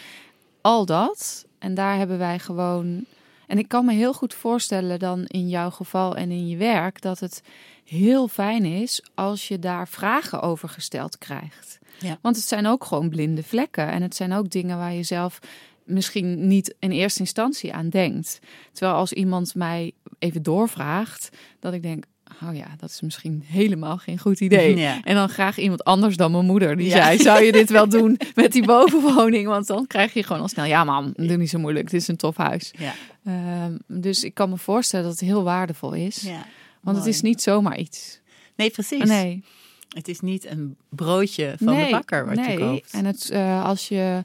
Al 0.60 0.84
dat. 0.86 1.46
En 1.58 1.74
daar 1.74 1.96
hebben 1.96 2.18
wij 2.18 2.38
gewoon. 2.38 3.04
En 3.46 3.58
ik 3.58 3.68
kan 3.68 3.84
me 3.84 3.92
heel 3.92 4.12
goed 4.12 4.34
voorstellen 4.34 4.98
dan 4.98 5.24
in 5.26 5.48
jouw 5.48 5.70
geval 5.70 6.16
en 6.16 6.30
in 6.30 6.48
je 6.48 6.56
werk 6.56 7.00
dat 7.02 7.18
het 7.20 7.42
heel 7.88 8.28
fijn 8.28 8.64
is 8.64 9.02
als 9.14 9.48
je 9.48 9.58
daar 9.58 9.88
vragen 9.88 10.40
over 10.42 10.68
gesteld 10.68 11.18
krijgt. 11.18 11.78
Ja. 11.98 12.18
Want 12.22 12.36
het 12.36 12.44
zijn 12.44 12.66
ook 12.66 12.84
gewoon 12.84 13.08
blinde 13.08 13.42
vlekken 13.42 13.88
en 13.88 14.02
het 14.02 14.16
zijn 14.16 14.32
ook 14.32 14.50
dingen 14.50 14.78
waar 14.78 14.92
je 14.92 15.02
zelf 15.02 15.38
misschien 15.84 16.46
niet 16.48 16.74
in 16.78 16.90
eerste 16.90 17.20
instantie 17.20 17.72
aan 17.72 17.88
denkt. 17.88 18.38
Terwijl 18.72 18.96
als 18.98 19.12
iemand 19.12 19.54
mij 19.54 19.92
even 20.18 20.42
doorvraagt, 20.42 21.28
dat 21.60 21.72
ik 21.72 21.82
denk, 21.82 22.04
oh 22.48 22.54
ja, 22.56 22.66
dat 22.78 22.90
is 22.90 23.00
misschien 23.00 23.42
helemaal 23.46 23.96
geen 23.96 24.18
goed 24.18 24.40
idee. 24.40 24.76
Ja. 24.76 25.00
En 25.04 25.14
dan 25.14 25.28
graag 25.28 25.58
iemand 25.58 25.84
anders 25.84 26.16
dan 26.16 26.30
mijn 26.32 26.44
moeder. 26.46 26.76
Die 26.76 26.88
Ja. 26.88 27.02
zei, 27.02 27.18
zou 27.18 27.42
je 27.42 27.52
dit 27.52 27.70
wel 27.70 27.88
doen 27.98 28.18
met 28.34 28.52
die 28.52 28.64
bovenwoning? 28.66 29.46
Want 29.46 29.66
dan 29.66 29.86
krijg 29.86 30.12
je 30.12 30.22
gewoon 30.22 30.42
al 30.42 30.48
snel, 30.48 30.64
ja 30.64 30.84
mam, 30.84 31.12
doe 31.16 31.36
niet 31.36 31.50
zo 31.50 31.58
moeilijk. 31.58 31.84
Het 31.84 31.94
is 31.94 32.08
een 32.08 32.16
tof 32.16 32.36
huis. 32.36 32.70
Ja. 32.78 32.94
Ehm, 33.24 33.76
dus 33.86 34.24
ik 34.24 34.34
kan 34.34 34.50
me 34.50 34.56
voorstellen 34.56 35.04
dat 35.06 35.14
het 35.20 35.28
heel 35.28 35.42
waardevol 35.42 35.92
is. 35.92 36.16
Ja. 36.22 36.46
Want 36.80 36.96
het 36.96 37.06
is 37.06 37.20
niet 37.20 37.42
zomaar 37.42 37.78
iets. 37.78 38.20
Nee, 38.56 38.70
precies. 38.70 39.04
Nee. 39.04 39.44
Het 39.88 40.08
is 40.08 40.20
niet 40.20 40.46
een 40.46 40.76
broodje 40.88 41.54
van 41.58 41.76
de 41.76 41.88
bakker 41.90 42.26
wat 42.26 42.34
nee. 42.34 42.50
je 42.50 42.58
koopt. 42.58 42.92
En 42.92 43.04
het, 43.04 43.30
eh, 43.30 43.64
als 43.64 43.88
je 43.88 44.24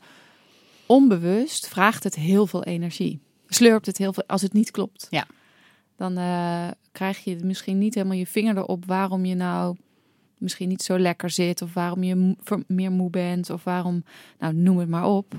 onbewust 0.86 1.68
vraagt 1.68 2.04
het 2.04 2.16
heel 2.16 2.48
veel 2.48 2.64
energie. 2.64 3.20
Slurpt 3.48 3.86
het 3.86 3.98
heel 3.98 4.14
veel 4.14 4.24
als 4.28 4.42
het 4.42 4.54
niet 4.54 4.72
klopt. 4.72 5.08
Ja. 5.10 5.28
Dan 5.98 6.18
eh, 6.18 6.68
krijg 6.92 7.24
je 7.24 7.38
misschien 7.44 7.78
niet 7.78 7.94
helemaal 7.94 8.18
je 8.18 8.28
vinger 8.28 8.58
erop 8.58 8.86
waarom 8.86 9.26
je 9.26 9.36
nou 9.36 9.76
misschien 10.38 10.70
niet 10.70 10.84
zo 10.84 11.00
lekker 11.00 11.30
zit. 11.30 11.62
Of 11.62 11.74
waarom 11.74 12.04
je 12.04 12.36
meer 12.68 12.92
moe 12.92 13.10
bent. 13.10 13.50
Of 13.50 13.64
waarom, 13.64 14.04
nou 14.40 14.54
noem 14.54 14.78
het 14.78 14.90
maar 14.90 15.08
op. 15.08 15.34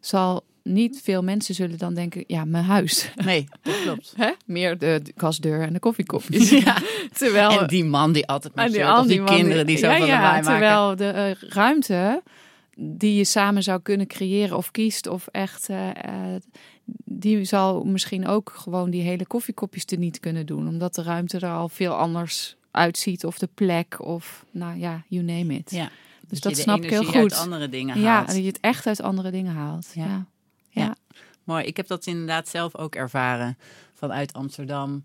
Zal 0.00 0.44
niet 0.72 1.00
veel 1.02 1.22
mensen 1.22 1.54
zullen 1.54 1.78
dan 1.78 1.94
denken, 1.94 2.24
ja, 2.26 2.44
mijn 2.44 2.64
huis. 2.64 3.10
Nee, 3.24 3.48
dat 3.62 3.82
klopt. 3.82 4.12
Hè? 4.16 4.30
Meer 4.46 4.78
de, 4.78 5.00
de 5.02 5.12
kastdeur 5.12 5.62
en 5.62 5.72
de 5.72 5.78
koffiekopjes. 5.78 6.50
Ja. 6.64 6.76
Terwijl 7.12 7.60
En 7.60 7.66
die 7.66 7.84
man 7.84 8.12
die 8.12 8.26
altijd 8.26 8.54
met 8.54 8.72
die, 8.72 8.86
al 8.86 9.06
die, 9.06 9.24
kinderen 9.24 9.66
die 9.66 9.76
zo 9.76 9.86
ja, 9.90 9.98
van 9.98 10.06
ja, 10.06 10.14
lawaai 10.14 10.42
maken. 10.42 10.50
Terwijl 10.50 10.96
de 10.96 11.36
eh, 11.40 11.48
ruimte 11.50 12.22
die 12.74 13.14
je 13.14 13.24
samen 13.24 13.62
zou 13.62 13.80
kunnen 13.80 14.06
creëren 14.06 14.56
of 14.56 14.70
kiest 14.70 15.06
of 15.06 15.26
echt... 15.26 15.68
eh, 15.68 15.88
eh, 15.88 16.42
die 17.04 17.44
zal 17.44 17.84
misschien 17.84 18.26
ook 18.26 18.52
gewoon 18.56 18.90
die 18.90 19.02
hele 19.02 19.26
koffiekopjes 19.26 19.84
er 19.84 19.98
niet 19.98 20.20
kunnen 20.20 20.46
doen. 20.46 20.68
Omdat 20.68 20.94
de 20.94 21.02
ruimte 21.02 21.38
er 21.38 21.50
al 21.50 21.68
veel 21.68 21.92
anders 21.92 22.56
uitziet. 22.70 23.24
Of 23.24 23.38
de 23.38 23.48
plek 23.54 24.04
of 24.04 24.44
nou 24.50 24.78
ja, 24.78 25.02
you 25.08 25.24
name 25.24 25.54
it. 25.54 25.70
Ja. 25.70 25.90
Dus 26.28 26.40
dat 26.40 26.54
de 26.54 26.60
snap 26.60 26.76
ik 26.82 26.90
heel 26.90 27.00
energie 27.00 27.20
uit 27.20 27.32
goed. 27.34 27.42
andere 27.42 27.68
dingen 27.68 28.00
Ja, 28.00 28.12
haalt. 28.12 28.26
dat 28.26 28.36
je 28.36 28.42
het 28.42 28.60
echt 28.60 28.86
uit 28.86 29.02
andere 29.02 29.30
dingen 29.30 29.52
haalt. 29.52 29.90
Ja. 29.94 30.04
Ja. 30.04 30.26
Ja. 30.70 30.96
Mooi. 31.44 31.64
Ik 31.64 31.76
heb 31.76 31.86
dat 31.86 32.06
inderdaad 32.06 32.48
zelf 32.48 32.76
ook 32.76 32.94
ervaren. 32.94 33.58
Vanuit 33.94 34.32
Amsterdam. 34.32 35.02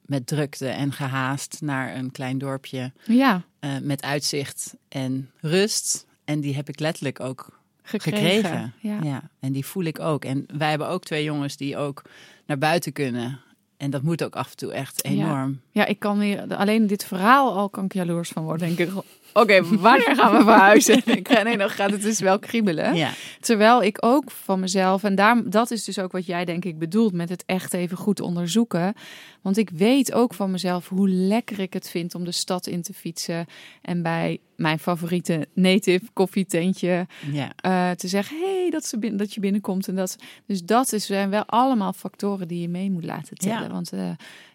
Met 0.00 0.26
drukte 0.26 0.68
en 0.68 0.92
gehaast 0.92 1.60
naar 1.60 1.96
een 1.96 2.10
klein 2.10 2.38
dorpje. 2.38 2.92
Ja, 3.04 3.42
eh, 3.58 3.70
met 3.82 4.02
uitzicht 4.02 4.74
en 4.88 5.30
rust. 5.40 6.06
En 6.24 6.40
die 6.40 6.54
heb 6.54 6.68
ik 6.68 6.80
letterlijk 6.80 7.20
ook 7.20 7.60
gekregen. 7.82 8.20
gekregen. 8.20 8.72
Ja. 9.04 9.30
En 9.40 9.52
die 9.52 9.66
voel 9.66 9.84
ik 9.84 10.00
ook. 10.00 10.24
En 10.24 10.46
wij 10.56 10.68
hebben 10.68 10.88
ook 10.88 11.04
twee 11.04 11.24
jongens 11.24 11.56
die 11.56 11.76
ook 11.76 12.02
naar 12.46 12.58
buiten 12.58 12.92
kunnen. 12.92 13.40
En 13.76 13.90
dat 13.90 14.02
moet 14.02 14.24
ook 14.24 14.36
af 14.36 14.50
en 14.50 14.56
toe 14.56 14.72
echt 14.72 15.04
enorm. 15.04 15.60
Ja, 15.70 15.86
ik 15.86 15.98
kan 15.98 16.18
weer 16.18 16.56
alleen 16.56 16.86
dit 16.86 17.04
verhaal 17.04 17.56
al 17.56 17.68
kan 17.68 17.84
ik 17.84 17.94
jaloers 17.94 18.28
van 18.28 18.44
worden. 18.44 18.76
Denk 18.76 18.90
ik, 18.90 19.02
oké, 19.34 19.64
wanneer 19.76 20.16
gaan 20.16 20.36
we 20.36 20.42
verhuizen? 20.42 21.02
Ik 21.16 21.28
ga- 21.28 21.42
nee, 21.42 21.56
dan 21.56 21.70
gaat 21.70 21.90
het 21.90 22.02
dus 22.02 22.20
wel 22.20 22.38
kriebelen. 22.38 22.94
Ja. 22.94 23.10
Terwijl 23.40 23.82
ik 23.82 23.96
ook 24.00 24.30
van 24.30 24.60
mezelf, 24.60 25.04
en 25.04 25.14
daar, 25.14 25.50
dat 25.50 25.70
is 25.70 25.84
dus 25.84 25.98
ook 25.98 26.12
wat 26.12 26.26
jij 26.26 26.44
denk 26.44 26.64
ik 26.64 26.78
bedoelt 26.78 27.12
met 27.12 27.28
het 27.28 27.42
echt 27.46 27.74
even 27.74 27.96
goed 27.96 28.20
onderzoeken. 28.20 28.94
Want 29.42 29.56
ik 29.56 29.70
weet 29.70 30.12
ook 30.12 30.34
van 30.34 30.50
mezelf 30.50 30.88
hoe 30.88 31.08
lekker 31.08 31.58
ik 31.58 31.72
het 31.72 31.90
vind 31.90 32.14
om 32.14 32.24
de 32.24 32.32
stad 32.32 32.66
in 32.66 32.82
te 32.82 32.92
fietsen. 32.92 33.46
En 33.82 34.02
bij 34.02 34.38
mijn 34.56 34.78
favoriete 34.78 35.46
native 35.54 36.04
koffietentje 36.12 37.06
ja. 37.32 37.52
eh, 37.56 37.90
te 37.90 38.08
zeggen, 38.08 38.36
hey, 38.38 38.70
dat, 38.70 38.86
ze 38.86 39.16
dat 39.16 39.34
je 39.34 39.40
binnenkomt. 39.40 39.88
En 39.88 39.94
dat, 39.94 40.16
dus 40.46 40.62
dat 40.62 40.92
is, 40.92 41.06
zijn 41.06 41.30
wel 41.30 41.44
allemaal 41.46 41.92
factoren 41.92 42.48
die 42.48 42.60
je 42.60 42.68
mee 42.68 42.90
moet 42.90 43.04
laten 43.04 43.36
tellen. 43.36 43.62
Ja. 43.62 43.70
Want 43.70 43.92
eh, 43.92 44.10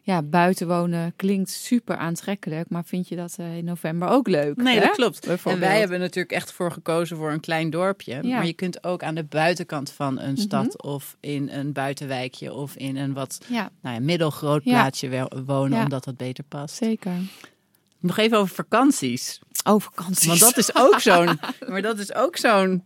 ja, 0.10 0.22
buiten 0.22 0.68
wonen 0.68 1.14
klinkt 1.16 1.50
super 1.50 1.98
aantrekkelijk. 1.98 2.70
Maar 2.70 2.84
vind 2.86 3.08
je 3.08 3.16
dat 3.16 3.36
eh, 3.38 3.58
in 3.58 3.66
november 3.66 4.08
ook 4.08 4.28
leuk? 4.28 4.56
Nee, 4.56 4.80
hè? 4.80 4.86
dat 4.86 4.96
klopt. 4.96 5.28
En 5.46 5.60
wij 5.60 5.80
hebben 5.80 6.00
natuurlijk 6.00 6.34
echt 6.34 6.52
voor 6.52 6.72
gekozen 6.72 7.18
voor 7.18 7.32
een 7.32 7.40
klein 7.40 7.70
dorpje. 7.70 8.12
Ja. 8.14 8.20
Mhm. 8.20 8.28
Maar 8.30 8.46
je 8.46 8.54
kunt 8.54 8.84
ook 8.84 9.04
aan 9.04 9.16
de 9.16 9.24
buitenkant 9.24 9.92
van 9.92 10.20
een 10.20 10.38
stad 10.38 10.82
of 10.84 11.18
in 11.20 11.50
een 11.50 11.72
buitenwijkje 11.74 12.54
of 12.54 12.76
in 12.76 12.98
een 12.98 13.14
wat 13.14 13.40
Ja, 13.48 13.70
nou 13.82 13.96
ja, 13.96 14.02
middelgroot 14.02 14.64
plaatsje 14.64 15.28
wonen, 15.46 15.84
omdat 15.84 16.04
dat 16.04 16.18
beter 16.18 16.44
past. 16.44 16.76
zeker. 16.76 17.12
Nog 18.00 18.18
even 18.18 18.38
over 18.38 18.56
vakanties. 18.56 19.40
Oh, 19.64 19.80
vakanties. 19.82 20.26
Want 20.28 20.40
dat 20.40 20.58
is 20.58 20.76
ook 20.76 21.00
zo'n. 21.00 21.40
maar 21.70 21.82
dat 21.82 22.00
is 22.00 22.14
ook 22.14 22.38
zo'n 22.38 22.84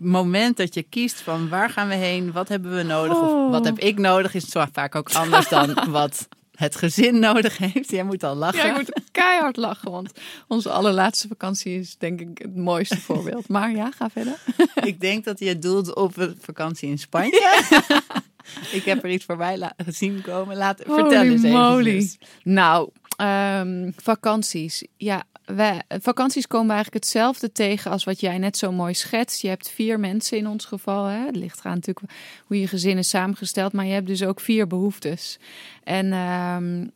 moment 0.00 0.56
dat 0.56 0.74
je 0.74 0.82
kiest 0.82 1.20
van 1.20 1.48
waar 1.48 1.70
gaan 1.70 1.88
we 1.88 1.94
heen, 1.94 2.32
wat 2.32 2.48
hebben 2.48 2.76
we 2.76 2.82
nodig 2.82 3.20
of 3.20 3.28
Oh. 3.30 3.50
wat 3.50 3.64
heb 3.64 3.78
ik 3.78 3.98
nodig, 3.98 4.34
is 4.34 4.46
vaak 4.72 4.94
ook 4.94 5.12
anders 5.12 5.48
dan 5.48 5.74
wat 5.90 6.28
het 6.54 6.76
gezin 6.76 7.18
nodig 7.18 7.58
heeft. 7.58 7.90
Jij 7.90 8.04
moet 8.04 8.22
al 8.22 8.34
lachen. 8.34 8.66
Ja, 8.66 8.70
ik 8.70 8.76
moet 8.76 9.00
keihard 9.12 9.56
lachen, 9.56 9.90
want 9.90 10.12
onze 10.48 10.70
allerlaatste 10.70 11.28
vakantie 11.28 11.78
is 11.78 11.96
denk 11.98 12.20
ik 12.20 12.38
het 12.38 12.56
mooiste 12.56 13.00
voorbeeld. 13.10 13.48
Maar 13.48 13.70
ja, 13.70 13.90
ga 13.90 14.10
verder. 14.10 14.38
Ik 14.84 15.00
denk 15.00 15.24
dat 15.24 15.38
je 15.38 15.48
het 15.48 15.62
doelt 15.62 15.94
op 15.94 16.16
een 16.16 16.38
vakantie 16.40 16.88
in 16.88 16.98
Spanje. 16.98 17.64
ik 18.78 18.84
heb 18.84 19.04
er 19.04 19.10
iets 19.10 19.24
voorbij 19.24 19.70
gezien 19.76 20.22
komen. 20.22 20.56
Laat, 20.56 20.82
vertel 20.86 21.22
eens 21.22 21.42
even. 21.42 21.50
moly. 21.50 22.10
Nou, 22.42 22.90
ehm, 23.16 23.90
vakanties. 23.96 24.86
Ja, 24.96 25.24
wij, 25.44 25.82
vakanties 25.88 26.46
komen 26.46 26.66
we 26.66 26.72
eigenlijk 26.72 27.04
hetzelfde 27.04 27.52
tegen 27.52 27.90
als 27.90 28.04
wat 28.04 28.20
jij 28.20 28.38
net 28.38 28.56
zo 28.56 28.72
mooi 28.72 28.94
schetst. 28.94 29.40
Je 29.40 29.48
hebt 29.48 29.70
vier 29.70 30.00
mensen 30.00 30.38
in 30.38 30.46
ons 30.46 30.64
geval. 30.64 31.04
Hè? 31.04 31.26
Het 31.26 31.36
ligt 31.36 31.60
eraan 31.60 31.74
natuurlijk 31.74 32.12
hoe 32.46 32.60
je 32.60 32.68
gezin 32.68 32.98
is 32.98 33.08
samengesteld. 33.08 33.72
Maar 33.72 33.86
je 33.86 33.92
hebt 33.92 34.06
dus 34.06 34.24
ook 34.24 34.40
vier 34.40 34.66
behoeftes. 34.66 35.38
En 35.84 36.12
ehm, 36.12 36.86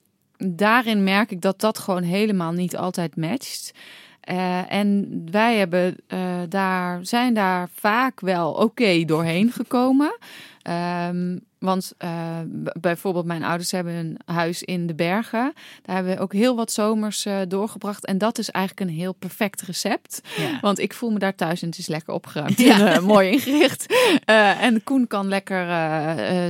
daarin 0.57 1.05
merk 1.05 1.31
ik 1.31 1.41
dat 1.41 1.61
dat 1.61 1.79
gewoon 1.79 2.03
helemaal 2.03 2.53
niet 2.53 2.77
altijd 2.77 3.17
matcht. 3.17 3.73
Eh, 4.21 4.73
en 4.73 5.09
wij 5.31 5.57
hebben, 5.57 5.97
eh, 6.07 6.41
daar, 6.49 6.99
zijn 7.03 7.35
daar 7.35 7.69
vaak 7.73 8.21
wel 8.21 8.53
oké 8.53 9.05
doorheen 9.05 9.53
gekomen. 9.53 10.19
Ehm, 10.63 11.39
want 11.59 11.93
eh, 11.99 12.39
bijvoorbeeld 12.81 13.25
mijn 13.25 13.45
ouders 13.45 13.71
hebben 13.71 13.95
een 13.95 14.19
huis 14.25 14.63
in 14.63 14.87
de 14.87 14.95
bergen. 14.95 15.53
Daar 15.83 15.95
hebben 15.95 16.15
we 16.17 16.21
ook 16.21 16.33
heel 16.33 16.57
wat 16.57 16.73
zomers 16.73 17.25
eh, 17.27 17.41
doorgebracht. 17.49 18.05
En 18.07 18.19
dat 18.19 18.39
is 18.39 18.51
eigenlijk 18.51 18.91
een 18.91 18.97
heel 18.97 19.13
perfect 19.13 19.63
recept. 19.63 20.21
Ja. 20.37 20.59
Want 20.61 20.79
ik 20.79 20.93
voel 20.95 21.11
me 21.11 21.19
daar 21.19 21.35
thuis 21.35 21.63
en 21.63 21.69
het 21.69 21.79
is 21.79 21.87
lekker 21.87 22.15
opgeruimd 22.15 22.59
Ja. 22.59 22.79
en 22.79 22.93
eh, 22.93 23.03
mooi 23.03 23.31
ingericht. 23.31 23.87
En 24.25 24.85
Koen 24.85 25.07
kan 25.07 25.29
lekker 25.29 25.67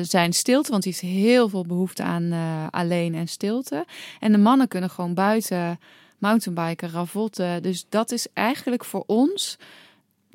zijn 0.04 0.32
stilte, 0.32 0.70
want 0.70 0.82
die 0.82 0.92
heeft 0.92 1.14
heel 1.14 1.48
veel 1.48 1.66
behoefte 1.66 2.02
aan 2.02 2.32
alleen 2.70 3.14
en 3.14 3.28
stilte. 3.28 3.86
En 4.20 4.32
de 4.32 4.38
mannen 4.38 4.68
kunnen 4.68 4.90
gewoon 4.90 5.14
buiten 5.14 5.78
mountainbiken, 6.18 6.90
ravotten. 6.90 7.62
Dus 7.62 7.86
dat 7.88 8.10
is 8.10 8.26
eigenlijk 8.32 8.84
voor 8.84 9.04
ons 9.06 9.58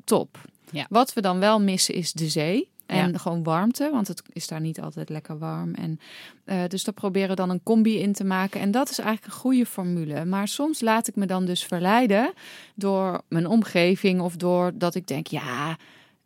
top. 0.04 0.38
Ja. 0.70 0.86
Wat 0.88 1.12
we 1.12 1.20
dan 1.20 1.38
wel 1.38 1.60
missen 1.60 1.94
is 1.94 2.12
de 2.12 2.28
zee. 2.28 2.68
En 2.86 3.12
Ja. 3.12 3.18
gewoon 3.18 3.42
warmte, 3.42 3.88
want 3.92 4.08
het 4.08 4.22
is 4.32 4.46
daar 4.48 4.60
niet 4.60 4.80
altijd 4.80 5.08
lekker 5.08 5.38
warm. 5.38 5.74
En, 5.74 6.00
eh, 6.44 6.62
dus 6.68 6.84
daar 6.84 6.94
proberen 6.94 7.28
we 7.28 7.34
dan 7.34 7.50
een 7.50 7.62
combi 7.62 7.98
in 7.98 8.12
te 8.12 8.24
maken. 8.24 8.60
En 8.60 8.70
dat 8.70 8.90
is 8.90 8.98
eigenlijk 8.98 9.34
een 9.34 9.40
goede 9.40 9.66
formule. 9.66 10.24
Maar 10.24 10.48
soms 10.48 10.80
laat 10.80 11.08
ik 11.08 11.16
me 11.16 11.26
dan 11.26 11.44
dus 11.44 11.64
verleiden 11.64 12.32
door 12.74 13.22
mijn 13.28 13.46
omgeving 13.46 14.20
of 14.20 14.36
door 14.36 14.70
dat 14.74 14.94
ik 14.94 15.06
denk, 15.06 15.26
ja, 15.26 15.76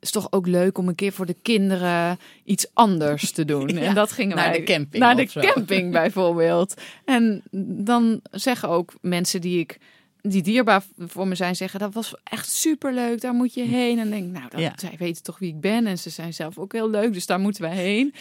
is 0.00 0.10
toch 0.10 0.32
ook 0.32 0.46
leuk 0.46 0.78
om 0.78 0.88
een 0.88 0.94
keer 0.94 1.12
voor 1.12 1.26
de 1.26 1.36
kinderen 1.42 2.18
iets 2.44 2.66
anders 2.72 3.32
te 3.32 3.44
doen. 3.52 3.68
Ja, 3.68 3.80
en 3.80 3.94
dat 3.94 4.12
gingen 4.12 4.36
naar 4.36 4.48
wij 4.50 4.58
de 4.58 4.64
camping 4.64 5.02
Naar 5.02 5.16
de 5.16 5.26
zo. 5.26 5.40
camping 5.40 5.92
bijvoorbeeld. 5.92 6.74
En 7.04 7.42
dan 7.84 8.20
zeggen 8.30 8.68
ook 8.68 8.92
mensen 9.00 9.40
die 9.40 9.58
ik 9.58 9.78
die 10.28 10.42
dierbaar 10.42 10.82
voor 10.98 11.28
me 11.28 11.34
zijn 11.34 11.56
zeggen, 11.56 11.80
dat 11.80 11.94
was 11.94 12.14
echt 12.24 12.50
superleuk, 12.50 13.20
daar 13.20 13.34
moet 13.34 13.54
je 13.54 13.62
heen. 13.62 13.98
En 13.98 14.10
denk, 14.10 14.32
nou, 14.32 14.48
dat, 14.48 14.60
Ja. 14.60 14.72
zij 14.76 14.94
weten 14.98 15.22
toch 15.22 15.38
wie 15.38 15.48
ik 15.54 15.60
ben 15.60 15.86
en 15.86 15.98
ze 15.98 16.10
zijn 16.10 16.34
zelf 16.34 16.58
ook 16.58 16.72
heel 16.72 16.90
leuk, 16.90 17.12
dus 17.12 17.26
daar 17.26 17.40
moeten 17.40 17.62
wij 17.62 17.74
heen. 17.76 18.14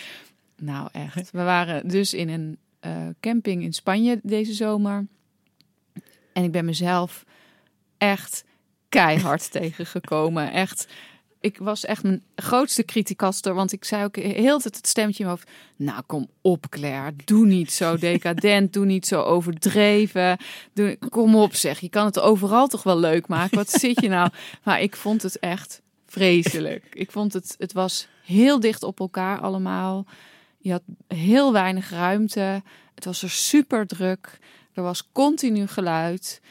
Nou, 0.57 0.89
echt. 0.91 1.31
We 1.31 1.43
waren 1.43 1.87
dus 1.87 2.13
in 2.13 2.29
een 2.29 2.57
eh, 2.79 3.07
camping 3.19 3.63
in 3.63 3.73
Spanje 3.73 4.19
deze 4.23 4.53
zomer. 4.53 5.07
En 6.33 6.43
ik 6.43 6.51
ben 6.51 6.65
mezelf 6.65 7.25
echt 7.97 8.43
keihard 8.89 9.51
tegengekomen. 9.61 10.51
Echt, 10.51 10.87
ik 11.39 11.57
was 11.57 11.85
echt 11.85 12.03
mijn 12.03 12.23
grootste 12.35 12.85
criticaster, 12.85 13.53
want 13.53 13.71
ik 13.71 13.85
zei 13.85 14.03
ook 14.03 14.15
heel 14.15 14.59
tijd 14.59 14.75
het 14.75 14.87
stemmetje 14.87 15.23
in 15.23 15.29
mijn 15.29 15.39
hoofd. 15.39 15.57
Nou, 15.75 16.01
kom 16.05 16.27
op, 16.41 16.69
Claire. 16.69 17.13
Doe 17.25 17.45
niet 17.45 17.71
zo 17.71 17.97
decadent. 18.07 18.73
doe 18.73 18.85
niet 18.85 19.07
zo 19.07 19.21
overdreven. 19.21 20.37
Doe, 20.73 20.97
kom 21.09 21.35
op, 21.35 21.55
zeg. 21.55 21.79
Je 21.79 21.89
kan 21.89 22.05
het 22.05 22.19
overal 22.19 22.67
toch 22.67 22.83
wel 22.83 22.99
leuk 22.99 23.27
maken. 23.27 23.57
Wat 23.57 23.69
zit 23.81 24.01
je 24.01 24.09
nou? 24.09 24.29
Maar 24.63 24.81
ik 24.81 24.95
vond 24.95 25.21
het 25.21 25.39
echt 25.39 25.81
vreselijk. 26.07 26.83
Ik 26.93 27.11
vond 27.11 27.33
het, 27.33 27.55
het 27.57 27.73
was 27.73 28.07
heel 28.23 28.59
dicht 28.59 28.83
op 28.83 28.99
elkaar 28.99 29.39
allemaal. 29.39 30.05
Je 30.57 30.71
had 30.71 30.83
heel 31.07 31.53
weinig 31.53 31.89
ruimte. 31.89 32.61
Het 32.95 33.05
was 33.05 33.23
er 33.23 33.29
super 33.29 33.87
druk. 33.87 34.39
Er 34.73 34.83
was 34.83 35.09
continu 35.11 35.67
geluid. 35.67 36.41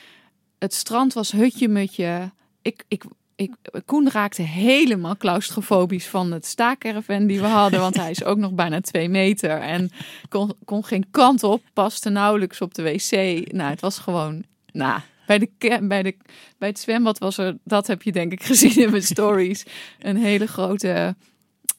Het 0.59 0.74
strand 0.74 1.12
was 1.12 1.32
hutje-mutje. 1.32 2.32
Ik, 2.62 2.84
ik, 2.89 3.05
ik, 3.37 3.55
Koen 3.84 4.11
raakte 4.11 4.43
helemaal 4.43 5.16
claustrofobisch 5.16 6.07
van 6.07 6.32
het 6.32 6.47
staakerven 6.47 7.26
die 7.26 7.41
we 7.41 7.47
hadden. 7.47 7.80
Want 7.80 7.97
hij 7.97 8.11
is 8.11 8.24
ook 8.24 8.39
nog 8.39 8.53
bijna 8.53 8.80
twee 8.80 9.09
meter. 9.09 9.61
En 9.61 9.91
kon, 10.28 10.55
kon 10.64 10.84
geen 10.84 11.07
kant 11.11 11.43
op. 11.43 11.62
Paste 11.72 12.11
nauwelijks 12.11 12.61
op 12.61 12.74
de 12.74 12.82
wc. 12.82 13.11
Nou, 13.53 13.70
het 13.70 13.80
was 13.80 13.99
gewoon... 13.99 14.45
Nou, 14.72 15.01
bij, 15.26 15.39
de, 15.39 15.78
bij, 15.82 16.03
de, 16.03 16.16
bij 16.59 16.68
het 16.68 16.78
zwembad 16.78 17.18
was 17.18 17.39
er... 17.39 17.57
Dat 17.64 17.87
heb 17.87 18.03
je 18.03 18.12
denk 18.12 18.32
ik 18.32 18.43
gezien 18.43 18.76
in 18.76 18.91
mijn 18.91 19.03
stories. 19.03 19.64
Een 19.99 20.16
hele 20.16 20.47
grote 20.47 21.14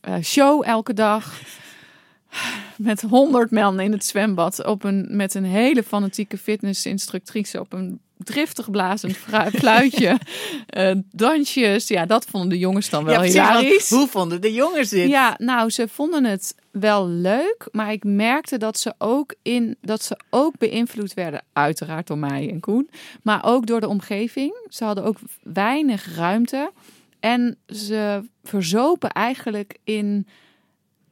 eh, 0.02 0.16
show 0.24 0.64
elke 0.66 0.94
dag 0.94 1.42
met 2.76 3.02
honderd 3.02 3.52
man 3.52 3.80
in 3.80 3.92
het 3.92 4.06
zwembad 4.06 4.66
op 4.66 4.84
een, 4.84 5.08
met 5.10 5.34
een 5.34 5.46
hele 5.46 5.84
fanatieke 5.84 6.38
fitnessinstructrice 6.38 7.60
op 7.60 7.74
een 7.74 8.00
driftig 8.18 8.72
blazend 8.72 9.18
fluitje. 9.54 10.18
eh, 10.68 10.96
dansjes, 11.12 11.88
ja, 11.88 12.06
dat 12.06 12.26
vonden 12.26 12.50
de 12.50 12.58
jongens 12.58 12.90
dan 12.90 13.04
wel 13.04 13.24
Ja, 13.24 13.60
precies, 13.60 13.90
hoe 13.90 14.08
vonden 14.08 14.42
de 14.42 14.54
jongens 14.54 14.90
dit? 14.90 15.10
Ja, 15.10 15.36
nou, 15.38 15.70
ze 15.70 15.88
vonden 15.88 16.24
het 16.26 16.56
wel 16.72 17.08
leuk, 17.08 17.68
maar 17.72 17.92
ik 17.92 18.04
merkte 18.04 18.58
dat 18.58 18.80
ze 18.80 18.94
ook 18.98 19.36
in 19.42 19.78
dat 19.82 20.04
ze 20.04 20.20
ook 20.30 20.58
beïnvloed 20.58 21.14
werden, 21.14 21.44
uiteraard 21.54 22.08
door 22.08 22.18
mij 22.18 22.50
en 22.50 22.60
Koen, 22.60 22.90
maar 23.22 23.46
ook 23.46 23.66
door 23.66 23.80
de 23.80 23.88
omgeving. 23.88 24.68
Ze 24.70 24.84
hadden 24.84 25.04
ook 25.04 25.18
weinig 25.44 26.16
ruimte 26.16 26.72
en 27.20 27.58
ze 27.68 28.22
verzopen 28.44 29.10
eigenlijk 29.10 29.78
in 29.84 30.28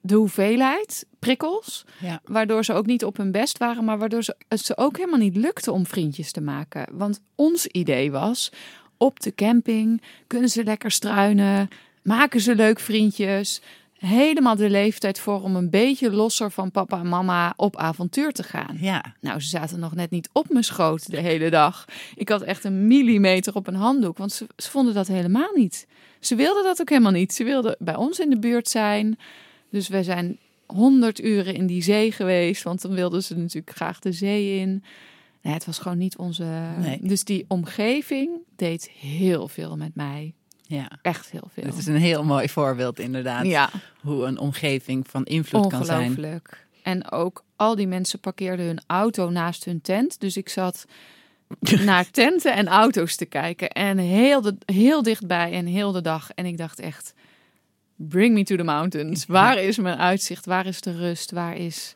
de 0.01 0.15
hoeveelheid 0.15 1.05
prikkels, 1.25 1.85
Ja. 1.99 2.19
waardoor 2.23 2.65
ze 2.65 2.73
ook 2.73 2.85
niet 2.85 3.05
op 3.05 3.17
hun 3.17 3.31
best 3.31 3.57
waren, 3.57 3.83
maar 3.85 3.97
waardoor 3.97 4.23
ze, 4.23 4.35
het 4.47 4.59
ze 4.59 4.77
ook 4.77 4.97
helemaal 4.97 5.19
niet 5.19 5.35
lukte 5.35 5.71
om 5.71 5.85
vriendjes 5.85 6.31
te 6.31 6.41
maken. 6.41 6.87
Want 6.91 7.19
ons 7.35 7.67
idee 7.67 8.11
was, 8.11 8.51
op 8.97 9.19
de 9.19 9.35
camping 9.35 10.01
kunnen 10.27 10.49
ze 10.49 10.63
lekker 10.63 10.91
struinen, 10.91 11.69
maken 12.03 12.39
ze 12.41 12.55
leuk 12.55 12.79
vriendjes, 12.79 13.61
helemaal 13.97 14.55
de 14.55 14.69
leeftijd 14.69 15.19
voor 15.19 15.41
om 15.41 15.55
een 15.55 15.69
beetje 15.69 16.11
losser 16.11 16.51
van 16.51 16.71
papa 16.71 16.99
en 16.99 17.09
mama 17.09 17.53
op 17.55 17.75
avontuur 17.77 18.31
te 18.31 18.43
gaan. 18.43 18.77
Ja. 18.79 19.03
Nou, 19.21 19.39
ze 19.39 19.47
zaten 19.47 19.79
nog 19.79 19.95
net 19.95 20.09
niet 20.09 20.29
op 20.31 20.49
mijn 20.49 20.63
schoot 20.63 21.11
de 21.11 21.19
hele 21.19 21.49
dag. 21.49 21.85
Ik 22.15 22.29
had 22.29 22.41
echt 22.41 22.63
een 22.63 22.87
millimeter 22.87 23.55
op 23.55 23.67
een 23.67 23.75
handdoek, 23.75 24.17
want 24.17 24.31
ze, 24.31 24.47
ze 24.57 24.69
vonden 24.69 24.93
dat 24.93 25.07
helemaal 25.07 25.51
niet. 25.55 25.87
Ze 26.19 26.35
wilden 26.35 26.63
dat 26.63 26.81
ook 26.81 26.89
helemaal 26.89 27.11
niet. 27.11 27.33
Ze 27.33 27.43
wilden 27.43 27.75
bij 27.79 27.95
ons 27.95 28.19
in 28.19 28.29
de 28.29 28.39
buurt 28.39 28.69
zijn. 28.69 29.17
Dus 29.69 29.87
we 29.87 30.03
zijn 30.03 30.37
honderd 30.67 31.23
uren 31.23 31.53
in 31.53 31.67
die 31.67 31.83
zee 31.83 32.11
geweest, 32.11 32.63
want 32.63 32.81
dan 32.81 32.93
wilden 32.93 33.23
ze 33.23 33.37
natuurlijk 33.37 33.75
graag 33.75 33.99
de 33.99 34.11
zee 34.11 34.59
in. 34.59 34.83
Nee, 35.41 35.53
het 35.53 35.65
was 35.65 35.77
gewoon 35.77 35.97
niet 35.97 36.17
onze. 36.17 36.45
Nee. 36.79 36.99
Dus 37.01 37.23
die 37.23 37.45
omgeving 37.47 38.29
deed 38.55 38.89
heel 38.89 39.47
veel 39.47 39.77
met 39.77 39.95
mij. 39.95 40.33
ja. 40.67 40.99
Echt 41.01 41.31
heel 41.31 41.47
veel. 41.53 41.63
Het 41.63 41.77
is 41.77 41.85
een 41.85 41.95
heel 41.95 42.23
mooi 42.23 42.49
voorbeeld 42.49 42.99
inderdaad. 42.99 43.45
ja, 43.45 43.69
Hoe 44.01 44.25
een 44.25 44.37
omgeving 44.39 45.07
van 45.09 45.23
invloed 45.25 45.67
kan 45.67 45.85
zijn. 45.85 45.99
ongelooflijk. 46.09 46.67
En 46.83 47.11
ook 47.11 47.43
al 47.55 47.75
die 47.75 47.87
mensen 47.87 48.19
parkeerden 48.19 48.65
hun 48.65 48.81
auto 48.87 49.29
naast 49.29 49.65
hun 49.65 49.81
tent. 49.81 50.19
Dus 50.19 50.37
ik 50.37 50.49
zat 50.49 50.85
naar 51.85 52.11
tenten 52.11 52.53
en 52.53 52.67
auto's 52.67 53.15
te 53.15 53.25
kijken. 53.25 53.69
En 53.69 53.97
heel, 53.97 54.41
de, 54.41 54.55
heel 54.65 55.01
dichtbij 55.03 55.51
en 55.51 55.65
heel 55.65 55.91
de 55.91 56.01
dag. 56.01 56.31
En 56.35 56.45
ik 56.45 56.57
dacht 56.57 56.79
echt, 56.79 57.13
bring 57.95 58.33
me 58.33 58.43
to 58.43 58.55
the 58.55 58.63
mountains. 58.63 59.25
Waar 59.25 59.57
is 59.57 59.77
mijn 59.77 59.97
uitzicht? 59.97 60.45
Waar 60.45 60.65
is 60.65 60.81
de 60.81 60.91
rust? 60.97 61.31
Waar 61.31 61.57
is 61.57 61.95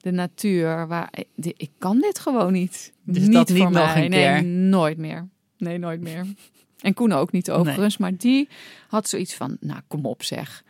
de 0.00 0.10
natuur? 0.10 0.86
Waar, 0.86 1.08
ik, 1.12 1.52
ik 1.56 1.70
kan 1.78 2.00
dit 2.00 2.18
gewoon 2.18 2.52
niet. 2.52 2.92
Dus 3.04 3.28
dat 3.28 3.48
niet 3.48 3.58
voor 3.58 3.70
nog 3.70 3.94
mij. 3.94 4.04
een 4.04 4.10
Nee, 4.10 4.32
keer? 4.40 4.44
nooit 4.44 4.98
meer. 4.98 5.28
Nee, 5.58 5.78
nooit 5.78 6.00
meer. 6.00 6.26
En 6.80 6.94
Koen 6.94 7.12
ook 7.12 7.32
niet 7.32 7.50
overigens. 7.50 7.96
Maar 7.96 8.16
die 8.16 8.48
had 8.88 9.08
zoiets 9.08 9.34
van, 9.34 9.56
nou 9.60 9.80
kom 9.88 10.06
op 10.06 10.22
zeg. 10.22 10.62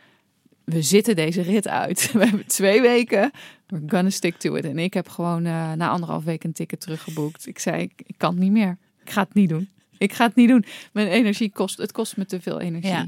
We 0.63 0.81
zitten 0.81 1.15
deze 1.15 1.41
rit 1.41 1.67
uit. 1.67 2.11
We 2.13 2.25
hebben 2.25 2.47
twee 2.47 2.81
weken. 2.81 3.31
We're 3.67 3.83
gonna 3.87 4.09
stick 4.09 4.35
to 4.35 4.55
it. 4.55 4.65
En 4.65 4.79
ik 4.79 4.93
heb 4.93 5.09
gewoon 5.09 5.45
eh, 5.45 5.71
na 5.71 5.89
anderhalf 5.89 6.23
week 6.23 6.43
een 6.43 6.53
ticket 6.53 6.79
teruggeboekt. 6.79 7.47
Ik 7.47 7.59
zei, 7.59 7.81
ik, 7.81 7.91
ik 8.05 8.15
kan 8.17 8.29
het 8.31 8.39
niet 8.39 8.51
meer. 8.51 8.77
Ik 9.03 9.09
ga 9.09 9.21
het 9.23 9.33
niet 9.33 9.49
doen. 9.49 9.69
Ik 9.97 10.13
ga 10.13 10.25
het 10.25 10.35
niet 10.35 10.49
doen. 10.49 10.65
Mijn 10.91 11.07
energie 11.07 11.51
kost, 11.51 11.77
het 11.77 11.91
kost 11.91 12.17
me 12.17 12.25
te 12.25 12.41
veel 12.41 12.59
energie. 12.59 12.89
Ja. 12.91 13.07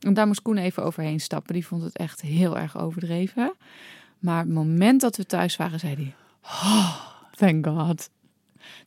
En 0.00 0.14
daar 0.14 0.26
moest 0.26 0.42
Koen 0.42 0.56
even 0.56 0.84
overheen 0.84 1.20
stappen. 1.20 1.54
Die 1.54 1.66
vond 1.66 1.82
het 1.82 1.96
echt 1.96 2.20
heel 2.20 2.58
erg 2.58 2.78
overdreven. 2.78 3.54
Maar 4.18 4.38
het 4.38 4.48
moment 4.52 5.00
dat 5.00 5.16
we 5.16 5.26
thuis 5.26 5.56
waren, 5.56 5.80
zei 5.80 5.94
hij, 5.94 6.14
oh, 6.42 6.96
thank 7.34 7.66
God. 7.66 8.08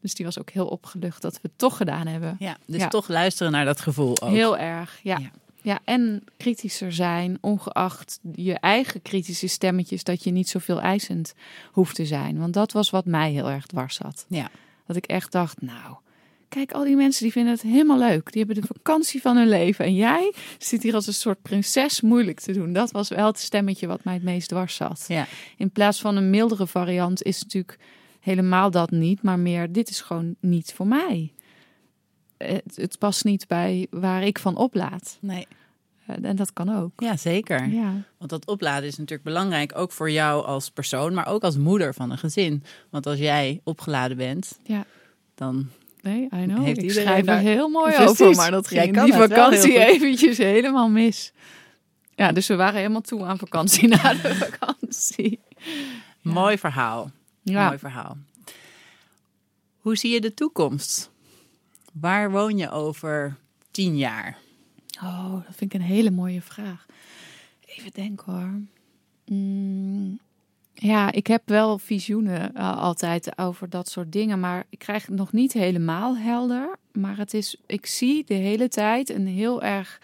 Dus 0.01 0.14
die 0.14 0.26
was 0.26 0.39
ook 0.39 0.49
heel 0.49 0.68
opgelucht 0.68 1.22
dat 1.22 1.34
we 1.34 1.39
het 1.41 1.57
toch 1.57 1.78
gedaan 1.78 2.07
hebben. 2.07 2.36
Ja, 2.39 2.57
dus 2.66 2.82
Ja. 2.82 2.88
toch 2.88 3.07
luisteren 3.07 3.51
naar 3.51 3.66
dat 3.66 3.80
gevoel 3.82 4.22
ook. 4.22 4.30
Heel 4.30 4.57
erg, 4.57 4.99
ja. 5.03 5.18
Ja. 5.18 5.32
ja. 5.62 5.80
en 5.84 6.24
kritischer 6.38 6.93
zijn, 6.93 7.38
ongeacht 7.41 8.20
je 8.36 8.53
eigen 8.53 9.01
kritische 9.01 9.47
stemmetjes, 9.47 10.03
dat 10.03 10.24
je 10.24 10.32
niet 10.32 10.49
zoveel 10.49 10.82
eisend 10.82 11.34
hoeft 11.72 11.95
te 11.95 12.05
zijn. 12.05 12.39
Want 12.39 12.53
dat 12.53 12.72
was 12.72 12.89
wat 12.89 13.05
mij 13.05 13.32
heel 13.32 13.49
erg 13.49 13.66
dwars 13.66 13.95
zat. 13.95 14.26
Ja. 14.28 14.49
Dat 14.86 14.95
ik 14.95 15.05
echt 15.05 15.32
dacht, 15.32 15.62
nou, 15.62 15.95
kijk, 16.50 16.72
al 16.72 16.84
die 16.84 16.95
mensen 16.95 17.24
die 17.24 17.32
vinden 17.32 17.54
het 17.54 17.62
helemaal 17.62 17.97
leuk. 18.00 18.32
Die 18.32 18.43
hebben 18.43 18.62
de 18.62 18.68
vakantie 18.76 19.22
van 19.22 19.38
hun 19.38 19.50
leven. 19.50 19.86
En 19.86 19.95
jij 19.95 20.34
zit 20.58 20.84
hier 20.84 20.93
als 20.93 21.08
een 21.08 21.14
soort 21.14 21.41
prinses 21.41 22.02
moeilijk 22.02 22.39
te 22.39 22.52
doen. 22.52 22.74
Dat 22.74 22.91
was 22.91 23.10
wel 23.10 23.26
het 23.26 23.39
stemmetje 23.39 23.88
wat 23.88 24.04
mij 24.04 24.14
het 24.14 24.24
meest 24.24 24.50
dwars 24.50 24.76
zat. 24.76 25.06
Ja. 25.08 25.28
In 25.58 25.72
plaats 25.72 26.02
van 26.02 26.16
een 26.16 26.30
mildere 26.30 26.68
variant 26.68 27.24
is 27.24 27.36
het 27.36 27.43
natuurlijk 27.43 27.78
helemaal 28.20 28.72
dat 28.72 28.91
niet, 28.91 29.22
maar 29.22 29.39
meer 29.39 29.72
dit 29.72 29.89
is 29.89 30.02
gewoon 30.02 30.36
niet 30.39 30.74
voor 30.74 30.88
mij. 30.88 31.34
Het, 32.38 32.76
het 32.76 32.97
past 32.97 33.24
niet 33.24 33.47
bij 33.47 33.88
waar 33.89 34.24
ik 34.24 34.39
van 34.39 34.56
oplaad. 34.56 35.18
Nee. 35.22 35.47
Eh, 36.06 36.16
En 36.22 36.36
dat 36.36 36.54
kan 36.54 36.76
ook. 36.76 36.91
Ja, 37.02 37.18
zeker. 37.18 37.68
Ja, 37.68 38.04
Want 38.18 38.30
dat 38.30 38.47
opladen 38.47 38.88
is 38.88 38.97
natuurlijk 38.97 39.24
belangrijk, 39.24 39.78
ook 39.78 39.91
voor 39.91 40.12
jou 40.12 40.45
als 40.45 40.70
persoon, 40.70 41.14
maar 41.14 41.28
ook 41.28 41.43
als 41.43 41.58
moeder 41.58 41.93
van 41.93 42.12
een 42.12 42.18
gezin. 42.18 42.64
Want 42.89 43.06
als 43.06 43.20
jij 43.20 43.62
opgeladen 43.64 44.18
bent, 44.18 44.60
ja. 44.64 44.86
dan 45.36 45.70
Nee, 46.02 46.24
I 46.24 46.43
know. 46.45 46.64
Heeft 46.66 46.82
ik 46.84 46.91
schrijf 46.91 47.18
er 47.20 47.26
daar- 47.26 47.39
heel 47.39 47.70
mooi 47.70 47.93
Precies. 47.93 48.22
over, 48.22 48.36
maar 48.36 48.52
dat 48.52 48.68
ging 48.68 49.04
die 49.04 49.14
vakantie 49.14 49.86
eventjes 49.86 50.38
helemaal 50.38 50.89
mis. 50.89 51.32
Ja, 52.16 52.32
dus 52.32 52.47
we 52.47 52.56
waren 52.56 52.76
helemaal 52.80 53.02
toe 53.02 53.26
aan 53.26 53.38
vakantie 53.38 53.88
na 53.97 54.14
de 54.14 54.36
vakantie. 54.36 55.39
mooi 56.22 56.58
verhaal. 56.58 57.12
Ja. 57.41 57.66
Mooi 57.66 57.78
verhaal. 57.78 58.18
Hoe 59.78 59.97
zie 59.97 60.12
je 60.14 60.22
de 60.22 60.34
toekomst? 60.34 61.10
Waar 61.93 62.32
woon 62.32 62.58
je 62.58 62.70
over 62.72 63.36
tien 63.72 63.97
jaar? 63.97 64.38
Oh, 65.04 65.32
dat 65.34 65.56
vind 65.56 65.74
ik 65.74 65.80
een 65.80 65.86
hele 65.86 66.12
mooie 66.12 66.41
vraag. 66.41 66.86
Even 67.66 67.91
denken 67.91 68.34
hoor. 68.34 68.62
Mm, 69.26 70.20
ja, 70.82 71.11
ik 71.11 71.27
heb 71.27 71.41
wel 71.45 71.77
visioenen 71.77 72.55
eh, 72.55 72.77
altijd 72.77 73.38
over 73.38 73.69
dat 73.69 73.89
soort 73.89 74.11
dingen, 74.11 74.39
maar 74.39 74.65
ik 74.69 74.80
krijg 74.80 75.05
het 75.05 75.15
nog 75.15 75.32
niet 75.32 75.53
helemaal 75.53 76.17
helder. 76.17 76.75
Maar 76.91 77.17
het 77.17 77.34
is, 77.34 77.55
ik 77.65 77.86
zie 77.86 78.23
de 78.25 78.34
hele 78.34 78.67
tijd 78.67 79.09
een 79.09 79.27
heel 79.27 79.61
erg 79.61 79.99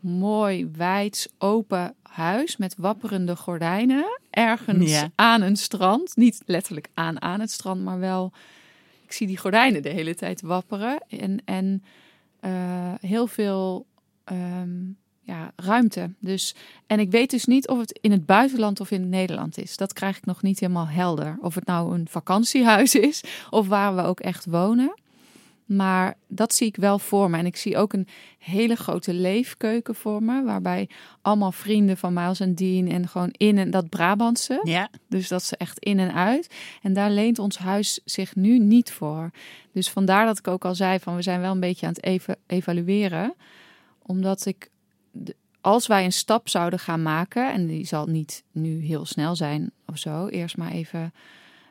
mooi, 0.00 0.70
wijds, 0.76 1.28
open 1.38 1.94
huis 2.02 2.56
met 2.56 2.74
wapperende 2.78 3.36
gordijnen. 3.36 4.20
Ergens 4.30 4.90
Ja. 4.90 5.10
aan 5.14 5.42
een 5.42 5.56
strand. 5.56 6.16
Niet 6.16 6.42
letterlijk 6.46 6.88
aan 6.94 7.22
aan 7.22 7.40
het 7.40 7.50
strand, 7.50 7.82
maar 7.84 7.98
wel. 7.98 8.32
Ik 9.04 9.12
zie 9.12 9.26
die 9.26 9.38
gordijnen 9.38 9.82
de 9.82 9.88
hele 9.88 10.14
tijd 10.14 10.40
wapperen. 10.42 10.98
En, 11.08 11.42
en 11.44 11.82
eh, 12.40 12.94
heel 13.00 13.26
veel 13.26 13.86
ehm, 14.24 14.78
ja, 15.26 15.52
ruimte. 15.56 16.10
Dus, 16.18 16.54
en 16.86 17.00
ik 17.00 17.10
weet 17.10 17.30
dus 17.30 17.44
niet 17.44 17.68
of 17.68 17.78
het 17.78 17.98
in 18.00 18.10
het 18.10 18.26
buitenland 18.26 18.80
of 18.80 18.90
in 18.90 19.08
Nederland 19.08 19.58
is. 19.58 19.76
Dat 19.76 19.92
krijg 19.92 20.16
ik 20.16 20.24
nog 20.26 20.42
niet 20.42 20.60
helemaal 20.60 20.88
helder. 20.88 21.36
Of 21.40 21.54
het 21.54 21.66
nou 21.66 21.94
een 21.94 22.08
vakantiehuis 22.10 22.94
is 23.10 23.22
of 23.50 23.68
waar 23.68 23.96
we 23.96 24.02
ook 24.02 24.20
echt 24.20 24.44
wonen. 24.46 24.94
Maar 25.64 26.16
dat 26.28 26.54
zie 26.54 26.66
ik 26.66 26.76
wel 26.76 26.98
voor 26.98 27.30
me. 27.30 27.38
En 27.38 27.46
ik 27.46 27.56
zie 27.56 27.76
ook 27.76 27.92
een 27.92 28.08
hele 28.38 28.74
grote 28.74 29.12
leefkeuken 29.14 29.94
voor 29.94 30.22
me. 30.22 30.42
Waarbij 30.42 30.88
allemaal 31.22 31.52
vrienden 31.52 31.96
van 31.96 32.12
Miles 32.12 32.40
en 32.40 32.54
Dean 32.54 32.86
en 32.86 33.08
gewoon 33.08 33.30
in 33.32 33.58
en 33.58 33.70
dat 33.70 33.88
Brabantse. 33.88 34.60
Ja, 34.62 34.88
Dus 35.08 35.28
dat 35.28 35.42
ze 35.42 35.56
echt 35.56 35.78
in 35.78 35.98
en 35.98 36.14
uit. 36.14 36.54
En 36.82 36.92
daar 36.92 37.10
leent 37.10 37.38
ons 37.38 37.58
huis 37.58 38.00
zich 38.04 38.36
nu 38.36 38.58
niet 38.58 38.92
voor. 38.92 39.30
Dus 39.72 39.90
vandaar 39.90 40.26
dat 40.26 40.38
ik 40.38 40.48
ook 40.48 40.64
al 40.64 40.74
zei 40.74 40.98
van 40.98 41.16
we 41.16 41.22
zijn 41.22 41.40
wel 41.40 41.52
een 41.52 41.60
beetje 41.60 41.86
aan 41.86 41.92
het 41.92 42.04
eva- 42.04 42.36
evalueren. 42.46 43.34
Omdat 44.02 44.46
ik, 44.46 44.70
als 45.64 45.86
wij 45.86 46.04
een 46.04 46.12
stap 46.12 46.48
zouden 46.48 46.78
gaan 46.78 47.02
maken, 47.02 47.52
en 47.52 47.66
die 47.66 47.86
zal 47.86 48.06
niet 48.06 48.42
nu 48.52 48.80
heel 48.84 49.04
snel 49.06 49.36
zijn 49.36 49.70
of 49.86 49.98
zo, 49.98 50.26
eerst 50.26 50.56
maar 50.56 50.70
even 50.70 51.12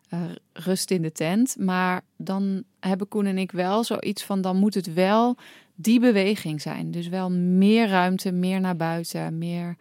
eh, 0.09 0.19
rust 0.53 0.91
in 0.91 1.01
de 1.01 1.11
tent. 1.11 1.55
Maar 1.59 2.01
dan 2.17 2.63
hebben 2.79 3.07
Koen 3.07 3.25
en 3.25 3.37
ik 3.37 3.51
wel 3.51 3.83
zoiets 3.83 4.23
van 4.23 4.41
dan 4.41 4.57
moet 4.57 4.73
het 4.73 4.93
wel 4.93 5.35
die 5.75 5.99
beweging 5.99 6.61
zijn. 6.61 6.91
Dus 6.91 7.07
wel 7.07 7.31
meer 7.31 7.87
ruimte, 7.87 8.31
meer 8.31 8.59
naar 8.59 8.75
buiten, 8.75 9.37
meer 9.37 9.75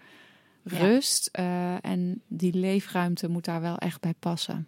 Ja. 0.64 0.78
rust. 0.78 1.28
eh, 1.32 1.84
en 1.84 2.20
die 2.26 2.54
leefruimte 2.54 3.28
moet 3.28 3.44
daar 3.44 3.60
wel 3.60 3.76
echt 3.78 4.00
bij 4.00 4.14
passen. 4.18 4.66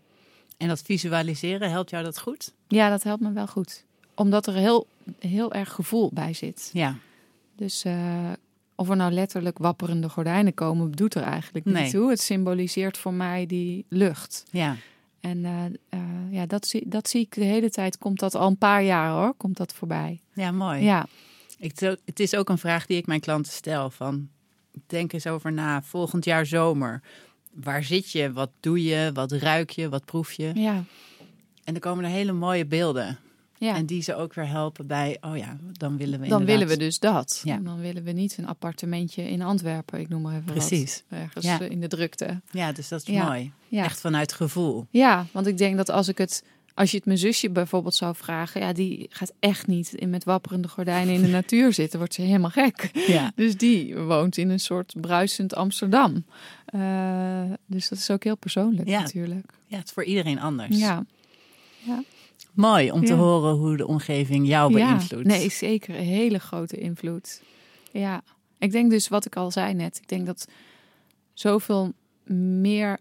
en 0.56 0.68
dat 0.68 0.82
visualiseren, 0.82 1.70
helpt 1.70 1.90
jou 1.90 2.04
dat 2.04 2.18
goed? 2.20 2.52
Ja, 2.68 2.88
dat 2.90 3.02
helpt 3.02 3.22
me 3.22 3.32
wel 3.32 3.46
goed. 3.46 3.84
Omdat 4.14 4.46
er 4.46 4.54
heel, 4.54 4.86
heel 5.18 5.52
erg 5.52 5.72
gevoel 5.72 6.10
bij 6.12 6.32
zit. 6.32 6.70
Ja, 6.72 6.96
Dus 7.56 7.84
eh, 7.84 8.32
of 8.76 8.88
er 8.88 8.96
nou 8.96 9.12
letterlijk 9.12 9.58
wapperende 9.58 10.08
gordijnen 10.08 10.54
komen, 10.54 10.92
doet 10.92 11.14
er 11.14 11.22
eigenlijk 11.22 11.64
niet 11.64 11.74
Nee. 11.74 11.90
toe. 11.90 12.10
Het 12.10 12.20
symboliseert 12.20 12.98
voor 12.98 13.12
mij 13.14 13.46
die 13.46 13.84
lucht. 13.88 14.44
ja. 14.50 14.76
En 15.20 15.44
eh, 15.44 15.64
eh, 15.88 16.00
ja, 16.30 16.46
dat 16.46 16.66
zie, 16.66 16.88
dat 16.88 17.08
zie 17.08 17.20
ik 17.20 17.34
de 17.34 17.44
hele 17.44 17.70
tijd. 17.70 17.98
Komt 17.98 18.18
dat 18.18 18.34
al 18.34 18.46
een 18.46 18.58
paar 18.58 18.82
jaar 18.82 19.10
hoor, 19.10 19.34
komt 19.36 19.56
dat 19.56 19.72
voorbij. 19.74 20.20
Ja, 20.32 20.50
mooi. 20.50 20.82
Ja, 20.82 21.06
Ik, 21.58 21.78
het 22.04 22.20
is 22.20 22.34
ook 22.36 22.48
een 22.48 22.58
vraag 22.58 22.86
die 22.86 22.96
ik 22.96 23.06
mijn 23.06 23.20
klanten 23.20 23.52
stel. 23.52 23.90
Van, 23.90 24.28
denk 24.86 25.12
eens 25.12 25.26
over 25.26 25.52
na, 25.52 25.82
volgend 25.82 26.24
jaar 26.24 26.46
zomer. 26.46 27.02
Waar 27.52 27.84
zit 27.84 28.10
je? 28.10 28.32
Wat 28.32 28.50
doe 28.60 28.82
je? 28.82 29.10
Wat 29.14 29.32
ruik 29.32 29.70
je? 29.70 29.88
Wat 29.88 30.04
proef 30.04 30.32
je? 30.32 30.50
ja, 30.54 30.84
En 31.64 31.74
er 31.74 31.80
komen 31.80 32.04
er 32.04 32.10
hele 32.10 32.32
mooie 32.32 32.66
beelden. 32.66 33.18
Ja. 33.64 33.74
En 33.74 33.86
die 33.86 34.02
ze 34.02 34.14
ook 34.14 34.34
weer 34.34 34.48
helpen 34.48 34.86
bij, 34.86 35.16
oh 35.20 35.36
ja, 35.36 35.56
dan 35.72 35.96
willen 35.96 36.20
we 36.20 36.28
dan 36.28 36.40
inderdaad- 36.40 36.46
willen 36.46 36.66
we 36.68 36.76
dus 36.84 36.98
dat. 36.98 37.40
Ja. 37.44 37.56
Dan 37.56 37.80
willen 37.80 38.04
we 38.04 38.10
niet 38.12 38.38
een 38.38 38.46
appartementje 38.46 39.22
in 39.30 39.42
Antwerpen, 39.42 40.00
ik 40.00 40.08
noem 40.08 40.22
maar 40.22 40.32
even 40.32 40.44
Precies. 40.44 41.02
wat. 41.08 41.18
Ergens 41.18 41.44
Ja. 41.44 41.60
eh, 41.60 41.70
in 41.70 41.80
de 41.80 41.88
drukte. 41.88 42.40
Ja, 42.50 42.72
dus 42.72 42.88
dat 42.88 43.00
is 43.00 43.14
Ja. 43.14 43.24
mooi. 43.26 43.52
Ja. 43.68 43.84
Echt 43.84 44.00
vanuit 44.00 44.32
gevoel. 44.32 44.86
Ja, 44.90 45.26
want 45.32 45.46
ik 45.46 45.58
denk 45.58 45.76
dat 45.76 45.90
als 45.90 46.08
ik 46.08 46.18
het, 46.18 46.44
als 46.74 46.90
je 46.90 46.96
het 46.96 47.06
mijn 47.06 47.18
zusje 47.18 47.50
bijvoorbeeld 47.50 47.94
zou 47.94 48.14
vragen, 48.16 48.60
ja, 48.60 48.72
die 48.72 49.06
gaat 49.10 49.32
echt 49.40 49.66
niet 49.66 49.92
in 49.94 50.10
met 50.10 50.24
wapperende 50.24 50.68
gordijnen 50.68 51.14
in 51.14 51.22
de 51.22 51.28
natuur 51.28 51.72
zitten, 51.82 51.98
wordt 51.98 52.14
ze 52.14 52.22
helemaal 52.22 52.50
gek. 52.50 52.90
Ja. 53.06 53.32
Dus 53.34 53.56
die 53.56 53.96
woont 53.96 54.36
in 54.36 54.50
een 54.50 54.60
soort 54.60 54.94
bruisend 55.00 55.54
Amsterdam. 55.54 56.24
Eh, 56.66 57.42
dus 57.66 57.88
dat 57.88 57.98
is 57.98 58.10
ook 58.10 58.24
heel 58.24 58.36
persoonlijk 58.36 58.88
Ja. 58.88 59.00
natuurlijk. 59.00 59.52
Ja, 59.66 59.76
het 59.76 59.86
is 59.86 59.92
voor 59.92 60.04
iedereen 60.04 60.40
anders. 60.40 60.78
Ja. 60.78 61.04
Mooi 62.54 62.90
om 62.90 63.00
te 63.04 63.12
Ja. 63.12 63.18
horen 63.18 63.54
hoe 63.54 63.76
de 63.76 63.86
omgeving 63.86 64.46
jou 64.46 64.72
beïnvloedt. 64.72 65.30
Ja, 65.30 65.36
nee, 65.38 65.48
zeker 65.50 65.94
een 65.96 66.04
hele 66.04 66.38
grote 66.38 66.76
invloed. 66.76 67.42
Ja, 67.92 68.22
ik 68.58 68.72
denk 68.72 68.90
dus 68.90 69.08
wat 69.08 69.24
ik 69.26 69.36
al 69.36 69.50
zei 69.50 69.74
net. 69.74 69.96
Ik 69.96 70.08
denk 70.08 70.26
dat 70.26 70.48
zoveel 71.32 71.92
meer 72.60 72.98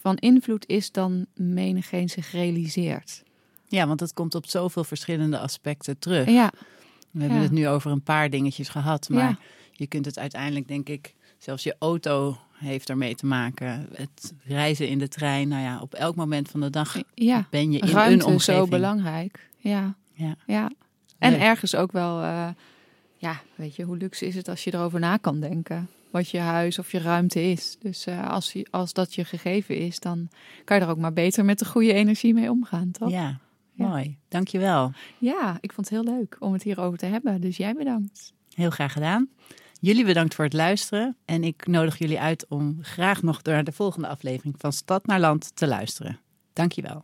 van 0.00 0.16
invloed 0.16 0.66
is 0.66 0.92
dan 0.92 1.26
menigeen 1.34 2.08
zich 2.08 2.30
realiseert. 2.32 3.22
Ja, 3.68 3.86
want 3.86 4.00
het 4.00 4.12
komt 4.12 4.34
op 4.34 4.46
zoveel 4.46 4.84
verschillende 4.84 5.38
aspecten 5.38 5.98
terug. 5.98 6.28
Ja, 6.30 6.52
We 7.10 7.20
hebben 7.22 7.38
Ja. 7.40 7.44
het 7.44 7.52
nu 7.54 7.68
over 7.68 7.90
een 7.90 8.02
paar 8.02 8.30
dingetjes 8.30 8.68
gehad, 8.68 9.08
maar 9.08 9.38
je 9.72 9.86
kunt 9.86 10.04
het 10.04 10.18
uiteindelijk, 10.18 10.68
denk 10.68 10.88
ik, 10.88 11.14
zelfs 11.38 11.62
je 11.62 11.76
auto 11.78 12.36
heeft 12.58 12.88
ermee 12.88 13.14
te 13.14 13.26
maken. 13.26 13.88
Het 13.92 14.34
reizen 14.44 14.88
in 14.88 14.98
de 14.98 15.08
trein, 15.08 15.48
nou 15.48 15.62
ja, 15.62 15.80
op 15.80 15.94
elk 15.94 16.14
moment 16.14 16.48
van 16.48 16.60
de 16.60 16.70
dag 16.70 16.96
ja. 17.14 17.46
ben 17.50 17.72
je 17.72 17.78
in 17.78 17.88
ruimte 17.88 18.12
een 18.12 18.18
is 18.18 18.24
omgeving. 18.24 18.56
zo 18.64 18.66
belangrijk. 18.70 19.48
Ja, 19.58 19.94
Ja. 20.12 20.34
ja. 20.46 20.70
En 21.18 21.30
Leuk. 21.32 21.40
ergens 21.40 21.74
ook 21.74 21.92
wel, 21.92 22.22
eh, 22.22 22.48
ja, 23.16 23.40
weet 23.54 23.76
je, 23.76 23.82
hoe 23.82 23.96
luxe 23.96 24.26
is 24.26 24.34
het 24.34 24.48
als 24.48 24.64
je 24.64 24.74
erover 24.74 25.00
na 25.00 25.16
kan 25.16 25.40
denken. 25.40 25.88
Wat 26.10 26.28
je 26.30 26.38
huis 26.38 26.78
of 26.78 26.92
je 26.92 26.98
ruimte 26.98 27.42
is. 27.42 27.76
Dus 27.80 28.06
eh, 28.06 28.28
als, 28.30 28.52
je, 28.52 28.66
als 28.70 28.92
dat 28.92 29.14
je 29.14 29.24
gegeven 29.24 29.76
is, 29.78 30.00
dan 30.00 30.28
kan 30.64 30.76
je 30.78 30.82
er 30.84 30.90
ook 30.90 30.98
maar 30.98 31.12
beter 31.12 31.44
met 31.44 31.58
de 31.58 31.64
goede 31.64 31.92
energie 31.92 32.34
mee 32.34 32.50
omgaan, 32.50 32.90
toch? 32.90 33.10
Ja, 33.10 33.38
Ja. 33.72 33.86
mooi. 33.88 34.16
Dankjewel. 34.28 34.92
Ja, 35.18 35.58
ik 35.60 35.72
vond 35.72 35.90
het 35.90 36.02
heel 36.04 36.14
leuk 36.14 36.36
om 36.38 36.52
het 36.52 36.62
hierover 36.62 36.98
te 36.98 37.06
hebben. 37.06 37.40
Dus 37.40 37.56
jij 37.56 37.74
bedankt. 37.74 38.32
Heel 38.54 38.70
graag 38.70 38.92
gedaan. 38.92 39.28
Jullie 39.86 40.04
bedankt 40.04 40.34
voor 40.34 40.44
het 40.44 40.52
luisteren. 40.52 41.16
En 41.24 41.44
ik 41.44 41.66
nodig 41.66 41.98
jullie 41.98 42.20
uit 42.20 42.46
om 42.48 42.78
graag 42.82 43.22
nog 43.22 43.42
naar 43.42 43.64
de 43.64 43.72
volgende 43.72 44.08
aflevering 44.08 44.54
van 44.58 44.72
Stad 44.72 45.06
naar 45.06 45.20
Land 45.20 45.56
te 45.56 45.66
luisteren. 45.66 46.20
Dankjewel. 46.52 47.02